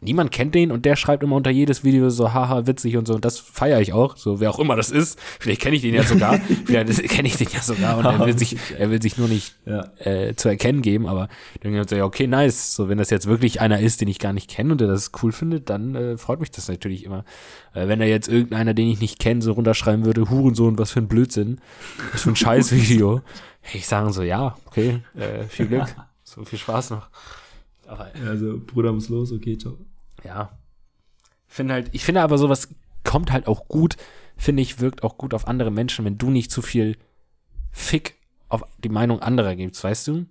Niemand 0.00 0.32
kennt 0.32 0.56
den 0.56 0.72
und 0.72 0.84
der 0.84 0.96
schreibt 0.96 1.22
immer 1.22 1.36
unter 1.36 1.50
jedes 1.50 1.84
Video 1.84 2.10
so 2.10 2.34
haha 2.34 2.66
witzig 2.66 2.96
und 2.96 3.06
so 3.06 3.14
und 3.14 3.24
das 3.24 3.38
feiere 3.38 3.80
ich 3.80 3.92
auch, 3.92 4.16
so 4.16 4.40
wer 4.40 4.50
auch 4.50 4.58
immer 4.58 4.74
das 4.74 4.90
ist. 4.90 5.16
Vielleicht 5.38 5.60
kenne 5.62 5.76
ich 5.76 5.82
den 5.82 5.94
ja 5.94 6.02
sogar, 6.02 6.40
vielleicht 6.64 7.08
kenne 7.08 7.28
ich 7.28 7.36
den 7.36 7.48
ja 7.52 7.60
sogar 7.60 7.96
und 7.98 8.06
er 8.06 8.26
will 8.26 8.36
sich 8.36 8.56
er 8.78 8.90
will 8.90 9.00
sich 9.00 9.16
nur 9.16 9.28
nicht 9.28 9.54
Ja. 9.66 9.92
äh, 10.00 10.34
zu 10.34 10.48
erkennen 10.48 10.82
geben, 10.82 11.06
aber 11.06 11.28
dann 11.60 11.70
denke 11.70 11.82
ich 11.82 11.90
so, 11.90 11.94
ja, 11.94 12.04
okay, 12.04 12.26
nice. 12.26 12.74
So, 12.74 12.88
wenn 12.88 12.98
das 12.98 13.10
jetzt 13.10 13.28
wirklich 13.28 13.60
einer 13.60 13.78
ist, 13.78 14.00
den 14.00 14.08
ich 14.08 14.18
gar 14.18 14.32
nicht 14.32 14.50
kenne 14.50 14.72
und 14.72 14.80
der 14.80 14.88
das 14.88 15.12
cool 15.22 15.30
findet, 15.30 15.70
dann 15.70 15.94
äh, 15.94 16.16
freut 16.18 16.40
mich 16.40 16.50
das 16.50 16.66
natürlich 16.66 17.04
immer. 17.04 17.24
Äh, 17.72 17.86
wenn 17.86 18.00
da 18.00 18.04
jetzt 18.04 18.26
irgendeiner, 18.28 18.74
den 18.74 18.88
ich 18.88 19.00
nicht 19.00 19.20
kenne, 19.20 19.42
so 19.42 19.52
runterschreiben 19.52 20.04
würde, 20.04 20.28
Hurensohn, 20.28 20.76
was 20.76 20.90
für 20.90 21.03
ein 21.04 21.08
Blödsinn, 21.08 21.60
was 22.12 22.22
für 22.22 22.30
ein 22.30 22.36
Scheißvideo, 22.36 23.22
hätte 23.60 23.78
ich 23.78 23.86
sagen 23.86 24.12
so, 24.12 24.22
ja, 24.22 24.56
okay, 24.66 25.02
äh, 25.14 25.44
viel 25.44 25.66
Glück, 25.68 25.86
so 26.24 26.44
viel 26.44 26.58
Spaß 26.58 26.90
noch. 26.90 27.08
Aber 27.86 28.10
Also, 28.26 28.58
Bruder 28.64 28.92
muss 28.92 29.08
los, 29.08 29.32
okay, 29.32 29.56
ciao. 29.58 29.78
ja. 30.24 30.50
Ich 31.48 31.54
finde 31.54 31.74
halt, 31.74 31.88
ich 31.92 32.04
finde 32.04 32.22
aber 32.22 32.36
sowas 32.38 32.68
kommt 33.04 33.30
halt 33.30 33.46
auch 33.46 33.68
gut, 33.68 33.96
finde 34.36 34.62
ich, 34.62 34.80
wirkt 34.80 35.04
auch 35.04 35.16
gut 35.18 35.34
auf 35.34 35.46
andere 35.46 35.70
Menschen, 35.70 36.04
wenn 36.04 36.18
du 36.18 36.30
nicht 36.30 36.50
zu 36.50 36.62
viel 36.62 36.96
Fick 37.70 38.16
auf 38.48 38.62
die 38.82 38.88
Meinung 38.88 39.20
anderer 39.20 39.54
gibst, 39.54 39.84
weißt 39.84 40.08
du? 40.08 40.26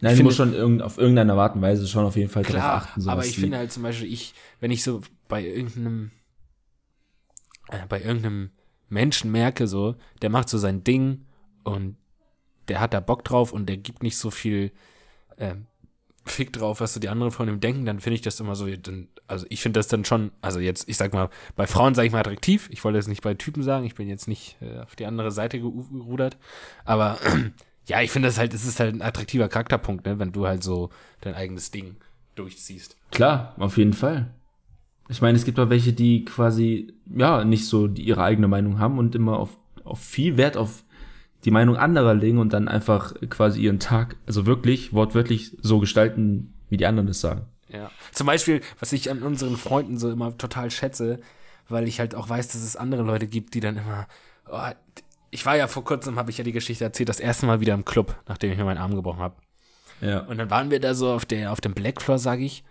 Nein, 0.00 0.12
Ich 0.12 0.18
du 0.18 0.24
musst 0.24 0.36
schon 0.36 0.54
irgend, 0.54 0.80
auf 0.82 0.96
irgendeine 0.98 1.32
Art 1.34 1.56
und 1.56 1.62
Weise 1.62 1.88
schon 1.88 2.04
auf 2.04 2.14
jeden 2.14 2.30
Fall 2.30 2.44
Klar, 2.44 2.60
darauf 2.60 2.82
achten. 2.90 3.08
aber 3.08 3.24
ich 3.26 3.36
finde 3.36 3.56
halt 3.58 3.72
zum 3.72 3.82
Beispiel, 3.82 4.12
ich, 4.12 4.32
wenn 4.60 4.70
ich 4.70 4.84
so 4.84 5.00
bei 5.26 5.42
irgendeinem, 5.44 6.12
äh, 7.68 7.84
bei 7.88 8.00
irgendeinem 8.00 8.50
Menschen 8.88 9.30
merke, 9.30 9.66
so, 9.66 9.96
der 10.22 10.30
macht 10.30 10.48
so 10.48 10.58
sein 10.58 10.84
Ding 10.84 11.26
und 11.64 11.96
der 12.68 12.80
hat 12.80 12.94
da 12.94 13.00
Bock 13.00 13.24
drauf 13.24 13.52
und 13.52 13.66
der 13.68 13.76
gibt 13.76 14.02
nicht 14.02 14.18
so 14.18 14.30
viel 14.30 14.72
ähm, 15.38 15.66
Fick 16.24 16.52
drauf, 16.52 16.80
was 16.80 16.92
so 16.92 17.00
die 17.00 17.08
anderen 17.08 17.32
von 17.32 17.48
ihm 17.48 17.60
denken, 17.60 17.86
dann 17.86 18.00
finde 18.00 18.16
ich 18.16 18.20
das 18.20 18.38
immer 18.40 18.54
so, 18.54 18.66
dann, 18.66 19.08
also 19.26 19.46
ich 19.48 19.62
finde 19.62 19.78
das 19.78 19.88
dann 19.88 20.04
schon, 20.04 20.30
also 20.42 20.60
jetzt, 20.60 20.88
ich 20.88 20.96
sag 20.98 21.14
mal, 21.14 21.30
bei 21.56 21.66
Frauen 21.66 21.94
sage 21.94 22.06
ich 22.06 22.12
mal 22.12 22.20
attraktiv, 22.20 22.68
ich 22.70 22.84
wollte 22.84 22.98
es 22.98 23.08
nicht 23.08 23.22
bei 23.22 23.34
Typen 23.34 23.62
sagen, 23.62 23.86
ich 23.86 23.94
bin 23.94 24.08
jetzt 24.08 24.28
nicht 24.28 24.58
äh, 24.60 24.80
auf 24.80 24.94
die 24.94 25.06
andere 25.06 25.30
Seite 25.30 25.56
geru- 25.56 25.90
gerudert, 25.90 26.36
aber 26.84 27.18
ja, 27.86 28.02
ich 28.02 28.10
finde 28.10 28.28
das 28.28 28.38
halt, 28.38 28.52
es 28.52 28.66
ist 28.66 28.78
halt 28.78 28.94
ein 28.94 29.02
attraktiver 29.02 29.48
Charakterpunkt, 29.48 30.04
ne, 30.04 30.18
wenn 30.18 30.32
du 30.32 30.46
halt 30.46 30.62
so 30.62 30.90
dein 31.22 31.34
eigenes 31.34 31.70
Ding 31.70 31.96
durchziehst. 32.34 32.96
Klar, 33.10 33.54
auf 33.58 33.78
jeden 33.78 33.94
Fall. 33.94 34.34
Ich 35.08 35.22
meine, 35.22 35.36
es 35.36 35.44
gibt 35.44 35.58
auch 35.58 35.70
welche, 35.70 35.92
die 35.92 36.24
quasi, 36.24 36.92
ja, 37.06 37.44
nicht 37.44 37.66
so 37.66 37.88
die 37.88 38.02
ihre 38.02 38.22
eigene 38.22 38.48
Meinung 38.48 38.78
haben 38.78 38.98
und 38.98 39.14
immer 39.14 39.38
auf, 39.38 39.56
auf 39.84 40.00
viel 40.00 40.36
Wert 40.36 40.56
auf 40.56 40.84
die 41.44 41.50
Meinung 41.50 41.76
anderer 41.76 42.14
legen 42.14 42.38
und 42.38 42.52
dann 42.52 42.68
einfach 42.68 43.14
quasi 43.30 43.62
ihren 43.62 43.78
Tag, 43.78 44.16
also 44.26 44.44
wirklich, 44.44 44.92
wortwörtlich 44.92 45.56
so 45.62 45.78
gestalten, 45.78 46.52
wie 46.68 46.76
die 46.76 46.86
anderen 46.86 47.08
es 47.08 47.20
sagen. 47.20 47.46
Ja. 47.68 47.90
Zum 48.12 48.26
Beispiel, 48.26 48.60
was 48.80 48.92
ich 48.92 49.10
an 49.10 49.22
unseren 49.22 49.56
Freunden 49.56 49.98
so 49.98 50.10
immer 50.10 50.36
total 50.36 50.70
schätze, 50.70 51.20
weil 51.68 51.86
ich 51.86 52.00
halt 52.00 52.14
auch 52.14 52.28
weiß, 52.28 52.48
dass 52.48 52.62
es 52.62 52.76
andere 52.76 53.02
Leute 53.02 53.26
gibt, 53.26 53.54
die 53.54 53.60
dann 53.60 53.76
immer. 53.76 54.06
Oh, 54.50 54.58
ich 55.30 55.44
war 55.44 55.56
ja 55.56 55.66
vor 55.66 55.84
kurzem, 55.84 56.16
habe 56.16 56.30
ich 56.30 56.38
ja 56.38 56.44
die 56.44 56.52
Geschichte 56.52 56.84
erzählt, 56.84 57.10
das 57.10 57.20
erste 57.20 57.46
Mal 57.46 57.60
wieder 57.60 57.74
im 57.74 57.84
Club, 57.84 58.16
nachdem 58.26 58.50
ich 58.50 58.58
mir 58.58 58.64
meinen 58.64 58.78
Arm 58.78 58.94
gebrochen 58.94 59.20
habe. 59.20 59.36
Ja. 60.00 60.20
Und 60.20 60.38
dann 60.38 60.50
waren 60.50 60.70
wir 60.70 60.80
da 60.80 60.94
so 60.94 61.12
auf, 61.12 61.26
der, 61.26 61.52
auf 61.52 61.60
dem 61.60 61.74
Black 61.74 62.00
Floor, 62.00 62.18
sag 62.18 62.40
ich. 62.40 62.64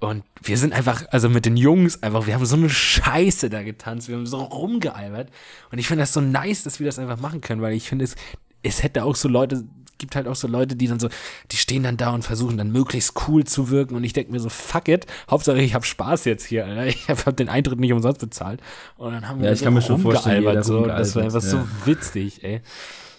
Und 0.00 0.24
wir 0.42 0.56
sind 0.56 0.72
einfach, 0.72 1.04
also 1.10 1.28
mit 1.28 1.44
den 1.44 1.58
Jungs 1.58 2.02
einfach, 2.02 2.26
wir 2.26 2.34
haben 2.34 2.46
so 2.46 2.56
eine 2.56 2.70
Scheiße 2.70 3.50
da 3.50 3.62
getanzt, 3.62 4.08
wir 4.08 4.16
haben 4.16 4.26
so 4.26 4.38
rumgealbert. 4.38 5.28
Und 5.70 5.78
ich 5.78 5.86
finde 5.86 6.02
das 6.02 6.14
so 6.14 6.22
nice, 6.22 6.62
dass 6.62 6.80
wir 6.80 6.86
das 6.86 6.98
einfach 6.98 7.20
machen 7.20 7.42
können, 7.42 7.60
weil 7.60 7.74
ich 7.74 7.88
finde, 7.88 8.06
es, 8.06 8.16
es 8.62 8.82
hätte 8.82 9.04
auch 9.04 9.14
so 9.14 9.28
Leute, 9.28 9.64
gibt 9.98 10.16
halt 10.16 10.26
auch 10.26 10.34
so 10.34 10.48
Leute, 10.48 10.74
die 10.74 10.88
dann 10.88 10.98
so, 10.98 11.10
die 11.52 11.56
stehen 11.56 11.82
dann 11.82 11.98
da 11.98 12.10
und 12.14 12.22
versuchen 12.22 12.56
dann 12.56 12.72
möglichst 12.72 13.12
cool 13.28 13.44
zu 13.44 13.68
wirken. 13.68 13.94
Und 13.94 14.02
ich 14.02 14.14
denke 14.14 14.32
mir 14.32 14.40
so, 14.40 14.48
fuck 14.48 14.88
it, 14.88 15.06
Hauptsache 15.30 15.60
ich 15.60 15.74
habe 15.74 15.84
Spaß 15.84 16.24
jetzt 16.24 16.46
hier, 16.46 16.64
Alter. 16.64 16.86
Ich 16.86 17.08
habe 17.08 17.20
hab 17.26 17.36
den 17.36 17.50
Eintritt 17.50 17.78
nicht 17.78 17.92
umsonst 17.92 18.20
bezahlt. 18.20 18.60
Und 18.96 19.12
dann 19.12 19.28
haben 19.28 19.40
wir 19.40 19.46
Ja, 19.46 19.52
ich 19.52 19.58
so 19.58 19.66
kann 19.66 19.74
mir 19.74 19.82
schon 19.82 20.00
vorstellen, 20.00 20.62
so. 20.62 20.86
Das 20.86 21.14
war 21.14 21.24
einfach 21.24 21.42
rumgealbert, 21.42 21.42
so 21.42 21.86
witzig, 21.86 22.42
ey. 22.42 22.62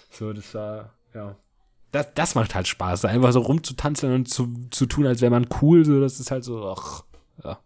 So, 0.10 0.34
das 0.34 0.54
war, 0.56 0.94
ja. 1.14 1.36
Das, 1.92 2.08
das 2.16 2.36
macht 2.36 2.56
halt 2.56 2.68
Spaß, 2.68 3.02
da 3.02 3.10
einfach 3.10 3.34
so 3.34 3.40
rumzutanzeln 3.42 4.14
und 4.14 4.30
zu, 4.30 4.54
zu 4.72 4.86
tun, 4.86 5.06
als 5.06 5.22
wäre 5.22 5.32
man 5.32 5.48
cool, 5.62 5.84
so, 5.84 6.00
das 6.00 6.20
ist 6.20 6.32
halt 6.32 6.44
so, 6.44 6.70
ach, 6.70 7.04
ja, 7.44 7.60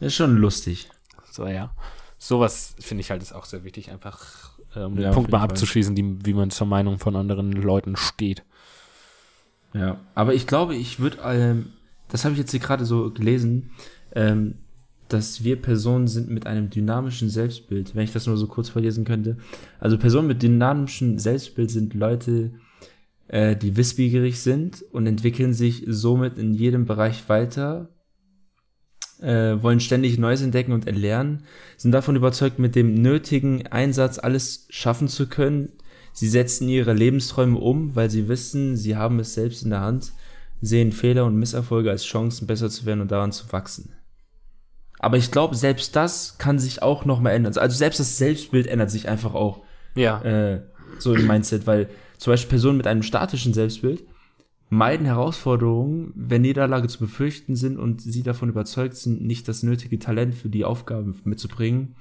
Ist 0.00 0.14
schon 0.16 0.36
lustig. 0.36 0.90
so, 1.30 1.46
ja. 1.46 1.72
Sowas 2.18 2.74
finde 2.80 3.00
ich 3.02 3.10
halt 3.10 3.22
ist 3.22 3.32
auch 3.32 3.44
sehr 3.44 3.64
wichtig, 3.64 3.90
einfach, 3.90 4.58
äh, 4.74 4.80
um 4.80 4.94
den 4.94 5.04
Ja, 5.04 5.08
auf 5.10 5.14
Punkt 5.14 5.30
mal 5.30 5.40
abzuschließen, 5.42 5.94
die, 5.94 6.26
wie 6.26 6.34
man 6.34 6.50
zur 6.50 6.66
Meinung 6.66 6.98
von 6.98 7.16
anderen 7.16 7.52
Leuten 7.52 7.96
steht. 7.96 8.42
Ja, 9.72 9.98
aber 10.14 10.34
ich 10.34 10.46
glaube, 10.46 10.74
ich 10.74 10.98
würde, 10.98 11.18
ähm, 11.24 11.72
das 12.08 12.24
habe 12.24 12.32
ich 12.32 12.38
jetzt 12.40 12.50
hier 12.50 12.60
gerade 12.60 12.84
so 12.84 13.10
gelesen, 13.10 13.70
ähm, 14.14 14.56
dass 15.08 15.44
wir 15.44 15.60
Personen 15.60 16.08
sind 16.08 16.30
mit 16.30 16.46
einem 16.46 16.70
dynamischen 16.70 17.30
Selbstbild, 17.30 17.94
wenn 17.94 18.04
ich 18.04 18.12
das 18.12 18.26
nur 18.26 18.36
so 18.36 18.46
kurz 18.46 18.68
verlesen 18.68 19.04
könnte. 19.04 19.38
Also 19.78 19.98
Personen 19.98 20.28
mit 20.28 20.42
dynamischem 20.42 21.18
Selbstbild 21.18 21.70
sind 21.70 21.94
Leute, 21.94 22.52
äh, 23.30 23.54
die 23.54 23.76
wissbegierig 23.76 24.40
sind 24.40 24.82
und 24.90 25.06
entwickeln 25.06 25.54
sich 25.54 25.84
somit 25.86 26.36
in 26.36 26.52
jedem 26.52 26.84
Bereich 26.84 27.28
weiter, 27.28 27.88
äh, 29.20 29.62
wollen 29.62 29.78
ständig 29.80 30.18
Neues 30.18 30.42
entdecken 30.42 30.72
und 30.72 30.86
erlernen, 30.86 31.44
sind 31.76 31.92
davon 31.92 32.16
überzeugt, 32.16 32.58
mit 32.58 32.74
dem 32.74 32.94
nötigen 32.94 33.66
Einsatz 33.68 34.18
alles 34.18 34.66
schaffen 34.70 35.08
zu 35.08 35.28
können. 35.28 35.72
Sie 36.12 36.28
setzen 36.28 36.68
ihre 36.68 36.92
Lebensträume 36.92 37.58
um, 37.58 37.94
weil 37.94 38.10
sie 38.10 38.26
wissen, 38.28 38.76
sie 38.76 38.96
haben 38.96 39.20
es 39.20 39.34
selbst 39.34 39.62
in 39.62 39.70
der 39.70 39.80
Hand, 39.80 40.12
sehen 40.60 40.90
Fehler 40.90 41.24
und 41.24 41.36
Misserfolge 41.36 41.90
als 41.90 42.04
Chancen, 42.04 42.48
besser 42.48 42.68
zu 42.68 42.84
werden 42.84 43.00
und 43.00 43.12
daran 43.12 43.30
zu 43.32 43.52
wachsen. 43.52 43.94
Aber 44.98 45.16
ich 45.16 45.30
glaube, 45.30 45.54
selbst 45.54 45.94
das 45.94 46.36
kann 46.38 46.58
sich 46.58 46.82
auch 46.82 47.04
noch 47.04 47.20
mal 47.20 47.30
ändern. 47.30 47.56
Also 47.56 47.76
selbst 47.76 48.00
das 48.00 48.18
Selbstbild 48.18 48.66
ändert 48.66 48.90
sich 48.90 49.08
einfach 49.08 49.34
auch 49.34 49.62
Ja. 49.94 50.20
äh, 50.22 50.62
so 50.98 51.14
im 51.14 51.26
Mindset, 51.26 51.66
weil 51.66 51.88
zum 52.20 52.32
Beispiel 52.32 52.50
Personen 52.50 52.76
mit 52.76 52.86
einem 52.86 53.02
statischen 53.02 53.54
Selbstbild 53.54 54.04
meiden 54.68 55.06
Herausforderungen, 55.06 56.12
wenn 56.14 56.42
Niederlage 56.42 56.86
zu 56.86 56.98
befürchten 57.00 57.56
sind 57.56 57.78
und 57.78 58.00
sie 58.02 58.22
davon 58.22 58.50
überzeugt 58.50 58.94
sind, 58.96 59.22
nicht 59.22 59.48
das 59.48 59.62
nötige 59.64 59.98
Talent 59.98 60.34
für 60.34 60.48
die 60.48 60.64
Aufgabe 60.64 61.14
mitzubringen, 61.24 61.96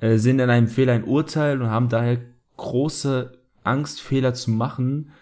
äh, 0.00 0.18
sehen 0.18 0.38
in 0.38 0.50
einem 0.50 0.68
Fehler 0.68 0.92
ein 0.94 1.04
Urteil 1.04 1.62
und 1.62 1.68
haben 1.70 1.88
daher 1.88 2.18
große 2.56 3.32
Angst, 3.64 4.00
Fehler 4.02 4.34
zu 4.34 4.50
machen, 4.50 5.12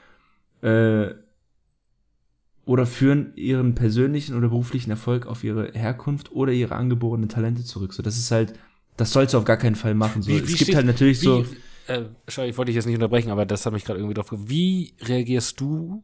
äh, 0.62 1.08
oder 2.64 2.84
führen 2.86 3.32
ihren 3.36 3.74
persönlichen 3.74 4.36
oder 4.36 4.48
beruflichen 4.48 4.90
Erfolg 4.90 5.26
auf 5.26 5.44
ihre 5.44 5.72
Herkunft 5.72 6.32
oder 6.32 6.52
ihre 6.52 6.74
angeborenen 6.74 7.28
Talente 7.28 7.64
zurück. 7.64 7.92
So, 7.94 8.02
das 8.02 8.18
ist 8.18 8.30
halt, 8.30 8.54
das 8.96 9.12
sollst 9.12 9.34
du 9.34 9.38
auf 9.38 9.44
gar 9.44 9.56
keinen 9.56 9.76
Fall 9.76 9.94
machen. 9.94 10.22
So, 10.22 10.30
Wie- 10.30 10.36
es 10.36 10.42
wie 10.48 10.52
gibt 10.52 10.62
steht- 10.62 10.74
halt 10.74 10.86
natürlich 10.86 11.20
wie, 11.20 11.24
so, 11.24 11.44
Äh, 11.88 12.04
schau, 12.28 12.42
ich 12.42 12.56
wollte 12.58 12.68
dich 12.68 12.76
jetzt 12.76 12.86
nicht 12.86 12.94
unterbrechen, 12.94 13.30
aber 13.30 13.46
das 13.46 13.64
hat 13.64 13.72
mich 13.72 13.84
gerade 13.84 13.98
irgendwie 13.98 14.14
drauf 14.14 14.28
Wie 14.30 14.94
reagierst 15.00 15.58
du, 15.60 16.02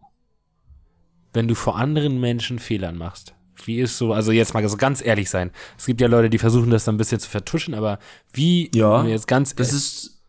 wenn 1.34 1.46
du 1.46 1.54
vor 1.54 1.76
anderen 1.76 2.20
Menschen 2.20 2.58
Fehlern 2.58 2.96
machst? 2.96 3.34
Wie 3.64 3.78
ist 3.78 3.98
so, 3.98 4.12
also 4.12 4.32
jetzt 4.32 4.54
mal 4.54 4.66
so 4.68 4.76
ganz 4.76 5.04
ehrlich 5.04 5.30
sein. 5.30 5.50
Es 5.78 5.86
gibt 5.86 6.00
ja 6.00 6.08
Leute, 6.08 6.30
die 6.30 6.38
versuchen 6.38 6.70
das 6.70 6.84
dann 6.84 6.96
ein 6.96 6.98
bisschen 6.98 7.20
zu 7.20 7.28
vertuschen, 7.28 7.74
aber 7.74 7.98
wie, 8.32 8.70
Ja, 8.74 9.04
jetzt 9.04 9.28
ganz, 9.28 9.54
Das 9.54 9.72
ist, 9.72 10.22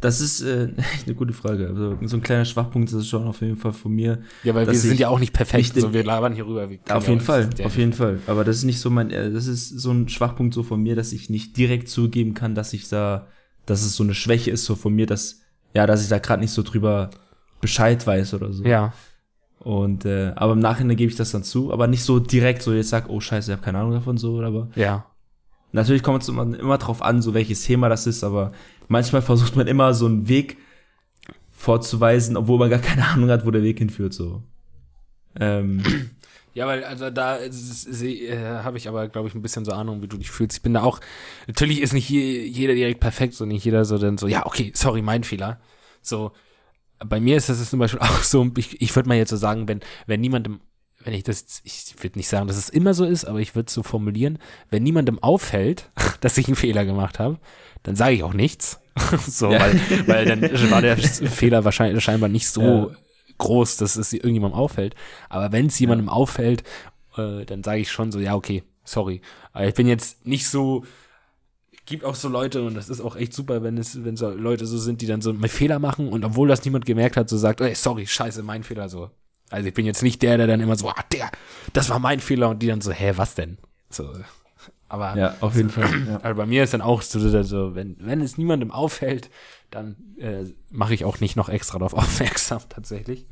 das 0.00 0.20
ist 0.20 0.42
äh, 0.42 0.68
eine 1.06 1.14
gute 1.14 1.32
Frage. 1.32 1.66
Also, 1.68 1.98
so 2.02 2.16
ein 2.16 2.22
kleiner 2.22 2.44
Schwachpunkt 2.44 2.90
ist 2.90 2.94
es 2.94 3.08
schon 3.08 3.26
auf 3.26 3.40
jeden 3.40 3.56
Fall 3.56 3.72
von 3.72 3.92
mir. 3.92 4.22
ja, 4.44 4.54
weil 4.54 4.66
wir 4.66 4.74
sind 4.74 5.00
ja 5.00 5.08
auch 5.08 5.18
nicht 5.18 5.32
perfekt, 5.32 5.74
nicht 5.74 5.80
so 5.80 5.92
wir 5.92 6.04
labern 6.04 6.34
hier 6.34 6.46
rüber. 6.46 6.68
Auf 6.90 7.08
jeden 7.08 7.20
Fall, 7.20 7.48
auf 7.64 7.76
jeden 7.76 7.92
Fall. 7.92 8.20
Aber 8.26 8.44
das 8.44 8.56
ist 8.56 8.64
nicht 8.64 8.80
so 8.80 8.90
mein, 8.90 9.10
äh, 9.10 9.32
das 9.32 9.46
ist 9.46 9.68
so 9.70 9.90
ein 9.90 10.08
Schwachpunkt 10.08 10.54
so 10.54 10.62
von 10.62 10.82
mir, 10.82 10.94
dass 10.94 11.12
ich 11.12 11.30
nicht 11.30 11.56
direkt 11.56 11.88
zugeben 11.88 12.34
kann, 12.34 12.54
dass 12.54 12.72
ich 12.72 12.88
da, 12.88 13.26
dass 13.70 13.82
es 13.82 13.94
so 13.94 14.02
eine 14.02 14.14
Schwäche 14.14 14.50
ist 14.50 14.64
so 14.64 14.74
von 14.74 14.94
mir, 14.94 15.06
dass, 15.06 15.40
ja, 15.74 15.86
dass 15.86 16.02
ich 16.02 16.08
da 16.08 16.18
gerade 16.18 16.40
nicht 16.40 16.52
so 16.52 16.62
drüber 16.62 17.10
Bescheid 17.60 18.06
weiß 18.06 18.34
oder 18.34 18.52
so. 18.52 18.64
Ja, 18.64 18.92
Und, 19.60 20.04
äh, 20.04 20.32
aber 20.36 20.52
im 20.52 20.60
Nachhinein 20.60 20.96
gebe 20.96 21.10
ich 21.10 21.16
das 21.16 21.32
dann 21.32 21.42
zu, 21.42 21.72
aber 21.72 21.86
nicht 21.86 22.04
so 22.04 22.18
direkt 22.20 22.62
so 22.62 22.72
jetzt 22.72 22.90
sag, 22.90 23.08
oh 23.08 23.20
scheiße, 23.20 23.50
ich 23.50 23.56
habe 23.56 23.64
keine 23.64 23.78
Ahnung 23.78 23.92
davon 23.92 24.16
so, 24.16 24.40
aber 24.40 24.68
ja. 24.76 25.04
Natürlich 25.72 26.02
kommt 26.02 26.22
es 26.22 26.28
immer, 26.28 26.42
immer 26.58 26.78
drauf 26.78 27.02
an, 27.02 27.20
so 27.20 27.34
welches 27.34 27.62
Thema 27.62 27.88
das 27.90 28.06
ist, 28.06 28.24
aber 28.24 28.52
manchmal 28.88 29.20
versucht 29.20 29.54
man 29.54 29.66
immer 29.66 29.92
so 29.92 30.06
einen 30.06 30.26
Weg 30.28 30.56
vorzuweisen, 31.50 32.36
obwohl 32.36 32.58
man 32.58 32.70
gar 32.70 32.78
keine 32.78 33.06
Ahnung 33.08 33.28
hat, 33.30 33.44
wo 33.44 33.50
der 33.50 33.62
Weg 33.62 33.78
hinführt, 33.78 34.14
so. 34.14 34.42
Ähm, 35.38 35.82
Ja, 36.58 36.66
weil 36.66 36.82
also 36.82 37.08
da 37.08 37.38
äh, 37.38 38.36
habe 38.64 38.78
ich 38.78 38.88
aber, 38.88 39.06
glaube 39.06 39.28
ich, 39.28 39.34
ein 39.36 39.42
bisschen 39.42 39.64
so 39.64 39.70
Ahnung, 39.70 40.02
wie 40.02 40.08
du 40.08 40.16
dich 40.16 40.32
fühlst. 40.32 40.56
Ich 40.56 40.62
bin 40.62 40.74
da 40.74 40.82
auch, 40.82 40.98
natürlich 41.46 41.80
ist 41.80 41.92
nicht 41.92 42.08
je, 42.08 42.42
jeder 42.42 42.74
direkt 42.74 42.98
perfekt, 42.98 43.34
so 43.34 43.46
nicht 43.46 43.64
jeder 43.64 43.84
so 43.84 43.96
dann 43.96 44.18
so, 44.18 44.26
ja, 44.26 44.44
okay, 44.44 44.72
sorry, 44.74 45.00
mein 45.00 45.22
Fehler. 45.22 45.60
So, 46.02 46.32
bei 46.98 47.20
mir 47.20 47.36
ist 47.36 47.48
das 47.48 47.70
zum 47.70 47.78
Beispiel 47.78 48.00
auch 48.02 48.24
so, 48.24 48.50
ich, 48.56 48.82
ich 48.82 48.96
würde 48.96 49.08
mal 49.08 49.16
jetzt 49.16 49.30
so 49.30 49.36
sagen, 49.36 49.68
wenn, 49.68 49.78
wenn 50.08 50.20
niemandem, 50.20 50.58
wenn 51.04 51.14
ich 51.14 51.22
das, 51.22 51.60
ich 51.62 51.94
würde 52.02 52.18
nicht 52.18 52.28
sagen, 52.28 52.48
dass 52.48 52.56
es 52.56 52.70
immer 52.70 52.92
so 52.92 53.04
ist, 53.04 53.24
aber 53.24 53.38
ich 53.38 53.54
würde 53.54 53.68
es 53.68 53.74
so 53.74 53.84
formulieren, 53.84 54.40
wenn 54.68 54.82
niemandem 54.82 55.20
auffällt, 55.20 55.92
dass 56.22 56.38
ich 56.38 56.48
einen 56.48 56.56
Fehler 56.56 56.84
gemacht 56.84 57.20
habe, 57.20 57.38
dann 57.84 57.94
sage 57.94 58.16
ich 58.16 58.24
auch 58.24 58.34
nichts. 58.34 58.80
so, 59.28 59.52
ja. 59.52 59.60
weil, 59.60 60.08
weil 60.08 60.24
dann 60.24 60.42
war 60.72 60.82
der 60.82 60.96
Fehler 60.96 61.64
wahrscheinlich 61.64 62.02
scheinbar 62.02 62.28
nicht 62.28 62.48
so 62.48 62.90
ja. 62.90 62.96
Groß, 63.38 63.76
dass 63.76 63.96
es 63.96 64.12
irgendjemandem 64.12 64.58
auffällt. 64.58 64.94
Aber 65.28 65.52
wenn 65.52 65.66
es 65.66 65.78
jemandem 65.78 66.08
auffällt, 66.08 66.62
äh, 67.16 67.44
dann 67.44 67.62
sage 67.62 67.80
ich 67.80 67.90
schon 67.90 68.12
so, 68.12 68.20
ja, 68.20 68.34
okay, 68.34 68.62
sorry. 68.84 69.20
Aber 69.52 69.66
ich 69.66 69.74
bin 69.74 69.86
jetzt 69.86 70.26
nicht 70.26 70.48
so, 70.48 70.84
gibt 71.86 72.04
auch 72.04 72.14
so 72.14 72.28
Leute, 72.28 72.62
und 72.62 72.74
das 72.74 72.88
ist 72.88 73.00
auch 73.00 73.16
echt 73.16 73.32
super, 73.32 73.62
wenn 73.62 73.78
es, 73.78 74.04
wenn 74.04 74.16
so 74.16 74.30
Leute 74.30 74.66
so 74.66 74.78
sind, 74.78 75.00
die 75.00 75.06
dann 75.06 75.22
so 75.22 75.30
einen 75.30 75.48
Fehler 75.48 75.78
machen 75.78 76.08
und 76.08 76.24
obwohl 76.24 76.48
das 76.48 76.64
niemand 76.64 76.86
gemerkt 76.86 77.16
hat, 77.16 77.28
so 77.28 77.38
sagt, 77.38 77.60
ey, 77.60 77.74
sorry, 77.74 78.06
scheiße, 78.06 78.42
mein 78.42 78.62
Fehler 78.62 78.88
so. 78.88 79.10
Also 79.50 79.68
ich 79.68 79.74
bin 79.74 79.86
jetzt 79.86 80.02
nicht 80.02 80.20
der, 80.22 80.36
der 80.36 80.46
dann 80.46 80.60
immer 80.60 80.76
so, 80.76 80.90
ah, 80.90 81.04
der, 81.12 81.30
das 81.72 81.88
war 81.88 81.98
mein 81.98 82.20
Fehler 82.20 82.50
und 82.50 82.62
die 82.62 82.66
dann 82.66 82.82
so, 82.82 82.92
hä, 82.92 83.14
was 83.16 83.34
denn? 83.34 83.56
So. 83.88 84.12
Aber 84.88 85.16
ja, 85.16 85.36
auf 85.40 85.54
jeden 85.54 85.70
Fall. 85.70 85.88
Ja. 86.08 86.16
Also 86.18 86.36
bei 86.36 86.46
mir 86.46 86.64
ist 86.64 86.72
dann 86.72 86.80
auch 86.80 87.02
so, 87.02 87.18
so 87.42 87.74
wenn, 87.74 87.96
wenn 88.00 88.20
es 88.20 88.38
niemandem 88.38 88.70
auffällt, 88.70 89.30
dann 89.70 89.96
äh, 90.18 90.44
mache 90.70 90.94
ich 90.94 91.04
auch 91.04 91.20
nicht 91.20 91.36
noch 91.36 91.48
extra 91.48 91.78
darauf 91.78 91.94
aufmerksam, 91.94 92.60
tatsächlich. 92.68 93.26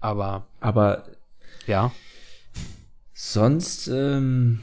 Aber. 0.00 0.46
Aber. 0.60 1.04
Ja. 1.66 1.92
Sonst, 3.14 3.88
ähm, 3.88 4.60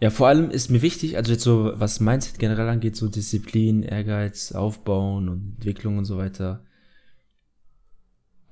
ja, 0.00 0.10
vor 0.10 0.26
allem 0.26 0.50
ist 0.50 0.70
mir 0.70 0.82
wichtig, 0.82 1.16
also 1.16 1.32
jetzt 1.32 1.44
so, 1.44 1.72
was 1.76 2.00
Mindset 2.00 2.38
generell 2.38 2.68
angeht, 2.68 2.96
so 2.96 3.08
Disziplin, 3.08 3.82
Ehrgeiz, 3.82 4.52
Aufbauen 4.52 5.28
und 5.28 5.54
Entwicklung 5.56 5.98
und 5.98 6.06
so 6.06 6.18
weiter. 6.18 6.64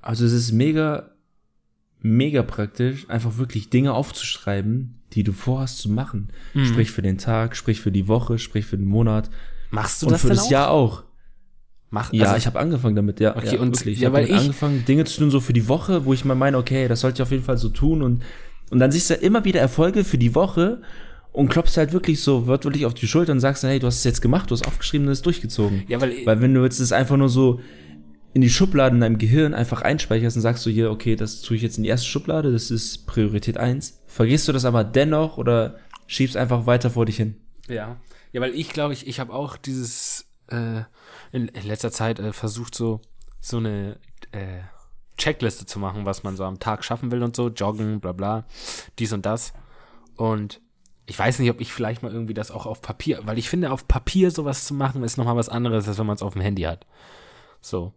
Also 0.01 0.25
es 0.25 0.33
ist 0.33 0.51
mega, 0.51 1.10
mega 2.01 2.43
praktisch, 2.43 3.09
einfach 3.09 3.37
wirklich 3.37 3.69
Dinge 3.69 3.93
aufzuschreiben, 3.93 4.95
die 5.13 5.23
du 5.23 5.33
vorhast 5.33 5.79
zu 5.79 5.89
machen. 5.89 6.29
Mhm. 6.53 6.65
Sprich 6.65 6.91
für 6.91 7.01
den 7.01 7.17
Tag, 7.17 7.55
sprich 7.55 7.81
für 7.81 7.91
die 7.91 8.07
Woche, 8.07 8.39
sprich 8.39 8.65
für 8.65 8.77
den 8.77 8.87
Monat. 8.87 9.29
Machst 9.69 10.01
du 10.01 10.07
und 10.07 10.13
das 10.13 10.21
für 10.21 10.29
das 10.29 10.45
auch? 10.45 10.51
Jahr 10.51 10.71
auch. 10.71 11.03
Mach, 11.89 12.13
ja, 12.13 12.27
also, 12.27 12.37
ich 12.37 12.45
habe 12.45 12.57
angefangen 12.59 12.95
damit, 12.95 13.19
ja. 13.19 13.35
Okay, 13.35 13.55
ja, 13.55 13.61
und 13.61 13.75
wirklich. 13.77 13.99
Ja, 13.99 14.09
ich 14.17 14.29
habe 14.31 14.39
angefangen, 14.39 14.85
Dinge 14.85 15.03
zu 15.03 15.19
tun, 15.19 15.29
so 15.29 15.41
für 15.41 15.51
die 15.51 15.67
Woche, 15.67 16.05
wo 16.05 16.13
ich 16.13 16.23
mal 16.23 16.35
meine, 16.35 16.57
okay, 16.57 16.87
das 16.87 17.01
sollte 17.01 17.17
ich 17.17 17.21
auf 17.21 17.31
jeden 17.31 17.43
Fall 17.43 17.57
so 17.57 17.67
tun 17.67 18.01
und, 18.01 18.23
und 18.69 18.79
dann 18.79 18.91
siehst 18.91 19.09
du 19.09 19.15
immer 19.15 19.43
wieder 19.43 19.59
Erfolge 19.59 20.05
für 20.05 20.17
die 20.17 20.33
Woche 20.33 20.81
und 21.33 21.49
klopfst 21.49 21.75
halt 21.75 21.91
wirklich 21.91 22.21
so 22.21 22.47
wörtlich 22.47 22.85
auf 22.85 22.93
die 22.93 23.07
Schulter 23.07 23.33
und 23.33 23.41
sagst, 23.41 23.63
hey, 23.63 23.79
du 23.79 23.87
hast 23.87 23.97
es 23.97 24.03
jetzt 24.05 24.21
gemacht, 24.21 24.49
du 24.49 24.55
hast 24.55 24.65
aufgeschrieben 24.65 25.07
und 25.07 25.13
es 25.13 25.21
durchgezogen. 25.21 25.83
Ja, 25.89 25.99
weil, 25.99 26.25
weil 26.25 26.41
wenn 26.41 26.53
du 26.53 26.63
jetzt 26.63 26.79
das 26.79 26.93
einfach 26.93 27.17
nur 27.17 27.29
so 27.29 27.59
in 28.33 28.41
die 28.41 28.49
Schubladen 28.49 28.97
in 28.97 29.01
deinem 29.01 29.17
Gehirn 29.17 29.53
einfach 29.53 29.81
einspeicherst 29.81 30.37
und 30.37 30.41
sagst 30.41 30.65
du 30.65 30.69
hier, 30.69 30.91
okay, 30.91 31.15
das 31.15 31.41
tue 31.41 31.57
ich 31.57 31.63
jetzt 31.63 31.77
in 31.77 31.83
die 31.83 31.89
erste 31.89 32.07
Schublade, 32.07 32.51
das 32.51 32.71
ist 32.71 33.05
Priorität 33.05 33.57
eins. 33.57 34.01
Vergisst 34.07 34.47
du 34.47 34.53
das 34.53 34.65
aber 34.65 34.83
dennoch 34.83 35.37
oder 35.37 35.77
schiebst 36.07 36.37
einfach 36.37 36.65
weiter 36.65 36.89
vor 36.89 37.05
dich 37.05 37.17
hin? 37.17 37.35
Ja, 37.67 37.97
ja, 38.31 38.41
weil 38.41 38.55
ich 38.55 38.69
glaube, 38.69 38.93
ich, 38.93 39.07
ich 39.07 39.19
habe 39.19 39.33
auch 39.33 39.57
dieses 39.57 40.25
äh, 40.47 40.81
in, 41.31 41.47
in 41.49 41.67
letzter 41.67 41.91
Zeit 41.91 42.19
äh, 42.19 42.31
versucht 42.33 42.75
so 42.75 43.01
so 43.41 43.57
eine 43.57 43.97
äh, 44.31 44.61
Checkliste 45.17 45.65
zu 45.65 45.79
machen, 45.79 46.05
was 46.05 46.23
man 46.23 46.37
so 46.37 46.45
am 46.45 46.59
Tag 46.59 46.83
schaffen 46.83 47.11
will 47.11 47.23
und 47.23 47.35
so, 47.35 47.49
joggen, 47.49 47.99
bla 47.99 48.11
bla, 48.11 48.45
dies 48.99 49.13
und 49.13 49.25
das. 49.25 49.53
Und 50.15 50.61
ich 51.05 51.17
weiß 51.17 51.39
nicht, 51.39 51.49
ob 51.49 51.59
ich 51.59 51.73
vielleicht 51.73 52.03
mal 52.03 52.11
irgendwie 52.13 52.33
das 52.33 52.51
auch 52.51 52.65
auf 52.65 52.81
Papier, 52.81 53.19
weil 53.23 53.37
ich 53.37 53.49
finde, 53.49 53.71
auf 53.71 53.87
Papier 53.87 54.31
sowas 54.31 54.65
zu 54.65 54.73
machen, 54.73 55.03
ist 55.03 55.17
nochmal 55.17 55.35
was 55.35 55.49
anderes, 55.49 55.87
als 55.87 55.97
wenn 55.97 56.05
man 56.05 56.15
es 56.15 56.21
auf 56.21 56.33
dem 56.33 56.41
Handy 56.41 56.63
hat. 56.63 56.85
So. 57.59 57.93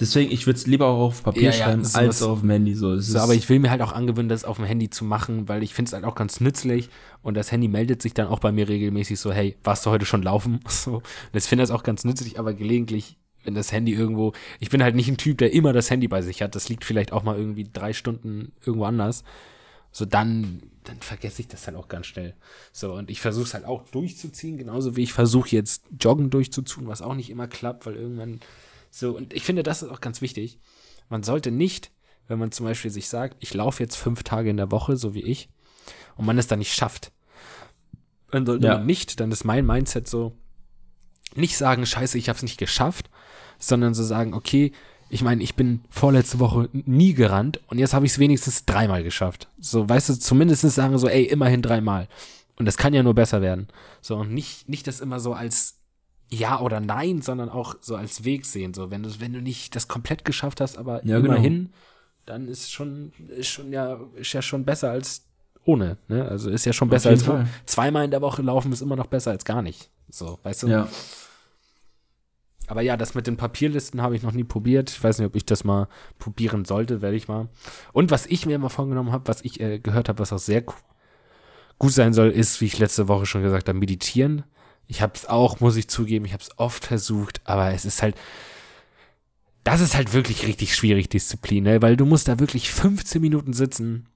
Deswegen, 0.00 0.32
ich 0.32 0.46
würde 0.46 0.58
es 0.58 0.66
lieber 0.66 0.86
auch 0.86 1.00
auf 1.00 1.22
Papier 1.22 1.42
ja, 1.42 1.52
schreiben, 1.52 1.82
ja, 1.82 2.00
als 2.00 2.22
auf 2.22 2.40
dem 2.40 2.50
Handy. 2.50 2.74
So. 2.74 2.98
so 2.98 3.18
aber 3.18 3.34
ich 3.34 3.48
will 3.48 3.58
mir 3.58 3.70
halt 3.70 3.82
auch 3.82 3.92
angewöhnen, 3.92 4.28
das 4.28 4.44
auf 4.44 4.56
dem 4.56 4.64
Handy 4.64 4.88
zu 4.88 5.04
machen, 5.04 5.48
weil 5.48 5.62
ich 5.62 5.74
finde 5.74 5.90
es 5.90 5.92
halt 5.92 6.04
auch 6.04 6.14
ganz 6.14 6.40
nützlich. 6.40 6.88
Und 7.22 7.34
das 7.34 7.52
Handy 7.52 7.68
meldet 7.68 8.00
sich 8.00 8.14
dann 8.14 8.28
auch 8.28 8.38
bei 8.38 8.50
mir 8.50 8.68
regelmäßig 8.68 9.20
so, 9.20 9.32
hey, 9.32 9.56
warst 9.62 9.84
du 9.84 9.90
heute 9.90 10.06
schon 10.06 10.22
laufen? 10.22 10.60
So. 10.70 10.94
Und 10.94 11.04
ich 11.34 11.44
finde 11.44 11.62
das 11.62 11.70
auch 11.70 11.82
ganz 11.82 12.04
nützlich, 12.04 12.38
aber 12.38 12.54
gelegentlich, 12.54 13.18
wenn 13.44 13.54
das 13.54 13.70
Handy 13.70 13.92
irgendwo, 13.92 14.32
ich 14.60 14.70
bin 14.70 14.82
halt 14.82 14.94
nicht 14.94 15.08
ein 15.08 15.18
Typ, 15.18 15.36
der 15.38 15.52
immer 15.52 15.74
das 15.74 15.90
Handy 15.90 16.08
bei 16.08 16.22
sich 16.22 16.40
hat. 16.40 16.54
Das 16.54 16.70
liegt 16.70 16.84
vielleicht 16.84 17.12
auch 17.12 17.22
mal 17.22 17.36
irgendwie 17.36 17.68
drei 17.70 17.92
Stunden 17.92 18.52
irgendwo 18.64 18.86
anders. 18.86 19.24
So, 19.92 20.06
dann 20.06 20.62
dann 20.84 21.00
vergesse 21.00 21.42
ich 21.42 21.48
das 21.48 21.64
dann 21.64 21.76
auch 21.76 21.88
ganz 21.88 22.06
schnell. 22.06 22.34
So, 22.72 22.94
und 22.94 23.10
ich 23.10 23.20
versuche 23.20 23.44
es 23.44 23.54
halt 23.54 23.64
auch 23.64 23.82
durchzuziehen, 23.90 24.56
genauso 24.56 24.96
wie 24.96 25.02
ich 25.02 25.12
versuche 25.12 25.50
jetzt 25.50 25.84
Joggen 25.98 26.30
durchzuziehen, 26.30 26.86
was 26.86 27.02
auch 27.02 27.14
nicht 27.14 27.30
immer 27.30 27.48
klappt, 27.48 27.86
weil 27.86 27.96
irgendwann 27.96 28.40
so, 28.90 29.16
und 29.16 29.32
ich 29.32 29.42
finde, 29.42 29.62
das 29.62 29.82
ist 29.82 29.90
auch 29.90 30.00
ganz 30.00 30.20
wichtig. 30.20 30.58
Man 31.08 31.22
sollte 31.22 31.50
nicht, 31.50 31.90
wenn 32.28 32.38
man 32.38 32.52
zum 32.52 32.66
Beispiel 32.66 32.90
sich 32.90 33.08
sagt, 33.08 33.36
ich 33.40 33.54
laufe 33.54 33.82
jetzt 33.82 33.96
fünf 33.96 34.22
Tage 34.22 34.50
in 34.50 34.56
der 34.56 34.70
Woche, 34.70 34.96
so 34.96 35.14
wie 35.14 35.22
ich, 35.22 35.48
und 36.16 36.26
man 36.26 36.38
es 36.38 36.46
dann 36.46 36.58
nicht 36.58 36.74
schafft, 36.74 37.12
dann 38.30 38.46
sollte 38.46 38.66
ja. 38.66 38.74
man 38.74 38.86
nicht, 38.86 39.20
dann 39.20 39.32
ist 39.32 39.44
mein 39.44 39.66
Mindset 39.66 40.08
so, 40.08 40.36
nicht 41.34 41.56
sagen, 41.56 41.86
scheiße, 41.86 42.18
ich 42.18 42.28
habe 42.28 42.36
es 42.36 42.42
nicht 42.42 42.58
geschafft, 42.58 43.10
sondern 43.58 43.94
so 43.94 44.02
sagen, 44.02 44.34
okay, 44.34 44.72
ich 45.08 45.22
meine, 45.22 45.42
ich 45.42 45.56
bin 45.56 45.82
vorletzte 45.90 46.38
Woche 46.38 46.68
nie 46.72 47.14
gerannt 47.14 47.60
und 47.66 47.78
jetzt 47.78 47.94
habe 47.94 48.06
ich 48.06 48.12
es 48.12 48.18
wenigstens 48.18 48.64
dreimal 48.64 49.02
geschafft. 49.02 49.48
So, 49.58 49.88
weißt 49.88 50.08
du, 50.08 50.18
zumindest 50.18 50.62
sagen 50.62 50.96
so, 50.98 51.08
ey, 51.08 51.24
immerhin 51.24 51.62
dreimal. 51.62 52.08
Und 52.56 52.66
das 52.66 52.76
kann 52.76 52.94
ja 52.94 53.02
nur 53.02 53.14
besser 53.14 53.42
werden. 53.42 53.68
So, 54.00 54.16
und 54.16 54.32
nicht, 54.32 54.68
nicht 54.68 54.86
das 54.86 55.00
immer 55.00 55.18
so 55.18 55.32
als 55.32 55.79
Ja 56.32 56.60
oder 56.60 56.80
Nein, 56.80 57.22
sondern 57.22 57.48
auch 57.48 57.76
so 57.80 57.96
als 57.96 58.24
Weg 58.24 58.46
sehen. 58.46 58.72
So, 58.72 58.90
wenn 58.90 59.02
du, 59.02 59.20
wenn 59.20 59.32
du 59.32 59.40
nicht 59.40 59.74
das 59.74 59.88
komplett 59.88 60.24
geschafft 60.24 60.60
hast, 60.60 60.78
aber 60.78 61.04
ja, 61.04 61.18
immerhin, 61.18 61.54
genau. 61.58 61.70
dann 62.26 62.48
ist 62.48 62.72
schon, 62.72 63.12
ist 63.28 63.48
schon 63.48 63.72
ja, 63.72 64.00
ist 64.14 64.32
ja 64.32 64.42
schon 64.42 64.64
besser 64.64 64.90
als 64.90 65.26
ohne. 65.64 65.98
Ne? 66.08 66.26
Also 66.26 66.50
ist 66.50 66.64
ja 66.64 66.72
schon 66.72 66.88
besser 66.88 67.10
als 67.10 67.24
Fall. 67.24 67.46
zweimal 67.66 68.04
in 68.04 68.10
der 68.10 68.22
Woche 68.22 68.42
laufen 68.42 68.72
ist 68.72 68.80
immer 68.80 68.96
noch 68.96 69.06
besser 69.06 69.32
als 69.32 69.44
gar 69.44 69.62
nicht. 69.62 69.90
So, 70.08 70.38
weißt 70.42 70.64
du? 70.64 70.68
Ja. 70.68 70.88
Aber 72.66 72.82
ja, 72.82 72.96
das 72.96 73.14
mit 73.14 73.26
den 73.26 73.36
Papierlisten 73.36 74.00
habe 74.00 74.14
ich 74.14 74.22
noch 74.22 74.32
nie 74.32 74.44
probiert. 74.44 74.90
Ich 74.90 75.02
weiß 75.02 75.18
nicht, 75.18 75.26
ob 75.26 75.34
ich 75.34 75.44
das 75.44 75.64
mal 75.64 75.88
probieren 76.20 76.64
sollte, 76.64 77.02
werde 77.02 77.16
ich 77.16 77.26
mal. 77.26 77.48
Und 77.92 78.12
was 78.12 78.26
ich 78.26 78.46
mir 78.46 78.54
immer 78.54 78.70
vorgenommen 78.70 79.10
habe, 79.10 79.26
was 79.26 79.42
ich 79.42 79.60
äh, 79.60 79.80
gehört 79.80 80.08
habe, 80.08 80.20
was 80.20 80.32
auch 80.32 80.38
sehr 80.38 80.62
gut 80.62 81.92
sein 81.92 82.12
soll, 82.12 82.30
ist, 82.30 82.60
wie 82.60 82.66
ich 82.66 82.78
letzte 82.78 83.08
Woche 83.08 83.26
schon 83.26 83.42
gesagt 83.42 83.68
habe, 83.68 83.78
meditieren. 83.78 84.44
Ich 84.90 85.00
habe 85.02 85.12
es 85.14 85.26
auch, 85.26 85.60
muss 85.60 85.76
ich 85.76 85.86
zugeben, 85.86 86.24
ich 86.24 86.32
habe 86.32 86.42
es 86.42 86.58
oft 86.58 86.84
versucht, 86.84 87.40
aber 87.44 87.72
es 87.72 87.84
ist 87.84 88.02
halt, 88.02 88.16
das 89.62 89.80
ist 89.80 89.94
halt 89.94 90.12
wirklich 90.12 90.46
richtig 90.48 90.74
schwierig, 90.74 91.08
Disziplin, 91.08 91.62
ne? 91.62 91.80
weil 91.80 91.96
du 91.96 92.06
musst 92.06 92.26
da 92.26 92.40
wirklich 92.40 92.72
15 92.72 93.20
Minuten 93.20 93.52
sitzen 93.52 94.08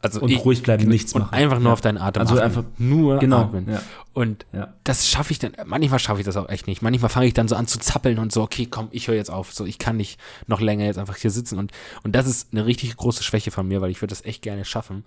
also 0.00 0.22
und 0.22 0.30
ich, 0.30 0.42
ruhig 0.42 0.62
bleiben, 0.62 0.88
nichts 0.88 1.12
und 1.12 1.22
machen. 1.22 1.34
einfach 1.34 1.58
nur 1.58 1.68
ja. 1.68 1.72
auf 1.74 1.82
deinen 1.82 1.98
Atem 1.98 2.22
also 2.22 2.34
atmen. 2.34 2.44
einfach 2.44 2.64
nur 2.78 3.18
genau, 3.18 3.42
atmen. 3.42 3.70
Ja. 3.70 3.82
Und 4.14 4.46
ja. 4.54 4.72
das 4.84 5.06
schaffe 5.06 5.32
ich 5.32 5.38
dann, 5.38 5.52
manchmal 5.66 5.98
schaffe 6.00 6.20
ich 6.20 6.24
das 6.24 6.36
auch 6.38 6.48
echt 6.48 6.66
nicht. 6.66 6.80
Manchmal 6.80 7.10
fange 7.10 7.26
ich 7.26 7.34
dann 7.34 7.46
so 7.46 7.54
an 7.54 7.66
zu 7.66 7.78
zappeln 7.78 8.18
und 8.18 8.32
so, 8.32 8.42
okay, 8.42 8.66
komm, 8.66 8.88
ich 8.90 9.06
höre 9.06 9.14
jetzt 9.14 9.30
auf. 9.30 9.52
So, 9.52 9.66
ich 9.66 9.78
kann 9.78 9.98
nicht 9.98 10.18
noch 10.46 10.60
länger 10.60 10.86
jetzt 10.86 10.98
einfach 10.98 11.16
hier 11.16 11.30
sitzen. 11.30 11.58
Und, 11.58 11.72
und 12.02 12.16
das 12.16 12.26
ist 12.26 12.48
eine 12.52 12.66
richtig 12.66 12.96
große 12.96 13.22
Schwäche 13.22 13.50
von 13.50 13.68
mir, 13.68 13.80
weil 13.82 13.90
ich 13.90 14.00
würde 14.00 14.12
das 14.12 14.24
echt 14.24 14.42
gerne 14.42 14.64
schaffen. 14.64 15.04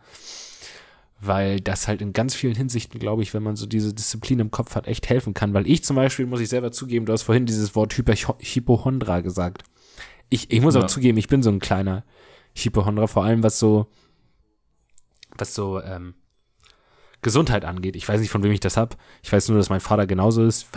Weil 1.26 1.60
das 1.60 1.88
halt 1.88 2.02
in 2.02 2.14
ganz 2.14 2.36
vielen 2.36 2.56
Hinsichten, 2.56 3.00
glaube 3.00 3.24
ich, 3.24 3.34
wenn 3.34 3.44
man 3.44 3.56
so 3.56 3.66
diese 3.66 3.94
Disziplin 3.94 4.40
im 4.40 4.52
Kopf 4.52 4.76
hat, 4.76 4.88
echt 4.88 5.10
helfen 5.10 5.34
kann. 5.34 5.54
Weil 5.54 5.68
ich 5.68 5.84
zum 5.84 5.96
Beispiel, 5.96 6.26
muss 6.26 6.40
ich 6.40 6.50
selber 6.50 6.72
zugeben, 6.72 7.06
du 7.06 7.14
hast 7.14 7.24
vorhin 7.24 7.46
dieses 7.46 7.76
Wort 7.76 7.96
Hypochondra 7.98 9.22
gesagt. 9.22 9.64
Ich, 10.30 10.52
ich 10.52 10.62
muss 10.62 10.76
auch 10.76 10.88
zugeben, 10.88 11.18
ich 11.18 11.28
bin 11.28 11.44
so 11.44 11.50
ein 11.50 11.60
kleiner 11.60 12.04
Hypochondra, 12.56 13.08
vor 13.08 13.24
allem 13.24 13.44
was 13.44 13.60
so, 13.60 13.88
was 15.38 15.54
so 15.54 15.82
ähm, 15.82 16.16
Gesundheit 17.26 17.66
angeht. 17.66 17.96
Ich 17.96 18.08
weiß 18.08 18.22
nicht, 18.22 18.30
von 18.30 18.44
wem 18.44 18.52
ich 18.52 18.60
das 18.60 18.78
hab. 18.78 18.98
Ich 19.24 19.34
weiß 19.34 19.50
nur, 19.50 19.58
dass 19.58 19.70
mein 19.70 19.80
Vater 19.80 20.06
genauso 20.06 20.46
ist. 20.46 20.68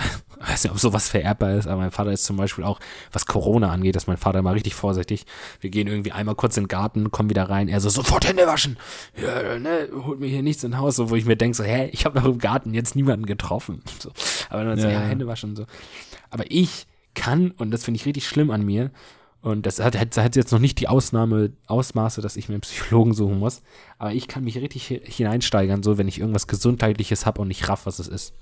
Ich 0.40 0.49
weiß 0.49 0.64
nicht, 0.64 0.72
ob 0.72 0.78
sowas 0.78 1.07
vererbbar 1.11 1.53
ist, 1.57 1.66
aber 1.66 1.82
mein 1.82 1.90
Vater 1.90 2.11
ist 2.11 2.24
zum 2.24 2.38
Beispiel 2.38 2.64
auch, 2.64 2.80
was 3.12 3.26
Corona 3.26 3.70
angeht, 3.70 3.96
ist 3.96 4.07
mein 4.07 4.16
Vater 4.16 4.38
immer 4.38 4.55
richtig 4.55 4.74
vorsichtig. 4.74 5.26
Wir 5.61 5.68
gehen 5.68 5.88
irgendwie 5.88 6.11
einmal 6.11 6.36
kurz 6.36 6.57
in 6.57 6.62
den 6.64 6.68
Garten, 6.68 7.11
kommen 7.11 7.28
wieder 7.28 7.51
rein, 7.51 7.68
er 7.68 7.80
so, 7.80 7.90
sofort 7.90 8.26
Hände 8.26 8.46
waschen. 8.46 8.78
Ja, 9.14 9.59
ne, 9.59 9.90
holt 10.07 10.20
mir 10.20 10.28
hier 10.28 10.42
nichts 10.42 10.64
ins 10.64 10.76
Haus, 10.76 10.96
so, 10.96 11.11
wo 11.11 11.16
ich 11.16 11.26
mir 11.26 11.36
denke, 11.36 11.55
so, 11.55 11.64
hä, 11.64 11.90
ich 11.92 12.07
habe 12.07 12.18
doch 12.18 12.26
im 12.26 12.38
Garten 12.38 12.72
jetzt 12.72 12.96
niemanden 12.96 13.26
getroffen. 13.26 13.82
So. 13.99 14.11
Aber 14.49 14.64
dann 14.64 14.78
ja, 14.78 14.84
so, 14.84 14.88
ja, 14.90 15.01
Hände 15.01 15.26
waschen 15.26 15.51
und 15.51 15.57
so. 15.57 15.66
Aber 16.30 16.44
ich 16.49 16.86
kann, 17.14 17.51
und 17.51 17.72
das 17.72 17.84
finde 17.84 17.99
ich 17.99 18.07
richtig 18.07 18.28
schlimm 18.28 18.51
an 18.53 18.64
mir, 18.64 18.92
und 19.41 19.66
das 19.66 19.78
hat, 19.78 19.97
hat, 19.99 20.16
hat 20.16 20.36
jetzt 20.36 20.51
noch 20.51 20.59
nicht 20.59 20.80
die 20.80 20.89
Ausnahme, 20.89 21.53
Ausmaße, 21.66 22.20
dass 22.20 22.36
ich 22.36 22.49
mir 22.49 22.57
einen 22.57 22.62
Psychologen 22.62 23.14
suchen 23.14 23.39
muss. 23.39 23.62
Aber 23.99 24.12
ich 24.12 24.26
kann 24.26 24.45
mich 24.45 24.59
richtig 24.59 25.01
hineinsteigern, 25.05 25.82
so 25.82 25.97
wenn 25.97 26.09
ich 26.09 26.18
irgendwas 26.18 26.49
Gesundheitliches 26.49 27.24
habe 27.24 27.41
und 27.41 27.49
nicht 27.49 27.68
raff, 27.68 27.86
was 27.86 27.99
es 28.01 28.09
ist. 28.09 28.34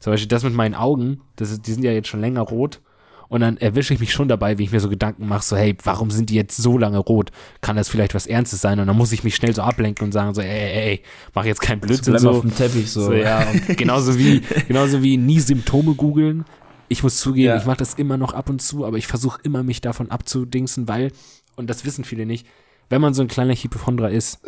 Zum 0.00 0.12
Beispiel 0.12 0.28
das 0.28 0.42
mit 0.42 0.54
meinen 0.54 0.74
Augen, 0.74 1.20
das 1.36 1.50
ist, 1.50 1.66
die 1.66 1.72
sind 1.72 1.84
ja 1.84 1.92
jetzt 1.92 2.08
schon 2.08 2.20
länger 2.20 2.40
rot. 2.40 2.80
Und 3.28 3.42
dann 3.42 3.58
erwische 3.58 3.94
ich 3.94 4.00
mich 4.00 4.12
schon 4.12 4.26
dabei, 4.26 4.58
wie 4.58 4.64
ich 4.64 4.72
mir 4.72 4.80
so 4.80 4.88
Gedanken 4.88 5.28
mache, 5.28 5.44
so, 5.44 5.56
hey, 5.56 5.76
warum 5.84 6.10
sind 6.10 6.30
die 6.30 6.34
jetzt 6.34 6.56
so 6.56 6.76
lange 6.76 6.98
rot? 6.98 7.30
Kann 7.60 7.76
das 7.76 7.88
vielleicht 7.88 8.12
was 8.12 8.26
Ernstes 8.26 8.60
sein? 8.60 8.80
Und 8.80 8.88
dann 8.88 8.96
muss 8.96 9.12
ich 9.12 9.22
mich 9.22 9.36
schnell 9.36 9.54
so 9.54 9.62
ablenken 9.62 10.04
und 10.06 10.10
sagen, 10.10 10.34
so, 10.34 10.40
ey, 10.40 10.48
ey, 10.48 10.90
ey 10.90 11.02
mach 11.32 11.44
jetzt 11.44 11.60
keinen 11.60 11.80
Blödsinn. 11.80 12.18
So, 12.18 12.30
auf 12.30 12.40
dem 12.40 12.52
Teppich 12.52 12.90
so. 12.90 13.02
so 13.02 13.12
ja, 13.12 13.46
genauso 13.76 14.18
wie, 14.18 14.42
genauso 14.66 15.00
wie 15.04 15.16
nie 15.16 15.38
Symptome 15.38 15.94
googeln. 15.94 16.44
Ich 16.92 17.04
muss 17.04 17.20
zugeben, 17.20 17.46
ja. 17.46 17.56
ich 17.56 17.66
mache 17.66 17.76
das 17.76 17.94
immer 17.94 18.16
noch 18.16 18.34
ab 18.34 18.50
und 18.50 18.60
zu, 18.60 18.84
aber 18.84 18.98
ich 18.98 19.06
versuche 19.06 19.40
immer, 19.44 19.62
mich 19.62 19.80
davon 19.80 20.10
abzudingsen, 20.10 20.88
weil, 20.88 21.12
und 21.54 21.70
das 21.70 21.84
wissen 21.84 22.02
viele 22.02 22.26
nicht, 22.26 22.48
wenn 22.88 23.00
man 23.00 23.14
so 23.14 23.22
ein 23.22 23.28
kleiner 23.28 23.54
Hypochondra 23.54 24.08
ist 24.08 24.40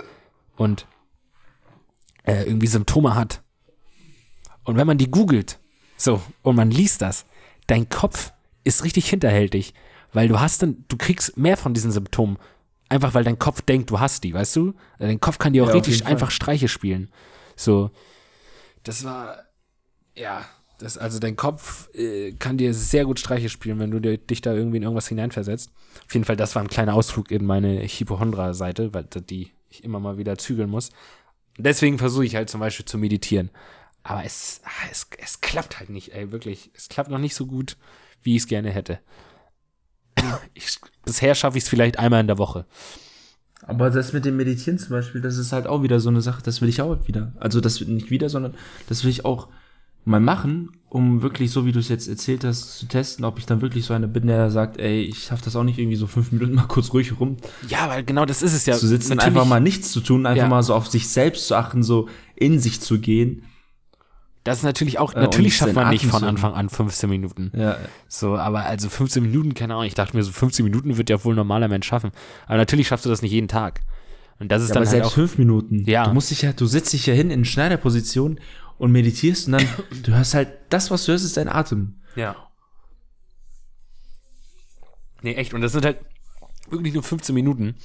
und 0.56 0.88
äh, 2.24 2.42
irgendwie 2.42 2.66
Symptome 2.66 3.14
hat. 3.14 3.42
Und 4.64 4.76
wenn 4.76 4.88
man 4.88 4.98
die 4.98 5.08
googelt, 5.08 5.60
so, 5.96 6.20
und 6.42 6.56
man 6.56 6.72
liest 6.72 7.00
das, 7.00 7.26
dein 7.68 7.88
Kopf 7.88 8.32
ist 8.64 8.82
richtig 8.82 9.08
hinterhältig, 9.08 9.72
weil 10.12 10.26
du 10.26 10.40
hast 10.40 10.64
dann, 10.64 10.84
du 10.88 10.96
kriegst 10.96 11.36
mehr 11.36 11.56
von 11.56 11.74
diesen 11.74 11.92
Symptomen, 11.92 12.38
einfach 12.88 13.14
weil 13.14 13.22
dein 13.22 13.38
Kopf 13.38 13.62
denkt, 13.62 13.90
du 13.90 14.00
hast 14.00 14.24
die, 14.24 14.34
weißt 14.34 14.56
du? 14.56 14.74
Dein 14.98 15.20
Kopf 15.20 15.38
kann 15.38 15.52
dir 15.52 15.62
auch 15.62 15.68
Ja, 15.68 15.74
richtig 15.74 16.06
einfach 16.06 16.32
Streiche 16.32 16.66
spielen. 16.66 17.08
So, 17.54 17.92
das 18.82 19.04
war, 19.04 19.44
ja, 20.16 20.44
das, 20.82 20.98
also 20.98 21.18
dein 21.18 21.36
Kopf 21.36 21.88
äh, 21.94 22.32
kann 22.32 22.58
dir 22.58 22.74
sehr 22.74 23.04
gut 23.04 23.20
Streiche 23.20 23.48
spielen, 23.48 23.78
wenn 23.78 23.90
du 23.90 24.00
dir, 24.00 24.18
dich 24.18 24.40
da 24.40 24.52
irgendwie 24.52 24.78
in 24.78 24.82
irgendwas 24.82 25.08
hineinversetzt. 25.08 25.70
Auf 26.04 26.12
jeden 26.12 26.24
Fall, 26.24 26.36
das 26.36 26.54
war 26.54 26.62
ein 26.62 26.68
kleiner 26.68 26.94
Ausflug 26.94 27.30
in 27.30 27.44
meine 27.44 27.82
Hypochondra-Seite, 27.82 28.92
weil 28.92 29.04
die 29.04 29.52
ich 29.70 29.84
immer 29.84 30.00
mal 30.00 30.18
wieder 30.18 30.36
zügeln 30.38 30.68
muss. 30.68 30.90
Deswegen 31.56 31.98
versuche 31.98 32.24
ich 32.24 32.34
halt 32.34 32.50
zum 32.50 32.60
Beispiel 32.60 32.84
zu 32.84 32.98
meditieren. 32.98 33.50
Aber 34.02 34.24
es, 34.24 34.60
ah, 34.64 34.88
es, 34.90 35.06
es 35.18 35.40
klappt 35.40 35.78
halt 35.78 35.90
nicht, 35.90 36.12
ey, 36.12 36.32
wirklich. 36.32 36.70
Es 36.74 36.88
klappt 36.88 37.10
noch 37.10 37.18
nicht 37.18 37.34
so 37.34 37.46
gut, 37.46 37.76
wie 38.22 38.34
ich 38.36 38.42
es 38.42 38.48
gerne 38.48 38.70
hätte. 38.70 38.98
Ich, 40.54 40.78
bisher 41.04 41.34
schaffe 41.34 41.58
ich 41.58 41.64
es 41.64 41.70
vielleicht 41.70 41.98
einmal 41.98 42.20
in 42.20 42.26
der 42.26 42.38
Woche. 42.38 42.66
Aber 43.62 43.90
das 43.90 44.12
mit 44.12 44.24
dem 44.24 44.36
Meditieren 44.36 44.78
zum 44.78 44.90
Beispiel, 44.90 45.20
das 45.20 45.36
ist 45.36 45.52
halt 45.52 45.66
auch 45.66 45.82
wieder 45.82 46.00
so 46.00 46.10
eine 46.10 46.20
Sache, 46.20 46.42
das 46.42 46.60
will 46.60 46.68
ich 46.68 46.82
auch 46.82 47.06
wieder. 47.06 47.32
Also 47.38 47.60
das 47.60 47.80
nicht 47.80 48.10
wieder, 48.10 48.28
sondern 48.28 48.54
das 48.88 49.04
will 49.04 49.10
ich 49.10 49.24
auch 49.24 49.48
mal 50.04 50.20
machen, 50.20 50.70
um 50.88 51.22
wirklich, 51.22 51.50
so 51.50 51.64
wie 51.64 51.72
du 51.72 51.78
es 51.78 51.88
jetzt 51.88 52.08
erzählt 52.08 52.44
hast, 52.44 52.78
zu 52.78 52.86
testen, 52.86 53.24
ob 53.24 53.38
ich 53.38 53.46
dann 53.46 53.60
wirklich 53.62 53.84
so 53.84 53.94
einer 53.94 54.08
bin, 54.08 54.26
der 54.26 54.50
sagt, 54.50 54.78
ey, 54.78 55.00
ich 55.02 55.22
schaff 55.24 55.40
das 55.40 55.56
auch 55.56 55.64
nicht 55.64 55.78
irgendwie 55.78 55.96
so 55.96 56.06
fünf 56.06 56.32
Minuten 56.32 56.54
mal 56.54 56.66
kurz 56.68 56.92
ruhig 56.92 57.18
rum 57.20 57.36
Ja, 57.68 57.88
weil 57.88 58.04
genau 58.04 58.24
das 58.26 58.42
ist 58.42 58.52
es 58.52 58.66
ja. 58.66 58.74
zu 58.74 58.86
sitzen 58.86 59.16
Natürlich- 59.16 59.36
einfach 59.36 59.48
mal 59.48 59.60
nichts 59.60 59.90
zu 59.92 60.00
tun, 60.00 60.26
einfach 60.26 60.42
Ja. 60.44 60.48
mal 60.48 60.62
so 60.62 60.74
auf 60.74 60.88
sich 60.88 61.08
selbst 61.08 61.46
zu 61.46 61.54
achten, 61.56 61.82
so 61.82 62.08
in 62.34 62.58
sich 62.58 62.80
zu 62.80 62.98
gehen. 63.00 63.44
Das 64.44 64.58
ist 64.58 64.64
natürlich 64.64 64.98
auch, 64.98 65.14
Äh, 65.14 65.20
natürlich 65.20 65.56
schafft 65.56 65.74
man 65.74 65.88
nicht 65.90 66.04
von 66.04 66.24
Anfang 66.24 66.52
an 66.54 66.68
15 66.68 67.08
Minuten. 67.08 67.52
Ja, 67.56 67.76
So, 68.08 68.36
aber 68.36 68.64
also 68.66 68.88
15 68.88 69.22
Minuten, 69.22 69.54
keine 69.54 69.74
Ahnung, 69.74 69.86
ich 69.86 69.94
dachte 69.94 70.16
mir 70.16 70.24
so 70.24 70.32
15 70.32 70.64
Minuten 70.64 70.96
wird 70.96 71.10
ja 71.10 71.24
wohl 71.24 71.34
ein 71.34 71.36
normaler 71.36 71.68
Mensch 71.68 71.86
schaffen. 71.86 72.10
Aber 72.46 72.56
natürlich 72.56 72.88
schaffst 72.88 73.06
du 73.06 73.08
das 73.10 73.22
nicht 73.22 73.30
jeden 73.32 73.46
Tag. 73.48 73.80
Und 74.40 74.50
das 74.50 74.62
ist 74.62 74.70
Ja, 74.70 74.74
dann 74.74 74.82
aber 74.82 74.90
halt 74.90 74.96
selbst 74.96 75.10
auch, 75.12 75.14
fünf 75.14 75.38
Minuten. 75.38 75.84
Ja. 75.88 76.08
Du 76.08 76.14
musst 76.14 76.32
dich 76.32 76.42
ja, 76.42 76.52
du 76.52 76.66
sitzt 76.66 76.92
dich 76.92 77.06
ja 77.06 77.14
hin 77.14 77.30
in 77.30 77.44
Schneiderposition 77.44 78.40
und 78.78 78.92
meditierst 78.92 79.46
und 79.46 79.52
dann, 79.52 79.66
du 80.02 80.14
hörst 80.14 80.34
halt, 80.34 80.48
das, 80.70 80.90
was 80.90 81.04
du 81.04 81.12
hörst, 81.12 81.24
ist 81.24 81.36
dein 81.36 81.48
Atem. 81.48 82.00
ja. 82.16 82.36
Nee, 85.22 85.34
echt. 85.34 85.54
Und 85.54 85.60
das 85.60 85.72
sind 85.72 85.84
halt 85.84 85.98
wirklich 86.68 86.94
nur 86.94 87.02
15 87.02 87.32
Minuten, 87.34 87.76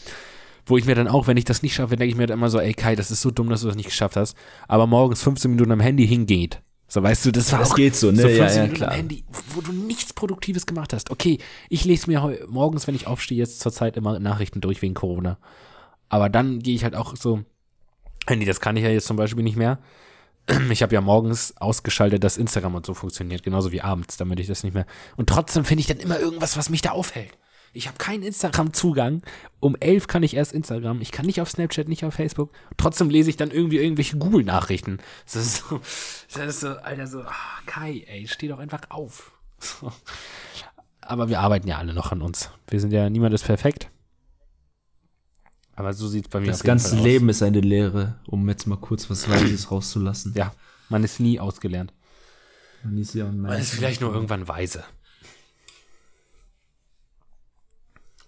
wo 0.66 0.78
ich 0.78 0.86
mir 0.86 0.96
dann 0.96 1.08
auch, 1.08 1.28
wenn 1.28 1.38
ich 1.38 1.46
das 1.46 1.62
nicht 1.62 1.76
schaffe, 1.76 1.96
denke 1.96 2.10
ich 2.10 2.16
mir 2.16 2.22
halt 2.24 2.32
immer 2.32 2.50
so, 2.50 2.60
ey 2.60 2.74
Kai, 2.74 2.96
das 2.96 3.12
ist 3.12 3.22
so 3.22 3.30
dumm, 3.32 3.50
dass 3.50 3.62
du 3.62 3.68
das 3.68 3.76
nicht 3.76 3.86
geschafft 3.90 4.16
hast. 4.16 4.36
Aber 4.68 4.88
morgens 4.88 5.22
15 5.22 5.52
Minuten 5.52 5.72
am 5.72 5.80
Handy 5.80 6.08
hingeht. 6.08 6.62
So, 6.88 7.04
weißt 7.04 7.26
du, 7.26 7.32
das 7.32 7.52
war 7.52 7.60
Das 7.60 7.72
auch 7.72 7.76
geht 7.76 7.96
so, 7.96 8.12
ne? 8.12 8.22
So 8.24 8.28
Ja, 8.28 8.38
15 8.48 8.56
ja, 8.56 8.62
Minuten 8.64 8.78
klar. 8.78 8.90
am 8.92 8.96
Handy, 8.98 9.24
wo 9.54 9.62
du 9.62 9.72
nichts 9.74 10.14
Produktives 10.14 10.66
gemacht 10.66 10.94
hast. 10.94 11.12
Okay, 11.12 11.38
ich 11.70 11.84
lese 11.86 12.10
mir 12.10 12.40
morgens, 12.48 12.88
wenn 12.88 12.96
ich 12.96 13.06
aufstehe, 13.08 13.38
jetzt 13.38 13.60
zurzeit 13.60 13.98
immer 13.98 14.18
Nachrichten 14.20 14.62
durch 14.62 14.82
wegen 14.82 14.94
Corona. 14.94 15.38
Aber 16.10 16.30
dann 16.30 16.60
gehe 16.60 16.74
ich 16.76 16.84
halt 16.86 16.96
auch 16.96 17.16
so, 17.18 17.44
Handy, 18.26 18.46
das 18.46 18.62
kann 18.62 18.78
ich 18.78 18.84
ja 18.84 18.90
jetzt 18.90 19.06
zum 19.08 19.18
Beispiel 19.18 19.44
nicht 19.44 19.58
mehr. 19.58 19.80
Ich 20.72 20.82
habe 20.82 20.94
ja 20.94 21.02
morgens 21.02 21.56
ausgeschaltet, 21.58 22.24
dass 22.24 22.38
Instagram 22.38 22.76
und 22.76 22.86
so 22.86 22.94
funktioniert, 22.94 23.44
genauso 23.44 23.72
wie 23.72 23.82
abends, 23.82 24.18
damit 24.18 24.40
ich 24.40 24.48
das 24.48 24.64
nicht 24.64 24.74
mehr. 24.74 24.86
Und 25.16 25.30
trotzdem 25.30 25.66
finde 25.66 25.82
ich 25.82 25.88
dann 25.88 25.98
immer 25.98 26.20
irgendwas, 26.20 26.58
was 26.58 26.70
mich 26.70 26.82
da 26.82 26.92
aufhält. 26.92 27.38
Ich 27.74 27.88
habe 27.88 27.98
keinen 27.98 28.24
Instagram-Zugang. 28.24 29.22
Um 29.60 29.76
elf 29.80 30.08
kann 30.08 30.24
ich 30.24 30.36
erst 30.36 30.54
Instagram. 30.54 31.02
Ich 31.02 31.12
kann 31.12 31.26
nicht 31.26 31.42
auf 31.42 31.50
Snapchat, 31.50 31.88
nicht 31.88 32.06
auf 32.06 32.14
Facebook. 32.14 32.52
Trotzdem 32.78 33.10
lese 33.10 33.30
ich 33.30 33.38
dann 33.38 33.52
irgendwie 33.52 33.78
irgendwelche 33.78 34.18
Google-Nachrichten. 34.18 35.00
Das 35.26 35.36
ist 35.36 35.58
so, 35.58 35.80
das 36.34 36.48
ist 36.48 36.60
so, 36.62 36.70
Alter, 36.70 37.08
so, 37.08 37.22
ah, 37.22 37.34
Kai, 37.66 38.04
ey, 38.08 38.28
steh 38.28 38.48
doch 38.48 38.60
einfach 38.60 38.82
auf. 38.90 39.32
So. 39.60 39.92
Aber 41.02 41.30
wir 41.30 41.40
arbeiten 41.40 41.68
ja 41.68 41.80
alle 41.80 41.96
noch 41.96 42.12
an 42.12 42.22
uns. 42.22 42.52
Wir 42.68 42.80
sind 42.80 42.92
ja, 42.92 43.10
niemand 43.10 43.34
ist 43.34 43.44
perfekt. 43.44 43.90
Aber 45.78 45.94
so 45.94 46.08
sieht 46.08 46.26
es 46.26 46.30
bei 46.30 46.40
mir 46.40 46.48
Das 46.48 46.64
ganze 46.64 46.90
Fall 46.90 47.00
aus. 47.00 47.06
Leben 47.06 47.30
ist 47.30 47.44
eine 47.44 47.62
Lehre, 47.62 48.20
um 48.26 48.50
jetzt 48.50 48.66
mal 48.66 48.78
kurz 48.78 49.10
was 49.12 49.30
Weises 49.30 49.70
rauszulassen. 49.72 50.34
Ja, 50.34 50.52
man 50.90 51.04
ist 51.04 51.20
nie 51.20 51.40
ausgelernt. 51.40 51.94
Man 52.84 52.98
ist, 52.98 53.14
ja 53.14 53.32
Man 53.32 53.60
ist 53.60 53.76
vielleicht 53.76 54.02
nur 54.02 54.12
irgendwann 54.12 54.48
weise. 54.48 54.84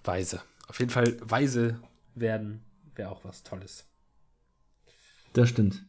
Weise. 0.03 0.41
Auf 0.67 0.79
jeden 0.79 0.91
Fall 0.91 1.17
weise 1.21 1.79
werden 2.13 2.61
wäre 2.95 3.09
auch 3.09 3.25
was 3.25 3.41
Tolles. 3.41 3.85
Das 5.33 5.49
stimmt. 5.49 5.83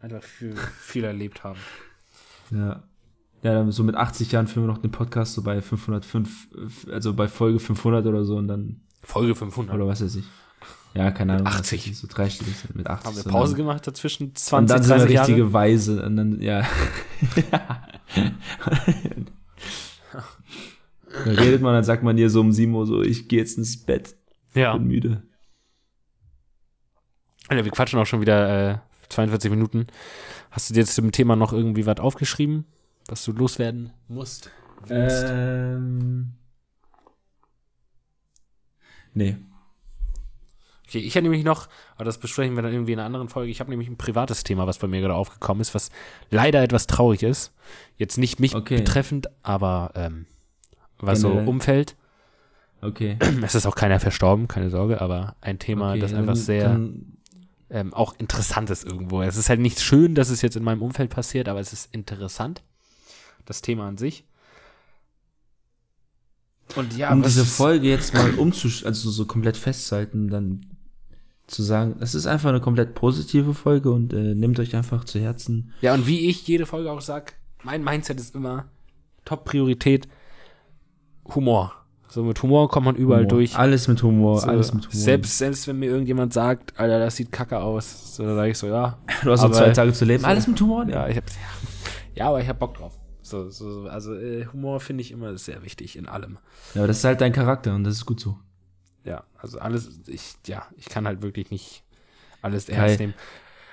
Einfach 0.00 0.22
viel, 0.22 0.56
viel 0.56 1.04
erlebt 1.04 1.44
haben. 1.44 1.60
Ja. 2.50 2.82
Ja, 3.42 3.52
dann 3.52 3.72
so 3.72 3.84
mit 3.84 3.94
80 3.94 4.32
Jahren 4.32 4.46
filmen 4.46 4.68
wir 4.68 4.72
noch 4.72 4.80
den 4.80 4.90
Podcast 4.90 5.34
so 5.34 5.42
bei 5.42 5.60
505, 5.60 6.48
also 6.90 7.12
bei 7.12 7.28
Folge 7.28 7.60
500 7.60 8.06
oder 8.06 8.24
so 8.24 8.36
und 8.36 8.48
dann, 8.48 8.80
Folge 9.02 9.34
500. 9.34 9.74
oder 9.74 9.86
was 9.86 10.02
weiß 10.02 10.14
ich. 10.16 10.24
Ja, 10.94 11.10
keine 11.10 11.32
Ahnung. 11.34 11.46
80. 11.48 11.58
was 11.58 11.72
weiß 11.72 11.86
ich, 11.86 11.98
So 11.98 12.06
dreistellig 12.08 12.56
sind 12.56 12.76
mit 12.76 12.86
80. 12.86 13.06
haben 13.06 13.16
wir 13.16 13.24
Pause 13.32 13.56
gemacht 13.56 13.84
dazwischen 13.86 14.34
20, 14.34 14.58
Und 14.62 14.70
dann 14.70 14.82
sind 14.82 14.90
wir 14.92 14.98
30 15.06 15.18
richtige 15.20 15.38
Jahre? 15.40 15.52
Weise 15.52 16.04
und 16.06 16.16
dann, 16.16 16.40
ja. 16.40 16.62
dann 21.24 21.34
redet 21.36 21.62
man, 21.62 21.74
dann 21.74 21.84
sagt 21.84 22.02
man 22.02 22.16
hier 22.16 22.30
so 22.30 22.40
um 22.40 22.52
7 22.52 22.72
Uhr 22.74 22.86
so, 22.86 23.02
ich 23.02 23.28
gehe 23.28 23.38
jetzt 23.40 23.58
ins 23.58 23.76
Bett, 23.84 24.14
Ja. 24.54 24.72
bin 24.76 24.86
müde. 24.86 25.22
Alter, 27.48 27.64
wir 27.64 27.72
quatschen 27.72 27.98
auch 27.98 28.06
schon 28.06 28.20
wieder 28.20 28.70
äh, 28.72 28.78
42 29.10 29.50
Minuten. 29.50 29.86
Hast 30.50 30.70
du 30.70 30.74
dir 30.74 30.80
jetzt 30.80 30.94
zum 30.94 31.12
Thema 31.12 31.36
noch 31.36 31.52
irgendwie 31.52 31.86
was 31.86 31.98
aufgeschrieben, 31.98 32.64
was 33.08 33.24
du 33.24 33.32
loswerden 33.32 33.92
musst? 34.08 34.50
Ähm. 34.88 36.32
Nee. 39.12 39.36
Okay, 40.94 41.04
ich 41.04 41.14
hätte 41.16 41.24
nämlich 41.24 41.42
noch, 41.44 41.68
aber 41.96 42.04
das 42.04 42.18
besprechen 42.18 42.54
wir 42.54 42.62
dann 42.62 42.72
irgendwie 42.72 42.92
in 42.92 43.00
einer 43.00 43.06
anderen 43.06 43.28
Folge. 43.28 43.50
Ich 43.50 43.58
habe 43.58 43.68
nämlich 43.70 43.88
ein 43.88 43.96
privates 43.96 44.44
Thema, 44.44 44.66
was 44.68 44.78
bei 44.78 44.86
mir 44.86 45.00
gerade 45.00 45.14
aufgekommen 45.14 45.60
ist, 45.60 45.74
was 45.74 45.90
leider 46.30 46.62
etwas 46.62 46.86
traurig 46.86 47.24
ist. 47.24 47.52
Jetzt 47.96 48.16
nicht 48.16 48.38
mich 48.38 48.54
Okay. 48.54 48.76
betreffend, 48.76 49.28
aber 49.42 49.90
ähm, 49.96 50.26
was 50.98 51.20
so 51.20 51.30
Generell. 51.30 51.48
umfällt. 51.48 51.96
Okay. 52.80 53.16
Es 53.42 53.56
ist 53.56 53.66
auch 53.66 53.74
keiner 53.74 53.98
verstorben, 53.98 54.46
keine 54.46 54.70
Sorge, 54.70 55.00
aber 55.00 55.34
ein 55.40 55.58
Thema, 55.58 55.90
okay, 55.90 56.00
das 56.00 56.12
dann 56.12 56.20
einfach 56.20 56.36
sehr 56.36 56.64
kann- 56.64 57.16
ähm, 57.70 57.92
auch 57.92 58.14
interessant 58.18 58.70
ist 58.70 58.84
irgendwo. 58.84 59.20
Es 59.22 59.36
ist 59.36 59.48
halt 59.48 59.58
nicht 59.58 59.80
schön, 59.80 60.14
dass 60.14 60.28
es 60.30 60.42
jetzt 60.42 60.54
in 60.54 60.62
meinem 60.62 60.82
Umfeld 60.82 61.10
passiert, 61.10 61.48
aber 61.48 61.58
es 61.58 61.72
ist 61.72 61.92
interessant. 61.92 62.62
Das 63.46 63.62
Thema 63.62 63.88
an 63.88 63.98
sich. 63.98 64.22
Und 66.76 66.96
ja, 66.96 67.12
um 67.12 67.22
diese 67.22 67.44
Folge 67.44 67.88
jetzt 67.88 68.14
mal 68.14 68.34
umzusch 68.34 68.84
also 68.86 69.10
so 69.10 69.26
komplett 69.26 69.56
festzuhalten, 69.56 70.28
dann 70.28 70.64
zu 71.46 71.62
sagen, 71.62 71.96
es 72.00 72.14
ist 72.14 72.26
einfach 72.26 72.48
eine 72.48 72.60
komplett 72.60 72.94
positive 72.94 73.52
Folge 73.54 73.90
und 73.90 74.12
äh, 74.12 74.34
nehmt 74.34 74.58
euch 74.58 74.74
einfach 74.76 75.04
zu 75.04 75.18
Herzen. 75.20 75.72
Ja, 75.80 75.94
und 75.94 76.06
wie 76.06 76.28
ich 76.28 76.46
jede 76.46 76.64
Folge 76.66 76.90
auch 76.90 77.00
sag, 77.00 77.34
mein 77.62 77.84
Mindset 77.84 78.18
ist 78.18 78.34
immer 78.34 78.66
Top-Priorität 79.24 80.08
Humor. 81.34 81.72
So 82.08 82.22
mit 82.22 82.40
Humor 82.42 82.68
kommt 82.68 82.86
man 82.86 82.96
überall 82.96 83.22
Humor. 83.22 83.28
durch. 83.38 83.56
Alles 83.56 83.88
mit 83.88 84.02
Humor, 84.02 84.40
So, 84.40 84.46
alles 84.48 84.72
mit 84.72 84.84
Humor. 84.84 84.94
Selbst, 84.96 85.38
selbst 85.38 85.66
wenn 85.66 85.78
mir 85.78 85.90
irgendjemand 85.90 86.32
sagt, 86.32 86.78
Alter, 86.78 86.98
das 86.98 87.16
sieht 87.16 87.32
kacke 87.32 87.58
aus, 87.58 88.14
so, 88.16 88.24
dann 88.24 88.36
sage 88.36 88.50
ich 88.50 88.58
so, 88.58 88.66
ja. 88.68 88.98
du 89.22 89.30
hast 89.32 89.42
noch 89.42 89.50
zwei 89.52 89.70
Tage 89.70 89.92
zu 89.92 90.04
leben. 90.04 90.22
so- 90.22 90.28
alles 90.28 90.46
mit 90.46 90.60
Humor. 90.60 90.86
Ja, 90.88 91.08
ich 91.08 91.16
hab, 91.16 91.24
ja, 92.14 92.28
aber 92.28 92.40
ich 92.40 92.48
hab 92.48 92.58
Bock 92.58 92.74
drauf. 92.76 92.98
So, 93.22 93.48
so, 93.50 93.86
also 93.88 94.14
äh, 94.14 94.46
Humor 94.52 94.80
finde 94.80 95.00
ich 95.00 95.10
immer 95.10 95.36
sehr 95.38 95.62
wichtig 95.64 95.96
in 95.96 96.06
allem. 96.06 96.38
Ja, 96.74 96.82
aber 96.82 96.88
das 96.88 96.98
ist 96.98 97.04
halt 97.04 97.20
dein 97.22 97.32
Charakter 97.32 97.74
und 97.74 97.84
das 97.84 97.94
ist 97.94 98.06
gut 98.06 98.20
so. 98.20 98.36
Ja, 99.04 99.24
also 99.36 99.58
alles, 99.58 100.00
ich, 100.06 100.34
ja, 100.46 100.66
ich 100.76 100.86
kann 100.86 101.06
halt 101.06 101.22
wirklich 101.22 101.50
nicht 101.50 101.84
alles 102.42 102.66
Kai, 102.66 102.74
ernst 102.74 103.00
nehmen. 103.00 103.14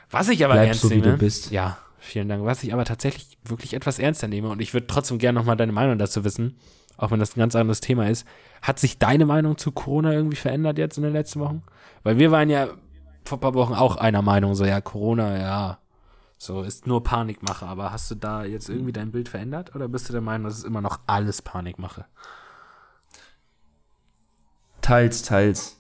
Was 0.10 0.30
ich 0.30 0.44
aber 0.44 0.56
ernst 0.56 0.82
so, 0.82 0.90
wie 0.90 0.96
nehme, 0.96 1.14
du 1.14 1.18
bist. 1.18 1.52
ja, 1.52 1.78
vielen 2.00 2.28
Dank. 2.28 2.44
Was 2.44 2.64
ich 2.64 2.74
aber 2.74 2.86
tatsächlich 2.86 3.38
wirklich 3.44 3.74
etwas 3.74 3.98
ernster 4.00 4.28
nehme 4.28 4.50
und 4.50 4.62
ich 4.62 4.74
würde 4.74 4.88
trotzdem 4.88 5.18
gerne 5.18 5.40
nochmal 5.40 5.56
deine 5.56 5.72
Meinung 5.72 5.98
dazu 5.98 6.24
wissen, 6.24 6.58
auch 6.98 7.12
wenn 7.12 7.20
das 7.20 7.36
ein 7.36 7.40
ganz 7.40 7.56
anderes 7.56 7.80
Thema 7.80 8.10
ist. 8.10 8.28
Hat 8.62 8.80
sich 8.80 9.00
deine 9.00 9.26
Meinung 9.26 9.58
zu 9.58 9.72
Corona 9.72 10.12
irgendwie 10.12 10.36
verändert 10.36 10.78
jetzt 10.78 10.98
in 10.98 11.04
den 11.04 11.14
letzten 11.14 11.40
Wochen? 11.40 11.64
Weil 12.04 12.18
wir 12.18 12.32
waren 12.32 12.50
ja 12.50 12.68
vor 13.26 13.38
ein 13.38 13.42
paar 13.42 13.54
Wochen 13.54 13.74
auch 13.74 13.96
einer 13.96 14.22
Meinung, 14.22 14.56
so 14.56 14.66
ja, 14.66 14.82
Corona, 14.82 15.38
ja, 15.40 15.78
so 16.38 16.64
ist 16.64 16.88
nur 16.88 17.04
Panikmache. 17.04 17.66
Aber 17.66 17.92
hast 17.92 18.10
du 18.12 18.16
da 18.16 18.44
jetzt 18.44 18.68
irgendwie 18.68 18.92
dein 18.92 19.12
Bild 19.12 19.30
verändert 19.30 19.76
oder 19.76 19.88
bist 19.88 20.10
du 20.10 20.14
der 20.14 20.22
Meinung, 20.22 20.46
dass 20.46 20.58
es 20.58 20.64
immer 20.64 20.82
noch 20.82 21.00
alles 21.08 21.42
Panikmache? 21.42 22.06
Teils, 24.82 25.22
teils. 25.24 25.78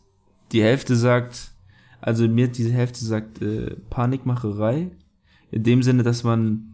Die 0.51 0.61
Hälfte 0.61 0.95
sagt, 0.95 1.51
also 1.99 2.27
mir 2.27 2.47
diese 2.47 2.71
Hälfte 2.71 3.03
sagt 3.03 3.41
äh, 3.41 3.75
Panikmacherei. 3.89 4.91
In 5.51 5.63
dem 5.63 5.83
Sinne, 5.83 6.03
dass 6.03 6.23
man 6.23 6.71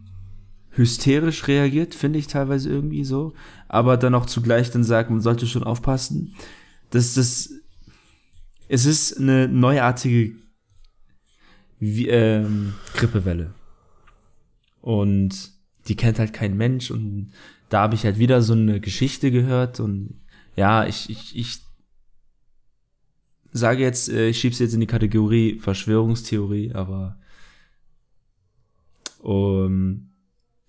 hysterisch 0.70 1.46
reagiert, 1.48 1.94
finde 1.94 2.18
ich 2.18 2.28
teilweise 2.28 2.68
irgendwie 2.68 3.04
so. 3.04 3.34
Aber 3.66 3.96
dann 3.96 4.14
auch 4.14 4.26
zugleich 4.26 4.70
dann 4.70 4.84
sagt, 4.84 5.10
man 5.10 5.20
sollte 5.20 5.46
schon 5.46 5.64
aufpassen. 5.64 6.34
dass 6.90 7.14
das, 7.14 7.50
es 8.68 8.86
ist 8.86 9.18
eine 9.18 9.48
neuartige 9.48 10.36
wie, 11.78 12.08
ähm, 12.08 12.74
Grippewelle. 12.94 13.54
Und 14.80 15.52
die 15.88 15.96
kennt 15.96 16.18
halt 16.18 16.32
kein 16.32 16.56
Mensch 16.56 16.90
und 16.90 17.32
da 17.68 17.82
habe 17.82 17.94
ich 17.94 18.04
halt 18.04 18.18
wieder 18.18 18.42
so 18.42 18.52
eine 18.54 18.80
Geschichte 18.80 19.30
gehört 19.30 19.80
und 19.80 20.20
ja, 20.56 20.86
ich, 20.86 21.10
ich, 21.10 21.36
ich 21.36 21.60
sage 23.52 23.82
jetzt, 23.82 24.08
äh, 24.08 24.28
ich 24.28 24.38
schieb's 24.40 24.58
jetzt 24.58 24.74
in 24.74 24.80
die 24.80 24.86
Kategorie 24.86 25.58
Verschwörungstheorie, 25.58 26.72
aber 26.74 27.16
um, 29.20 30.10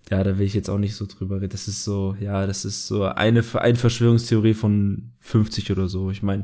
ja, 0.09 0.23
da 0.23 0.37
will 0.37 0.45
ich 0.45 0.53
jetzt 0.53 0.69
auch 0.69 0.77
nicht 0.77 0.95
so 0.95 1.05
drüber 1.05 1.37
reden. 1.37 1.51
Das 1.51 1.67
ist 1.67 1.83
so, 1.83 2.15
ja, 2.19 2.47
das 2.47 2.65
ist 2.65 2.87
so 2.87 3.03
eine, 3.03 3.43
eine 3.53 3.75
Verschwörungstheorie 3.75 4.55
von 4.55 5.11
50 5.19 5.71
oder 5.71 5.87
so. 5.87 6.09
Ich 6.09 6.23
meine, 6.23 6.43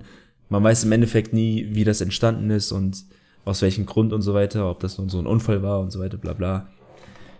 man 0.49 0.63
weiß 0.63 0.83
im 0.83 0.91
Endeffekt 0.91 1.33
nie, 1.33 1.69
wie 1.71 1.83
das 1.83 2.01
entstanden 2.01 2.51
ist 2.51 2.71
und 2.71 3.05
aus 3.43 3.61
welchem 3.61 3.85
Grund 3.85 4.13
und 4.13 4.21
so 4.21 4.33
weiter, 4.33 4.69
ob 4.69 4.79
das 4.79 4.97
nun 4.97 5.09
so 5.09 5.19
ein 5.19 5.27
Unfall 5.27 5.63
war 5.63 5.79
und 5.79 5.91
so 5.91 5.99
weiter, 5.99 6.17
bla 6.17 6.33
bla. 6.33 6.67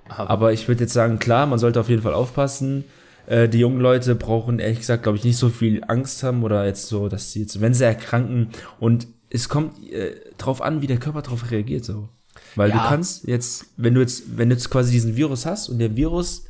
Aber 0.07 0.53
ich 0.53 0.67
würde 0.67 0.81
jetzt 0.81 0.93
sagen, 0.93 1.19
klar, 1.19 1.45
man 1.47 1.59
sollte 1.59 1.79
auf 1.79 1.89
jeden 1.89 2.03
Fall 2.03 2.13
aufpassen. 2.13 2.85
Äh, 3.27 3.49
die 3.49 3.59
jungen 3.59 3.79
Leute 3.79 4.15
brauchen 4.15 4.59
ehrlich 4.59 4.79
gesagt, 4.79 5.03
glaube 5.03 5.17
ich, 5.17 5.23
nicht 5.23 5.37
so 5.37 5.49
viel 5.49 5.83
Angst 5.87 6.23
haben 6.23 6.43
oder 6.43 6.65
jetzt 6.65 6.87
so, 6.87 7.09
dass 7.09 7.31
sie 7.31 7.41
jetzt, 7.41 7.59
wenn 7.61 7.73
sie 7.73 7.85
erkranken 7.85 8.49
und 8.79 9.07
es 9.29 9.49
kommt 9.49 9.91
äh, 9.91 10.15
drauf 10.37 10.61
an, 10.61 10.81
wie 10.81 10.87
der 10.87 10.97
Körper 10.97 11.21
darauf 11.21 11.49
reagiert, 11.51 11.83
so. 11.85 12.09
Weil 12.55 12.69
Ja. 12.69 12.75
du 12.77 12.87
kannst 12.87 13.27
jetzt, 13.27 13.65
wenn 13.77 13.93
du 13.95 14.01
jetzt, 14.01 14.37
wenn 14.37 14.49
du 14.49 14.55
jetzt 14.55 14.69
quasi 14.69 14.91
diesen 14.91 15.15
Virus 15.15 15.45
hast 15.45 15.69
und 15.69 15.79
der 15.79 15.95
Virus, 15.95 16.45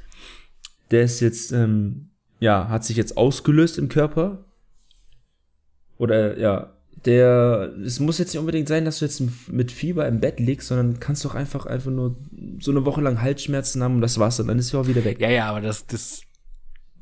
der 0.92 1.04
ist 1.04 1.20
jetzt, 1.20 1.52
ähm, 1.52 2.10
ja, 2.40 2.68
hat 2.70 2.84
sich 2.84 2.98
jetzt 2.98 3.18
ausgelöst 3.18 3.78
im 3.78 3.90
Körper. 3.90 4.44
Oder 5.98 6.38
ja, 6.38 6.74
der, 7.06 7.72
es 7.84 8.00
muss 8.00 8.18
jetzt 8.18 8.34
nicht 8.34 8.40
unbedingt 8.40 8.68
sein, 8.68 8.84
dass 8.86 9.00
du 9.00 9.06
jetzt 9.06 9.22
mit 9.50 9.72
Fieber 9.72 10.08
im 10.08 10.20
Bett 10.20 10.40
liegst, 10.40 10.68
sondern 10.68 11.00
kannst 11.00 11.24
doch 11.24 11.36
einfach 11.36 11.66
einfach 11.66 11.92
nur 11.92 12.16
so 12.60 12.72
eine 12.72 12.86
Woche 12.86 13.02
lang 13.02 13.22
Halsschmerzen 13.22 13.82
haben 13.84 13.96
und 13.96 14.02
das 14.02 14.20
war's 14.20 14.38
dann, 14.38 14.48
dann 14.48 14.60
ist 14.60 14.72
ja 14.72 14.80
auch 14.82 14.88
wieder 14.88 15.04
weg. 15.06 15.20
Ja, 15.22 15.30
ja, 15.30 15.50
aber 15.50 15.62
das, 15.62 15.86
das, 15.88 16.22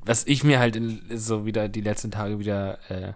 was 0.05 0.25
ich 0.25 0.43
mir 0.43 0.59
halt 0.59 0.75
in, 0.75 1.01
so 1.13 1.45
wieder 1.45 1.69
die 1.69 1.81
letzten 1.81 2.11
Tage 2.11 2.39
wieder 2.39 2.79
äh, 2.89 3.13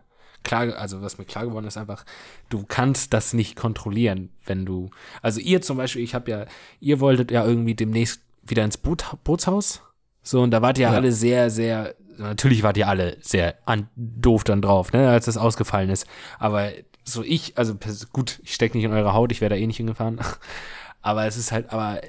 klar, 0.48 0.76
also 0.78 1.02
was 1.02 1.18
mir 1.18 1.26
klar 1.26 1.46
geworden 1.46 1.68
ist, 1.68 1.78
einfach, 1.78 2.06
du 2.50 2.66
kannst 2.66 3.14
das 3.14 3.34
nicht 3.34 3.56
kontrollieren, 3.56 4.30
wenn 4.46 4.66
du, 4.66 4.90
also 5.22 5.40
ihr 5.40 5.62
zum 5.62 5.78
Beispiel, 5.78 6.04
ich 6.04 6.16
habe 6.16 6.32
ja, 6.32 6.46
ihr 6.80 7.00
wolltet 7.00 7.32
ja 7.32 7.46
irgendwie 7.46 7.76
demnächst 7.76 8.22
wieder 8.44 8.64
ins 8.64 8.78
Boot, 8.78 9.06
Bootshaus, 9.24 9.82
so 10.24 10.42
und 10.42 10.52
da 10.52 10.62
wart 10.62 10.78
ihr 10.78 10.88
ja 10.88 10.94
alle 10.94 11.12
sehr, 11.12 11.50
sehr, 11.50 11.96
natürlich 12.18 12.64
wart 12.64 12.78
ihr 12.78 12.88
alle 12.88 13.18
sehr 13.20 13.56
an, 13.66 13.90
doof 13.96 14.44
dann 14.44 14.62
drauf, 14.62 14.94
ne, 14.94 15.10
als 15.10 15.26
das 15.26 15.38
ausgefallen 15.38 15.90
ist, 15.90 16.08
aber 16.40 16.72
so 17.04 17.24
ich, 17.24 17.58
also 17.58 17.76
gut, 18.12 18.40
ich 18.44 18.54
steck 18.54 18.74
nicht 18.74 18.86
in 18.86 18.94
eure 18.94 19.14
Haut, 19.14 19.32
ich 19.32 19.42
wäre 19.42 19.50
da 19.50 19.56
eh 19.56 19.68
nicht 19.68 19.78
hingefahren, 19.78 20.20
aber 21.02 21.26
es 21.26 21.38
ist 21.38 21.52
halt, 21.52 21.72
aber 21.72 22.02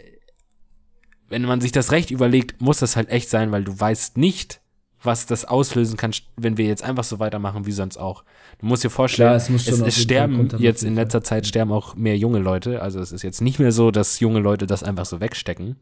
wenn 1.28 1.42
man 1.42 1.60
sich 1.60 1.72
das 1.72 1.92
recht 1.92 2.10
überlegt, 2.10 2.60
muss 2.60 2.78
das 2.78 2.96
halt 2.96 3.10
echt 3.10 3.28
sein, 3.28 3.52
weil 3.52 3.64
du 3.64 3.78
weißt 3.78 4.16
nicht, 4.16 4.60
was 5.02 5.26
das 5.26 5.44
auslösen 5.44 5.96
kann, 5.96 6.12
wenn 6.36 6.56
wir 6.56 6.66
jetzt 6.66 6.82
einfach 6.82 7.04
so 7.04 7.18
weitermachen 7.18 7.66
wie 7.66 7.72
sonst 7.72 7.96
auch. 7.96 8.24
Du 8.58 8.66
musst 8.66 8.82
dir 8.84 8.90
vorstellen, 8.90 9.38
Klar, 9.38 9.56
es 9.56 9.68
es, 9.68 9.80
es 9.80 10.02
sterben 10.02 10.48
jetzt 10.58 10.82
in 10.82 10.94
letzter 10.94 11.22
Zeit 11.22 11.46
sterben 11.46 11.72
auch 11.72 11.94
mehr 11.94 12.16
junge 12.16 12.40
Leute. 12.40 12.82
Also 12.82 13.00
es 13.00 13.12
ist 13.12 13.22
jetzt 13.22 13.40
nicht 13.40 13.58
mehr 13.58 13.72
so, 13.72 13.90
dass 13.90 14.20
junge 14.20 14.40
Leute 14.40 14.66
das 14.66 14.82
einfach 14.82 15.06
so 15.06 15.20
wegstecken. 15.20 15.76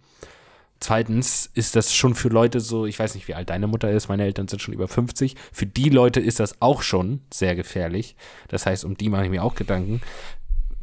Zweitens 0.79 1.51
ist 1.55 1.75
das 1.75 1.95
schon 1.95 2.15
für 2.15 2.29
Leute 2.29 2.61
so, 2.61 2.85
ich 2.85 2.99
weiß 2.99 3.15
nicht, 3.15 3.29
wie 3.29 3.35
alt 3.35 3.49
deine 3.49 3.67
Mutter 3.67 3.91
ist, 3.91 4.09
meine 4.09 4.25
Eltern 4.25 4.47
sind 4.47 4.61
schon 4.61 4.75
über 4.75 4.89
50. 4.89 5.35
Für 5.51 5.65
die 5.65 5.89
Leute 5.89 6.21
ist 6.21 6.39
das 6.39 6.61
auch 6.61 6.83
schon 6.83 7.21
sehr 7.33 7.57
gefährlich. 7.57 8.15
Das 8.49 8.67
heißt, 8.67 8.85
um 8.85 8.97
die 8.97 9.09
mache 9.09 9.25
ich 9.25 9.31
mir 9.31 9.43
auch 9.43 9.55
Gedanken. 9.55 10.03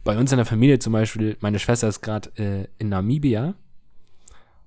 Bei 0.03 0.17
uns 0.17 0.31
in 0.31 0.37
der 0.37 0.47
Familie 0.47 0.79
zum 0.79 0.93
Beispiel, 0.93 1.37
meine 1.41 1.59
Schwester 1.59 1.87
ist 1.87 2.01
gerade 2.01 2.31
äh, 2.37 2.67
in 2.79 2.89
Namibia 2.89 3.53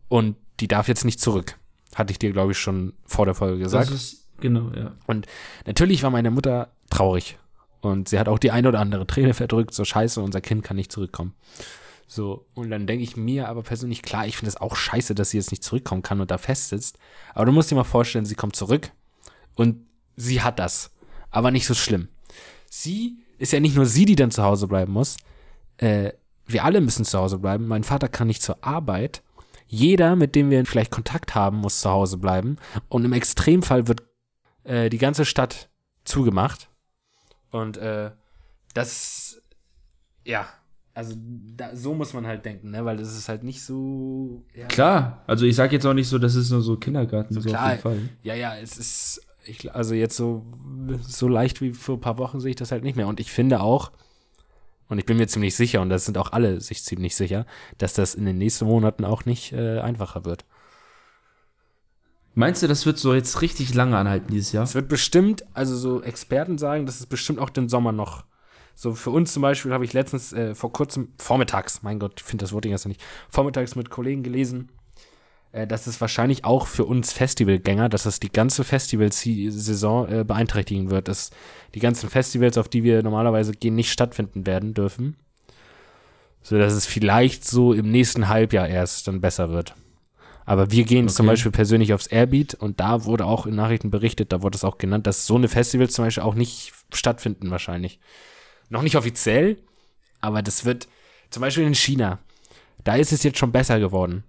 und 0.08 0.36
die 0.60 0.68
darf 0.68 0.86
jetzt 0.86 1.04
nicht 1.04 1.20
zurück. 1.20 1.58
Hatte 1.97 2.12
ich 2.12 2.18
dir, 2.18 2.30
glaube 2.30 2.53
ich, 2.53 2.59
schon 2.59 2.92
vor 3.07 3.24
der 3.24 3.34
Folge 3.34 3.59
gesagt. 3.59 3.88
Das 3.88 3.94
ist, 3.94 4.28
genau, 4.38 4.70
ja. 4.76 4.92
Und 5.07 5.26
natürlich 5.66 6.03
war 6.03 6.11
meine 6.11 6.30
Mutter 6.30 6.68
traurig. 6.90 7.38
Und 7.80 8.11
sie 8.11 8.18
hat 8.18 8.28
auch 8.28 8.38
die 8.38 8.51
eine 8.51 8.68
oder 8.68 8.80
andere 8.80 9.07
Träne 9.07 9.32
verdrückt, 9.32 9.72
so 9.72 9.84
scheiße, 9.84 10.20
unser 10.20 10.42
Kind 10.42 10.62
kann 10.62 10.76
nicht 10.76 10.92
zurückkommen. 10.92 11.34
So, 12.07 12.47
und 12.55 12.70
dann 12.70 12.86
denke 12.86 13.03
ich 13.03 13.16
mir 13.16 13.49
aber 13.49 13.62
persönlich, 13.62 14.03
klar, 14.03 14.26
ich 14.26 14.36
finde 14.36 14.51
es 14.51 14.61
auch 14.61 14.76
scheiße, 14.76 15.14
dass 15.14 15.30
sie 15.30 15.38
jetzt 15.38 15.51
nicht 15.51 15.64
zurückkommen 15.64 16.03
kann 16.03 16.20
und 16.20 16.30
da 16.30 16.38
festsitzt. 16.38 16.99
Aber 17.34 17.47
du 17.47 17.53
musst 17.53 17.70
dir 17.70 17.76
mal 17.76 17.84
vorstellen, 17.84 18.26
sie 18.26 18.34
kommt 18.34 18.57
zurück 18.57 18.90
und 19.55 19.86
sie 20.16 20.42
hat 20.42 20.59
das. 20.59 20.92
Aber 21.30 21.51
nicht 21.51 21.66
so 21.66 21.74
schlimm. 21.74 22.09
Sie 22.70 23.18
ist 23.38 23.53
ja 23.53 23.61
nicht 23.61 23.74
nur 23.74 23.86
sie, 23.86 24.05
die 24.05 24.16
dann 24.16 24.30
zu 24.30 24.42
Hause 24.42 24.68
bleiben 24.68 24.92
muss. 24.92 25.16
Äh, 25.78 26.12
wir 26.47 26.64
alle 26.64 26.80
müssen 26.80 27.05
zu 27.05 27.18
Hause 27.18 27.38
bleiben. 27.38 27.66
Mein 27.66 27.84
Vater 27.84 28.09
kann 28.09 28.28
nicht 28.28 28.42
zur 28.42 28.62
Arbeit. 28.64 29.22
Jeder, 29.66 30.16
mit 30.16 30.34
dem 30.34 30.50
wir 30.50 30.64
vielleicht 30.64 30.90
Kontakt 30.90 31.34
haben, 31.34 31.58
muss 31.58 31.80
zu 31.80 31.90
Hause 31.90 32.18
bleiben. 32.18 32.56
Und 32.88 33.04
im 33.04 33.12
Extremfall 33.12 33.88
wird 33.88 34.02
äh, 34.64 34.88
die 34.88 34.98
ganze 34.98 35.24
Stadt 35.24 35.68
zugemacht. 36.04 36.68
Und 37.50 37.76
äh, 37.76 38.10
das, 38.74 39.40
ja, 40.24 40.46
also 40.94 41.14
da, 41.18 41.74
so 41.76 41.94
muss 41.94 42.12
man 42.14 42.26
halt 42.26 42.44
denken, 42.44 42.70
ne? 42.70 42.84
Weil 42.84 42.96
das 42.96 43.16
ist 43.16 43.28
halt 43.28 43.42
nicht 43.44 43.62
so. 43.62 44.44
Ja, 44.54 44.66
Klar, 44.66 45.22
also 45.26 45.44
ich 45.44 45.54
sag 45.54 45.72
jetzt 45.72 45.84
auch 45.84 45.94
nicht 45.94 46.08
so, 46.08 46.18
das 46.18 46.34
ist 46.34 46.50
nur 46.50 46.62
so 46.62 46.76
Kindergarten, 46.76 47.34
so, 47.34 47.40
klar. 47.40 47.64
auf 47.64 47.70
jeden 47.70 47.82
Fall. 47.82 47.98
Ja, 48.22 48.34
ja, 48.34 48.56
es 48.56 48.78
ist, 48.78 49.26
ich, 49.44 49.74
also 49.74 49.94
jetzt 49.94 50.16
so, 50.16 50.46
so 51.02 51.28
leicht 51.28 51.60
wie 51.60 51.74
vor 51.74 51.96
ein 51.96 52.00
paar 52.00 52.18
Wochen 52.18 52.40
sehe 52.40 52.50
ich 52.50 52.56
das 52.56 52.72
halt 52.72 52.82
nicht 52.82 52.96
mehr. 52.96 53.08
Und 53.08 53.20
ich 53.20 53.30
finde 53.30 53.60
auch, 53.60 53.92
und 54.89 54.99
ich 54.99 55.07
bin 55.07 55.16
mir 55.16 55.26
ziemlich 55.26 55.57
sicher, 55.57 55.80
und 55.80 55.91
das 55.91 56.05
sind 56.05 56.18
auch 56.18 56.32
alle 56.32 56.61
sich 56.61 56.84
ziemlich 56.84 57.16
sicher, 57.16 57.47
dass 57.78 57.95
das 57.95 58.14
in 58.14 58.24
den 58.24 58.39
nächsten 58.39 58.66
Monaten 58.66 59.05
auch 59.05 59.24
nicht 59.24 59.53
äh, 59.53 59.80
einfacher 59.80 60.24
wird. 60.24 60.45
Meinst 62.34 62.62
du, 62.62 62.68
das 62.68 62.84
wird 62.84 62.99
so 62.99 63.14
jetzt 63.14 63.41
richtig 63.41 63.72
lange 63.74 63.97
anhalten 63.97 64.30
dieses 64.30 64.53
Jahr? 64.53 64.64
Es 64.64 64.74
wird 64.74 64.89
bestimmt, 64.89 65.45
also 65.55 65.74
so 65.74 66.03
Experten 66.03 66.59
sagen, 66.59 66.84
dass 66.84 67.01
es 67.01 67.07
bestimmt 67.07 67.39
auch 67.39 67.49
den 67.49 67.68
Sommer 67.70 67.93
noch. 67.93 68.24
So 68.74 68.95
für 68.95 69.11
uns 69.11 69.32
zum 69.32 69.41
Beispiel 69.41 69.72
habe 69.72 69.87
ich 69.87 69.95
letztens 69.95 70.34
äh, 70.34 70.55
vor 70.55 70.70
kurzem, 70.70 71.14
vormittags, 71.18 71.82
mein 71.82 71.99
Gott, 71.99 72.20
ich 72.20 72.24
finde 72.26 72.43
das 72.43 72.53
Wort 72.53 72.66
jetzt 72.66 72.87
nicht, 72.87 73.03
vormittags 73.30 73.74
mit 73.74 73.89
Kollegen 73.89 74.22
gelesen, 74.22 74.68
äh, 75.57 75.66
dass 75.66 75.86
es 75.86 76.00
wahrscheinlich 76.00 76.44
auch 76.44 76.66
für 76.66 76.84
uns 76.84 77.12
Festivalgänger, 77.12 77.88
dass 77.88 78.04
es 78.04 78.20
die 78.20 78.30
ganze 78.30 78.62
Festivalsaison 78.62 80.09
äh, 80.12 80.24
beeinträchtigen 80.24 80.90
wird, 80.90 81.09
dass 81.09 81.30
die 81.74 81.80
ganzen 81.80 82.11
Festivals, 82.11 82.59
auf 82.59 82.68
die 82.68 82.84
wir 82.84 83.02
normalerweise 83.02 83.52
gehen, 83.52 83.74
nicht 83.74 83.90
stattfinden 83.90 84.46
werden 84.46 84.74
dürfen. 84.74 85.16
So 86.42 86.59
dass 86.59 86.74
es 86.74 86.86
vielleicht 86.86 87.44
so 87.44 87.72
im 87.72 87.90
nächsten 87.90 88.28
Halbjahr 88.28 88.68
erst 88.68 89.09
dann 89.09 89.20
besser 89.20 89.50
wird. 89.50 89.74
Aber 90.44 90.70
wir 90.70 90.84
gehen 90.84 91.09
zum 91.09 91.26
Okay. 91.26 91.32
Beispiel 91.32 91.52
persönlich 91.52 91.92
aufs 91.92 92.07
Airbeat 92.07 92.54
und 92.54 92.78
da 92.78 93.04
wurde 93.04 93.24
auch 93.24 93.46
in 93.46 93.57
Nachrichten 93.57 93.90
berichtet, 93.90 94.32
da 94.32 94.42
wurde 94.42 94.57
es 94.57 94.62
auch 94.62 94.78
genannt, 94.78 95.07
dass 95.07 95.26
so 95.26 95.36
eine 95.36 95.48
Festivals 95.48 95.94
zum 95.94 96.04
Beispiel 96.04 96.22
auch 96.22 96.34
nicht 96.34 96.72
stattfinden 96.92 97.50
wahrscheinlich. 97.50 97.98
Noch 98.68 98.82
nicht 98.82 98.96
offiziell, 98.96 99.57
aber 100.20 100.42
das 100.42 100.64
wird 100.64 100.86
zum 101.30 101.40
Beispiel 101.40 101.64
in 101.64 101.74
China, 101.74 102.20
da 102.84 102.94
ist 102.94 103.12
es 103.12 103.24
jetzt 103.24 103.38
schon 103.38 103.50
besser 103.50 103.80
geworden. 103.80 104.22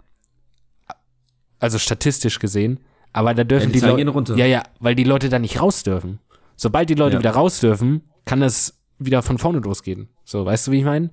Also 1.59 1.77
statistisch 1.79 2.39
gesehen, 2.39 2.79
aber 3.13 3.33
da 3.33 3.43
dürfen 3.43 3.69
Ja, 3.69 3.73
die 3.73 3.79
die, 3.79 3.85
Leute 3.85 4.09
runter. 4.09 4.35
ja 4.37 4.45
ja, 4.45 4.63
weil 4.79 4.95
die 4.95 5.03
Leute 5.03 5.29
da 5.29 5.39
nicht 5.39 5.59
raus 5.61 5.83
dürfen. 5.83 6.19
Sobald 6.55 6.89
die 6.89 6.93
Leute 6.95 7.13
Ja. 7.15 7.19
wieder 7.19 7.31
raus 7.31 7.59
dürfen, 7.59 8.01
kann 8.25 8.39
das 8.41 8.79
wieder 8.99 9.21
von 9.21 9.37
vorne 9.37 9.59
losgehen. 9.59 10.09
So, 10.23 10.45
weißt 10.45 10.67
du, 10.67 10.71
wie 10.71 10.79
ich 10.79 10.85
meine? 10.85 11.11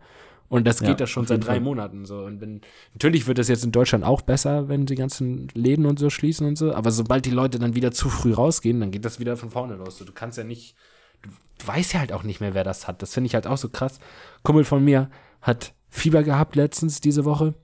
Und 0.48 0.66
das 0.66 0.80
Ja, 0.80 0.88
geht 0.88 1.00
da 1.00 1.06
schon 1.06 1.26
seit 1.26 1.42
drei 1.44 1.52
Fall. 1.54 1.60
Monaten 1.60 2.04
so. 2.04 2.18
Und 2.18 2.40
wenn, 2.40 2.60
natürlich 2.92 3.26
wird 3.26 3.38
das 3.38 3.48
jetzt 3.48 3.64
in 3.64 3.72
Deutschland 3.72 4.04
auch 4.04 4.20
besser, 4.22 4.68
wenn 4.68 4.86
die 4.86 4.94
ganzen 4.94 5.48
Läden 5.54 5.86
und 5.86 5.98
so 5.98 6.10
schließen 6.10 6.46
und 6.46 6.56
so. 6.56 6.74
Aber 6.74 6.90
sobald 6.90 7.24
die 7.24 7.30
Leute 7.30 7.58
dann 7.58 7.74
wieder 7.74 7.90
zu 7.92 8.08
früh 8.08 8.32
rausgehen, 8.32 8.78
dann 8.80 8.90
geht 8.90 9.04
das 9.04 9.18
wieder 9.18 9.36
von 9.36 9.50
vorne 9.50 9.74
los. 9.76 9.98
So, 9.98 10.04
du 10.04 10.12
kannst 10.12 10.38
ja 10.38 10.44
nicht, 10.44 10.76
du, 11.22 11.30
du 11.58 11.66
weißt 11.66 11.94
ja 11.94 12.00
halt 12.00 12.12
auch 12.12 12.22
nicht 12.22 12.40
mehr, 12.40 12.54
wer 12.54 12.64
das 12.64 12.86
hat. 12.86 13.00
Das 13.02 13.14
finde 13.14 13.26
ich 13.26 13.34
halt 13.34 13.46
auch 13.46 13.56
so 13.58 13.68
krass. 13.70 13.98
Kumpel 14.42 14.64
von 14.64 14.84
mir 14.84 15.10
hat 15.40 15.72
Fieber 15.88 16.22
gehabt 16.22 16.56
letztens 16.56 17.00
diese 17.00 17.24
Woche. 17.24 17.54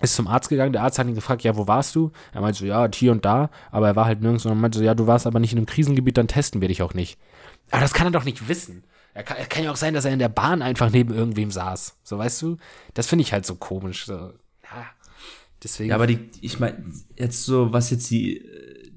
Ist 0.00 0.14
zum 0.14 0.26
Arzt 0.26 0.50
gegangen, 0.50 0.72
der 0.72 0.82
Arzt 0.82 0.98
hat 0.98 1.06
ihn 1.06 1.14
gefragt, 1.14 1.42
ja, 1.42 1.56
wo 1.56 1.66
warst 1.66 1.94
du? 1.94 2.12
Er 2.32 2.42
meinte 2.42 2.58
so, 2.58 2.66
ja, 2.66 2.86
hier 2.92 3.12
und 3.12 3.24
da, 3.24 3.50
aber 3.70 3.88
er 3.88 3.96
war 3.96 4.04
halt 4.04 4.20
nirgends 4.20 4.44
und 4.44 4.52
er 4.52 4.56
meinte 4.56 4.78
so, 4.78 4.84
ja, 4.84 4.94
du 4.94 5.06
warst 5.06 5.26
aber 5.26 5.40
nicht 5.40 5.52
in 5.52 5.58
einem 5.58 5.66
Krisengebiet, 5.66 6.18
dann 6.18 6.28
testen 6.28 6.60
wir 6.60 6.68
dich 6.68 6.82
auch 6.82 6.92
nicht. 6.92 7.18
Aber 7.70 7.80
das 7.80 7.94
kann 7.94 8.06
er 8.06 8.10
doch 8.10 8.24
nicht 8.24 8.48
wissen. 8.48 8.84
Er 9.14 9.22
kann, 9.22 9.38
er 9.38 9.46
kann 9.46 9.64
ja 9.64 9.72
auch 9.72 9.76
sein, 9.76 9.94
dass 9.94 10.04
er 10.04 10.12
in 10.12 10.18
der 10.18 10.28
Bahn 10.28 10.60
einfach 10.60 10.90
neben 10.90 11.14
irgendwem 11.14 11.50
saß. 11.50 11.98
So, 12.02 12.18
weißt 12.18 12.42
du? 12.42 12.58
Das 12.92 13.06
finde 13.06 13.22
ich 13.22 13.32
halt 13.32 13.46
so 13.46 13.54
komisch. 13.54 14.04
So, 14.04 14.12
ja. 14.12 14.86
Deswegen. 15.62 15.88
Ja, 15.88 15.94
aber 15.94 16.06
die, 16.06 16.18
ich 16.42 16.60
meine, 16.60 16.84
jetzt 17.16 17.44
so, 17.44 17.72
was 17.72 17.88
jetzt 17.88 18.10
die, 18.10 18.36
äh, 18.36 18.90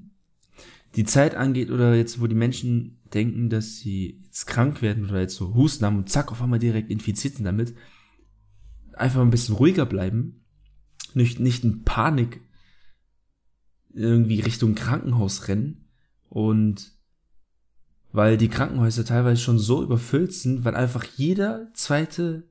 die 0.96 1.04
Zeit 1.04 1.34
angeht 1.34 1.70
oder 1.70 1.94
jetzt, 1.94 2.20
wo 2.20 2.26
die 2.26 2.34
Menschen 2.34 3.00
denken, 3.14 3.48
dass 3.48 3.78
sie 3.78 4.20
jetzt 4.26 4.46
krank 4.46 4.82
werden 4.82 5.08
oder 5.08 5.20
jetzt 5.20 5.36
so 5.36 5.54
Husten 5.54 5.86
haben 5.86 5.96
und 5.96 6.10
zack, 6.10 6.30
auf 6.30 6.42
einmal 6.42 6.58
direkt 6.58 6.90
infiziert 6.90 7.36
sind 7.36 7.44
damit, 7.44 7.74
einfach 8.92 9.22
ein 9.22 9.30
bisschen 9.30 9.54
ruhiger 9.54 9.86
bleiben, 9.86 10.39
nicht, 11.16 11.40
nicht 11.40 11.64
in 11.64 11.84
Panik 11.84 12.40
irgendwie 13.92 14.40
Richtung 14.40 14.74
Krankenhaus 14.74 15.48
rennen 15.48 15.88
und 16.28 16.92
weil 18.12 18.36
die 18.36 18.48
Krankenhäuser 18.48 19.04
teilweise 19.04 19.40
schon 19.40 19.58
so 19.58 19.82
überfüllt 19.82 20.32
sind, 20.32 20.64
weil 20.64 20.74
einfach 20.74 21.04
jeder 21.04 21.68
zweite 21.74 22.44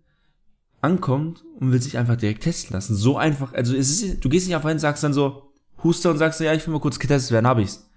ankommt 0.82 1.44
und 1.60 1.72
will 1.72 1.82
sich 1.82 1.98
einfach 1.98 2.16
direkt 2.16 2.44
testen 2.44 2.74
lassen. 2.74 2.96
So 2.96 3.18
einfach, 3.18 3.54
also 3.54 3.76
es 3.76 3.90
ist, 3.90 4.24
du 4.24 4.30
gehst 4.30 4.48
nicht 4.48 4.56
einfach 4.56 4.70
hin, 4.70 4.80
sagst 4.80 5.04
dann 5.04 5.14
so, 5.14 5.52
Huster 5.84 6.12
und 6.12 6.18
sagst, 6.18 6.40
ja, 6.40 6.54
ich 6.54 6.66
will 6.66 6.74
mal 6.74 6.80
kurz 6.80 7.00
getestet 7.00 7.32
werden, 7.32 7.48
hab 7.48 7.58
ich's. 7.58 7.90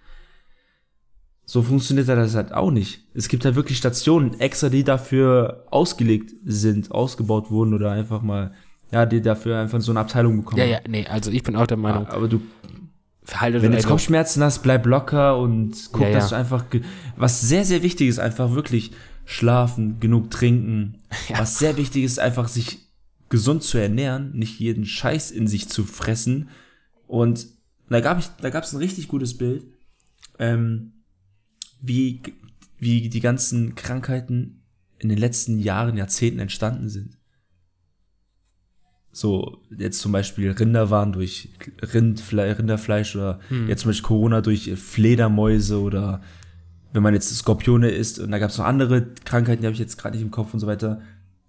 So 1.45 1.63
funktioniert 1.63 2.09
das 2.09 2.35
halt 2.35 2.53
auch 2.53 2.71
nicht. 2.71 3.09
Es 3.15 3.29
gibt 3.29 3.45
halt 3.45 3.57
wirklich 3.57 3.79
Stationen 3.79 4.39
extra, 4.41 4.69
die 4.69 4.85
dafür 4.85 5.67
ausgelegt 5.71 6.33
sind, 6.45 6.91
ausgebaut 6.93 7.51
wurden 7.51 7.75
oder 7.75 7.91
einfach 7.91 8.23
mal, 8.23 8.55
ja, 8.93 9.07
die 9.07 9.23
dafür 9.23 9.59
einfach 9.59 9.81
so 9.81 9.91
eine 9.93 10.01
Abteilung 10.01 10.37
bekommen. 10.39 10.59
Ja, 10.59 10.67
ja, 10.67 10.81
nee, 10.87 11.07
also 11.07 11.31
ich 11.31 11.43
bin 11.43 11.57
auch 11.57 11.67
der 11.67 11.79
Meinung, 11.79 12.07
Aber 12.07 12.29
du, 12.29 12.43
haltet 13.33 13.63
wenn 13.63 13.71
du 13.71 13.79
jetzt 13.79 13.87
Kopfschmerzen 13.87 14.43
hast, 14.43 14.63
bleib 14.63 14.85
locker 14.87 15.39
und 15.39 15.75
guck, 15.93 16.03
Ja, 16.03 16.09
ja. 16.09 16.15
dass 16.15 16.29
du 16.29 16.37
einfach, 16.37 16.67
was 17.17 17.41
sehr, 17.41 17.65
sehr 17.65 17.83
wichtig 17.83 18.09
ist, 18.09 18.19
einfach 18.19 18.55
wirklich 18.55 18.93
schlafen, 19.25 19.99
genug 19.99 20.31
trinken. 20.31 20.99
Ja. 21.29 21.41
Was 21.41 21.59
sehr 21.59 21.77
wichtig 21.77 22.05
ist, 22.05 22.19
einfach 22.19 22.49
sich 22.49 22.79
gesund 23.29 23.63
zu 23.63 23.79
ernähren, 23.79 24.33
nicht 24.33 24.59
jeden 24.59 24.85
Scheiß 24.87 25.31
in 25.31 25.47
sich 25.47 25.69
zu 25.69 25.85
fressen. 25.85 26.49
Und 27.07 27.47
da 27.89 28.01
gab 28.01 28.19
ich, 28.19 28.27
da 28.41 28.51
gab 28.51 28.65
es 28.65 28.73
ein 28.73 28.79
richtig 28.79 29.09
gutes 29.09 29.37
Bild, 29.37 29.65
ähm, 30.39 31.05
wie, 31.81 32.23
wie 32.79 33.09
die 33.09 33.21
ganzen 33.21 33.75
Krankheiten 33.75 34.63
in 34.99 35.11
den 35.11 35.19
letzten 35.19 35.59
Jahren, 35.59 35.97
Jahrzehnten 35.97 36.41
entstanden 36.41 36.89
sind. 36.89 37.19
So, 39.15 39.59
jetzt 39.77 40.01
zum 40.01 40.11
Beispiel 40.11 40.51
Rinderwaren 40.51 41.13
durch 41.13 41.51
Rindfle 41.83 42.59
Rinderfleisch 42.59 43.15
oder 43.15 43.41
jetzt 43.69 43.83
zum 43.83 43.91
Beispiel 43.91 44.07
Corona 44.07 44.41
durch 44.41 44.73
Fledermäuse 44.75 45.81
oder 45.81 46.23
wenn 46.93 47.03
man 47.03 47.15
jetzt 47.15 47.35
Skorpione 47.35 47.91
isst 47.91 48.19
und 48.19 48.31
da 48.31 48.39
gab 48.39 48.51
es 48.51 48.59
noch 48.59 48.65
andere 48.65 49.07
Krankheiten, 49.25 49.63
die 49.63 49.67
habe 49.67 49.75
ich 49.75 49.81
jetzt 49.81 49.99
gerade 49.99 50.17
nicht 50.17 50.25
im 50.25 50.31
Kopf 50.31 50.55
und 50.55 50.61
so 50.61 50.67
weiter. 50.67 51.01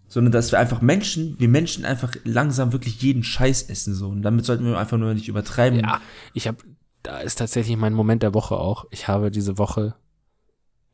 Sondern 0.07 0.31
dass 0.31 0.51
wir 0.51 0.59
einfach 0.59 0.81
Menschen, 0.81 1.39
wir 1.39 1.49
Menschen 1.49 1.85
einfach 1.85 2.13
langsam 2.23 2.71
wirklich 2.71 3.01
jeden 3.01 3.23
Scheiß 3.23 3.63
essen 3.63 3.95
so. 3.95 4.09
Und 4.09 4.21
damit 4.21 4.45
sollten 4.45 4.65
wir 4.65 4.77
einfach 4.77 4.97
nur 4.97 5.13
nicht 5.13 5.27
übertreiben. 5.27 5.79
Ja, 5.79 6.01
ich 6.33 6.47
habe, 6.47 6.57
da 7.01 7.19
ist 7.19 7.39
tatsächlich 7.39 7.77
mein 7.77 7.93
Moment 7.93 8.23
der 8.23 8.33
Woche 8.33 8.55
auch. 8.55 8.85
Ich 8.91 9.07
habe 9.07 9.31
diese 9.31 9.57
Woche 9.57 9.95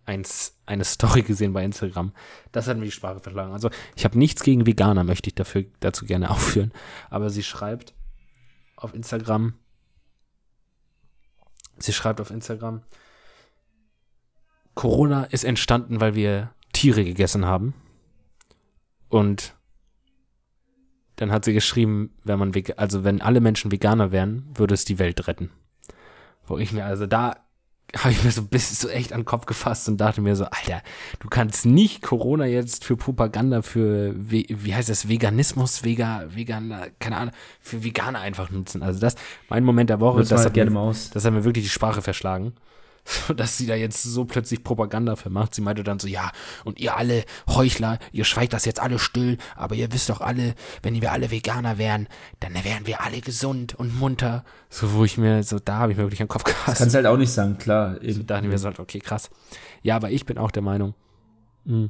eins, 0.10 0.58
eine 0.66 0.84
Story 0.84 1.22
gesehen 1.22 1.54
bei 1.54 1.64
Instagram. 1.64 2.14
Das 2.52 2.68
hat 2.68 2.78
mir 2.78 2.86
die 2.86 2.92
Sprache 2.92 3.20
verschlagen. 3.20 3.54
Also 3.54 3.70
ich 3.96 4.04
habe 4.06 4.18
nichts 4.18 4.44
gegen 4.44 4.66
Veganer, 4.66 5.04
möchte 5.04 5.30
ich 5.30 5.36
dafür 5.36 5.66
dazu 5.80 6.06
gerne 6.06 6.30
aufführen. 6.32 6.74
Aber 7.10 7.30
sie 7.30 7.44
schreibt 7.44 7.94
auf 8.76 8.94
Instagram, 8.94 9.54
sie 11.78 11.94
schreibt 11.94 12.20
auf 12.20 12.32
Instagram, 12.32 12.82
Corona 14.74 15.26
ist 15.26 15.44
entstanden, 15.44 16.02
weil 16.02 16.16
wir 16.16 16.54
Tiere 16.74 17.04
gegessen 17.04 17.46
haben. 17.46 17.74
Und 19.10 19.56
dann 21.18 21.32
hat 21.32 21.44
sie 21.44 21.54
geschrieben, 21.54 22.16
wenn 22.24 22.40
man 22.40 22.54
also 22.78 23.04
wenn 23.04 23.22
alle 23.22 23.42
Menschen 23.42 23.72
Veganer 23.72 24.12
wären, 24.12 24.50
würde 24.56 24.74
es 24.74 24.86
die 24.86 25.00
Welt 25.00 25.28
retten. 25.28 25.52
Wo 26.46 26.58
ich 26.58 26.72
mir, 26.72 26.86
also 26.86 27.06
da 27.06 27.49
habe 27.98 28.12
ich 28.12 28.24
mir 28.24 28.32
so 28.32 28.42
ein 28.42 28.48
bisschen 28.48 28.76
so 28.76 28.90
echt 28.90 29.14
an 29.14 29.22
den 29.22 29.26
Kopf 29.26 29.46
gefasst 29.46 29.88
und 29.90 29.98
dachte 29.98 30.22
mir 30.22 30.36
so, 30.36 30.46
Alter, 30.46 30.82
du 31.20 31.28
kannst 31.28 31.66
nicht 31.66 32.02
Corona 32.02 32.46
jetzt 32.46 32.86
für 32.86 32.96
Propaganda, 32.96 33.62
für, 33.62 34.14
We 34.16 34.46
wie 34.48 34.76
heißt 34.76 34.90
das, 34.90 35.08
Veganismus, 35.08 35.84
Vega, 35.84 36.26
Veganer, 36.30 36.88
keine 37.00 37.18
Ahnung, 37.18 37.34
für 37.60 37.84
Veganer 37.84 38.20
einfach 38.20 38.52
nutzen. 38.52 38.84
Also 38.84 39.00
das, 39.00 39.16
mein 39.50 39.64
Moment 39.64 39.90
der 39.90 40.00
Woche, 40.00 40.20
das 40.20 40.30
das 40.30 40.46
hat, 40.46 40.56
mir, 40.56 40.66
das 40.66 41.26
hat 41.26 41.34
mir 41.34 41.44
wirklich 41.44 41.66
die 41.66 41.70
Sprache 41.70 42.02
verschlagen. 42.02 42.54
Dass 43.36 43.58
sie 43.58 43.66
da 43.66 43.76
jetzt 43.76 44.04
so 44.04 44.26
plötzlich 44.26 44.64
Propaganda 44.64 45.16
für 45.16 45.30
macht. 45.30 45.56
Sie 45.56 45.62
meinte 45.62 45.84
dann 45.84 46.00
so, 46.00 46.08
ja, 46.08 46.32
und 46.66 46.80
ihr 46.80 46.96
alle 46.96 47.24
Heuchler, 47.48 48.00
ihr 48.12 48.26
schweigt 48.26 48.54
das 48.54 48.66
jetzt 48.66 48.80
alle 48.80 49.00
still, 49.00 49.38
aber 49.56 49.76
ihr 49.76 49.92
wisst 49.92 50.10
doch 50.10 50.22
alle, 50.22 50.56
wenn 50.84 51.02
wir 51.02 51.12
alle 51.12 51.32
Veganer 51.32 51.78
wären, 51.78 52.08
dann 52.40 52.54
wären 52.64 52.86
wir 52.86 53.02
alle 53.02 53.22
gesund 53.22 53.76
und 53.76 53.98
munter. 54.00 54.44
So, 54.70 54.94
wo 54.94 55.06
ich 55.06 55.18
mir, 55.18 55.44
so, 55.44 55.60
da 55.60 55.78
habe 55.78 55.92
ich 55.92 55.98
mir 55.98 56.04
wirklich 56.04 56.20
den 56.20 56.28
Kopf 56.28 56.44
gehasst. 56.44 56.78
Kannst 56.78 56.96
halt 56.96 57.06
auch 57.06 57.18
nicht 57.18 57.32
sagen, 57.32 57.58
klar. 57.58 57.96
So 57.96 58.02
Eben. 58.02 58.28
dachte 58.28 58.46
ich 58.46 58.52
mir 58.52 58.58
so, 58.58 58.70
okay, 58.78 59.00
krass. 59.00 59.30
Ja, 59.82 59.96
aber 59.96 60.12
ich 60.12 60.26
bin 60.26 60.38
auch 60.38 60.52
der 60.52 60.62
Meinung, 60.62 60.94
mh, 61.66 61.90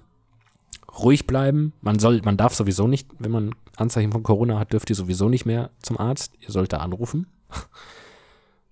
ruhig 0.99 1.28
bleiben. 1.28 1.74
Man 1.82 1.99
soll, 1.99 2.22
man 2.24 2.38
darf 2.38 2.53
sowieso 2.53 2.88
nicht, 2.88 3.07
wenn 3.20 3.32
man 3.32 3.55
Anzeichen 3.78 4.12
von 4.12 4.24
Corona 4.24 4.60
hat, 4.60 4.74
dürft 4.74 4.89
ihr 4.89 4.95
sowieso 4.95 5.30
nicht 5.30 5.45
mehr 5.45 5.72
zum 5.82 5.97
Arzt. 5.97 6.34
Ihr 6.39 6.51
sollt 6.51 6.74
da 6.74 6.78
anrufen. 6.78 7.28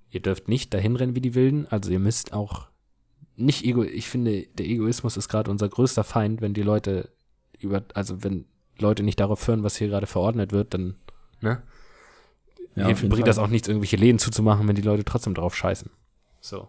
Ihr 0.10 0.22
dürft 0.22 0.48
nicht 0.48 0.74
dahin 0.74 0.96
rennen 0.96 1.16
wie 1.16 1.22
die 1.22 1.36
Wilden. 1.36 1.68
Also 1.68 1.92
ihr 1.92 2.00
müsst 2.00 2.34
auch 2.34 2.68
nicht 3.36 3.64
ego. 3.66 3.84
Ich 3.84 4.10
finde, 4.10 4.48
der 4.58 4.66
Egoismus 4.66 5.18
ist 5.18 5.30
gerade 5.30 5.52
unser 5.52 5.70
größter 5.70 6.04
Feind, 6.04 6.42
wenn 6.42 6.54
die 6.54 6.64
Leute 6.64 7.10
über, 7.60 7.84
also 7.94 8.24
wenn 8.24 8.46
Leute 8.80 9.04
nicht 9.04 9.20
darauf 9.20 9.48
hören, 9.48 9.64
was 9.64 9.78
hier 9.78 9.88
gerade 9.88 10.08
verordnet 10.08 10.52
wird, 10.52 10.74
dann, 10.74 10.96
ne? 11.42 11.62
Ja, 12.76 12.92
bringt 12.94 13.26
das 13.26 13.40
auch 13.40 13.48
nichts, 13.48 13.68
irgendwelche 13.68 13.98
Läden 13.98 14.20
zuzumachen, 14.20 14.68
wenn 14.68 14.76
die 14.76 14.84
Leute 14.84 15.04
trotzdem 15.04 15.34
drauf 15.34 15.56
scheißen. 15.56 15.90
So. 16.40 16.68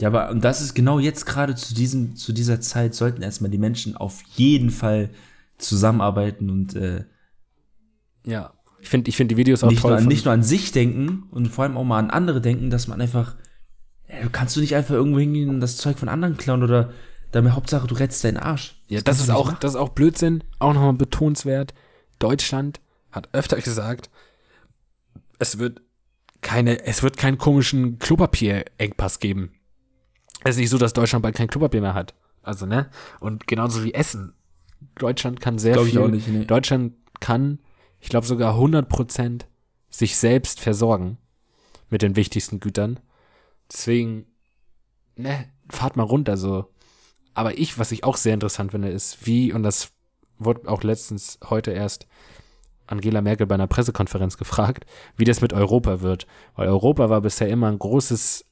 Ja, 0.00 0.08
aber 0.08 0.30
und 0.30 0.44
das 0.44 0.60
ist 0.60 0.74
genau 0.74 1.00
jetzt 1.00 1.26
gerade 1.26 1.56
zu 1.56 1.74
diesem, 1.74 2.14
zu 2.14 2.32
dieser 2.32 2.60
Zeit 2.60 2.94
sollten 2.94 3.22
erstmal 3.22 3.50
die 3.50 3.58
Menschen 3.58 3.96
auf 3.96 4.22
jeden 4.34 4.70
Fall 4.70 5.10
zusammenarbeiten 5.58 6.48
und 6.48 6.76
äh, 6.76 7.04
Ja. 8.24 8.52
Ich 8.82 8.88
finde 8.88 9.08
ich 9.08 9.16
find 9.16 9.30
die 9.30 9.36
Videos 9.36 9.62
auch 9.62 9.70
nicht, 9.70 9.80
toll. 9.80 9.92
nur 9.92 10.00
an, 10.00 10.06
nicht 10.06 10.24
nur 10.24 10.34
an 10.34 10.42
sich 10.42 10.72
denken 10.72 11.22
und 11.30 11.46
vor 11.46 11.62
allem 11.62 11.76
auch 11.76 11.84
mal 11.84 12.00
an 12.00 12.10
andere 12.10 12.40
denken, 12.40 12.68
dass 12.68 12.88
man 12.88 13.00
einfach, 13.00 13.36
ja, 14.08 14.28
kannst 14.32 14.56
du 14.56 14.60
nicht 14.60 14.74
einfach 14.74 14.94
irgendwo 14.94 15.20
hingehen 15.20 15.50
und 15.50 15.60
das 15.60 15.76
Zeug 15.76 15.98
von 16.00 16.08
anderen 16.08 16.36
klauen 16.36 16.64
oder 16.64 16.92
damit 17.30 17.52
Hauptsache 17.52 17.86
du 17.86 17.94
rettest 17.94 18.24
deinen 18.24 18.38
Arsch. 18.38 18.74
ja, 18.88 18.98
das 19.00 19.18
kannst 19.18 19.20
ist 19.22 19.30
auch, 19.30 19.46
machen. 19.46 19.58
das 19.60 19.72
ist 19.72 19.76
auch 19.76 19.90
Blödsinn. 19.90 20.42
Auch 20.58 20.74
nochmal 20.74 20.94
betonenswert. 20.94 21.74
Deutschland 22.18 22.80
hat 23.12 23.28
öfter 23.32 23.56
gesagt, 23.60 24.10
es 25.38 25.58
wird 25.60 25.80
keine, 26.40 26.84
es 26.84 27.04
wird 27.04 27.16
keinen 27.16 27.38
komischen 27.38 28.00
Klopapier-Engpass 28.00 29.20
geben. 29.20 29.52
Es 30.42 30.56
ist 30.56 30.60
nicht 30.60 30.70
so, 30.70 30.78
dass 30.78 30.92
Deutschland 30.92 31.22
bald 31.22 31.36
kein 31.36 31.46
Klopapier 31.46 31.80
mehr 31.80 31.94
hat. 31.94 32.14
Also, 32.42 32.66
ne? 32.66 32.90
Und 33.20 33.46
genauso 33.46 33.84
wie 33.84 33.94
Essen. 33.94 34.34
Deutschland 34.96 35.40
kann 35.40 35.58
sehr 35.60 35.74
Glaub 35.74 35.86
ich 35.86 35.92
viel. 35.92 36.00
auch 36.00 36.08
nicht, 36.08 36.26
nee. 36.26 36.44
Deutschland 36.44 36.94
kann, 37.20 37.60
ich 38.02 38.08
glaube 38.08 38.26
sogar 38.26 38.58
100% 38.58 39.42
sich 39.88 40.16
selbst 40.16 40.60
versorgen 40.60 41.18
mit 41.88 42.02
den 42.02 42.16
wichtigsten 42.16 42.58
Gütern. 42.58 42.98
Deswegen, 43.70 44.26
ne, 45.16 45.48
fahrt 45.70 45.96
mal 45.96 46.02
runter 46.02 46.36
so. 46.36 46.66
Aber 47.32 47.56
ich, 47.56 47.78
was 47.78 47.92
ich 47.92 48.04
auch 48.04 48.16
sehr 48.16 48.34
interessant 48.34 48.72
finde, 48.72 48.90
ist, 48.90 49.24
wie, 49.24 49.52
und 49.52 49.62
das 49.62 49.92
wurde 50.38 50.68
auch 50.68 50.82
letztens 50.82 51.38
heute 51.48 51.70
erst 51.70 52.08
Angela 52.86 53.22
Merkel 53.22 53.46
bei 53.46 53.54
einer 53.54 53.68
Pressekonferenz 53.68 54.36
gefragt, 54.36 54.84
wie 55.16 55.24
das 55.24 55.40
mit 55.40 55.52
Europa 55.52 56.00
wird. 56.00 56.26
Weil 56.56 56.68
Europa 56.68 57.08
war 57.08 57.20
bisher 57.20 57.48
immer 57.48 57.68
ein 57.68 57.78
großes, 57.78 58.44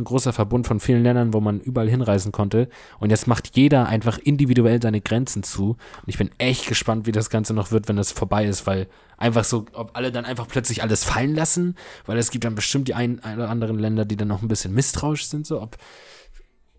ein 0.00 0.04
großer 0.04 0.32
Verbund 0.32 0.66
von 0.66 0.80
vielen 0.80 1.02
Ländern, 1.02 1.32
wo 1.32 1.40
man 1.40 1.60
überall 1.60 1.88
hinreisen 1.88 2.32
konnte. 2.32 2.68
Und 2.98 3.10
jetzt 3.10 3.26
macht 3.26 3.56
jeder 3.56 3.86
einfach 3.86 4.18
individuell 4.18 4.80
seine 4.82 5.00
Grenzen 5.00 5.42
zu. 5.42 5.70
Und 5.70 6.08
ich 6.08 6.18
bin 6.18 6.30
echt 6.38 6.66
gespannt, 6.66 7.06
wie 7.06 7.12
das 7.12 7.30
Ganze 7.30 7.54
noch 7.54 7.70
wird, 7.70 7.88
wenn 7.88 7.96
das 7.96 8.12
vorbei 8.12 8.46
ist, 8.46 8.66
weil 8.66 8.88
einfach 9.16 9.44
so, 9.44 9.66
ob 9.72 9.96
alle 9.96 10.10
dann 10.10 10.24
einfach 10.24 10.48
plötzlich 10.48 10.82
alles 10.82 11.04
fallen 11.04 11.34
lassen, 11.34 11.76
weil 12.06 12.18
es 12.18 12.30
gibt 12.30 12.44
dann 12.44 12.54
bestimmt 12.54 12.88
die 12.88 12.94
ein, 12.94 13.22
ein 13.22 13.38
oder 13.38 13.50
anderen 13.50 13.78
Länder, 13.78 14.04
die 14.04 14.16
dann 14.16 14.28
noch 14.28 14.42
ein 14.42 14.48
bisschen 14.48 14.74
misstrauisch 14.74 15.26
sind, 15.26 15.46
so 15.46 15.60
ob, 15.60 15.76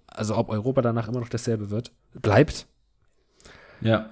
also 0.07 0.35
ob 0.35 0.49
Europa 0.49 0.81
danach 0.81 1.07
immer 1.07 1.19
noch 1.19 1.29
dasselbe 1.29 1.69
wird, 1.69 1.91
bleibt. 2.13 2.67
Ja. 3.79 4.09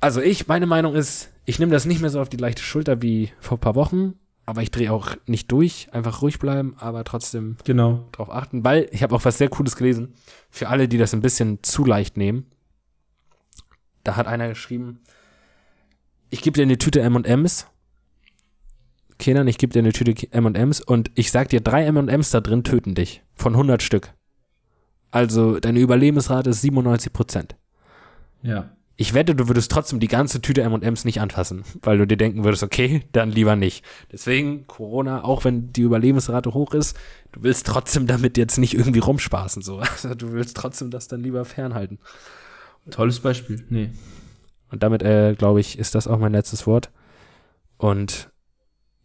Also 0.00 0.20
ich, 0.20 0.48
meine 0.48 0.66
Meinung 0.66 0.94
ist, 0.94 1.30
ich 1.44 1.58
nehme 1.58 1.72
das 1.72 1.84
nicht 1.84 2.00
mehr 2.00 2.10
so 2.10 2.20
auf 2.20 2.28
die 2.28 2.36
leichte 2.36 2.62
Schulter 2.62 3.02
wie 3.02 3.30
vor 3.40 3.58
ein 3.58 3.60
paar 3.60 3.74
Wochen, 3.74 4.14
aber 4.46 4.62
ich 4.62 4.70
drehe 4.70 4.92
auch 4.92 5.16
nicht 5.26 5.50
durch, 5.52 5.88
einfach 5.92 6.22
ruhig 6.22 6.38
bleiben, 6.38 6.74
aber 6.78 7.04
trotzdem 7.04 7.56
Genau. 7.64 8.08
drauf 8.12 8.30
achten, 8.30 8.64
weil 8.64 8.88
ich 8.92 9.02
habe 9.02 9.14
auch 9.14 9.24
was 9.24 9.38
sehr 9.38 9.48
Cooles 9.48 9.76
gelesen, 9.76 10.14
für 10.50 10.68
alle, 10.68 10.88
die 10.88 10.98
das 10.98 11.12
ein 11.12 11.20
bisschen 11.20 11.62
zu 11.62 11.84
leicht 11.84 12.16
nehmen. 12.16 12.46
Da 14.04 14.16
hat 14.16 14.28
einer 14.28 14.48
geschrieben, 14.48 15.00
ich 16.30 16.42
gebe 16.42 16.54
dir 16.54 16.62
eine 16.62 16.78
Tüte 16.78 17.00
M&M's, 17.00 17.66
Kenan, 19.18 19.48
ich 19.48 19.58
gebe 19.58 19.72
dir 19.72 19.78
eine 19.80 19.92
Tüte 19.92 20.14
M&M's 20.32 20.80
und 20.80 21.10
ich 21.14 21.30
sag 21.30 21.48
dir, 21.48 21.60
drei 21.60 21.84
M&M's 21.86 22.30
da 22.30 22.40
drin 22.40 22.64
töten 22.64 22.94
dich, 22.94 23.22
von 23.34 23.54
100 23.54 23.82
Stück. 23.82 24.12
Also 25.10 25.58
deine 25.58 25.80
Überlebensrate 25.80 26.50
ist 26.50 26.60
97 26.62 27.12
Prozent. 27.12 27.56
Ja. 28.42 28.75
Ich 28.98 29.12
wette, 29.12 29.34
du 29.34 29.46
würdest 29.46 29.70
trotzdem 29.70 30.00
die 30.00 30.08
ganze 30.08 30.40
Tüte 30.40 30.62
M&M's 30.62 31.04
nicht 31.04 31.20
anfassen, 31.20 31.64
weil 31.82 31.98
du 31.98 32.06
dir 32.06 32.16
denken 32.16 32.44
würdest, 32.44 32.62
okay, 32.62 33.04
dann 33.12 33.30
lieber 33.30 33.54
nicht. 33.54 33.84
Deswegen 34.10 34.66
Corona, 34.66 35.22
auch 35.22 35.44
wenn 35.44 35.70
die 35.72 35.82
Überlebensrate 35.82 36.54
hoch 36.54 36.72
ist, 36.72 36.96
du 37.32 37.42
willst 37.42 37.66
trotzdem 37.66 38.06
damit 38.06 38.38
jetzt 38.38 38.56
nicht 38.56 38.72
irgendwie 38.72 39.00
rumspaßen 39.00 39.62
so. 39.62 39.80
Also 39.92 40.14
du 40.14 40.32
willst 40.32 40.56
trotzdem 40.56 40.90
das 40.90 41.08
dann 41.08 41.20
lieber 41.20 41.44
fernhalten. 41.44 41.98
Tolles 42.90 43.20
Beispiel. 43.20 43.64
Nee. 43.68 43.90
Und 44.70 44.82
damit, 44.82 45.02
äh, 45.02 45.34
glaube 45.34 45.60
ich, 45.60 45.78
ist 45.78 45.94
das 45.94 46.08
auch 46.08 46.18
mein 46.18 46.32
letztes 46.32 46.66
Wort. 46.66 46.90
Und 47.76 48.30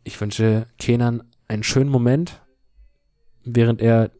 ich 0.03 0.19
wünsche 0.21 0.67
Kenan 0.79 1.23
einen 1.47 1.63
schönen 1.63 1.89
Moment, 1.89 2.41
während 3.43 3.81
er 3.81 4.11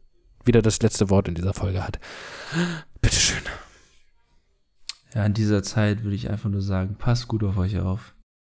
wieder 0.44 0.60
das 0.60 0.82
letzte 0.82 1.08
Wort 1.08 1.28
in 1.28 1.34
dieser 1.34 1.54
Folge 1.54 1.82
hat. 1.82 1.98
Bitteschön. 3.00 3.42
Ja, 5.14 5.26
in 5.26 5.34
dieser 5.34 5.62
Zeit 5.62 6.04
würde 6.04 6.16
ich 6.16 6.30
einfach 6.30 6.48
nur 6.48 6.62
sagen, 6.62 6.96
passt 6.96 7.28
gut 7.28 7.44
auf 7.44 7.58
euch 7.58 7.78
auf. 7.78 8.14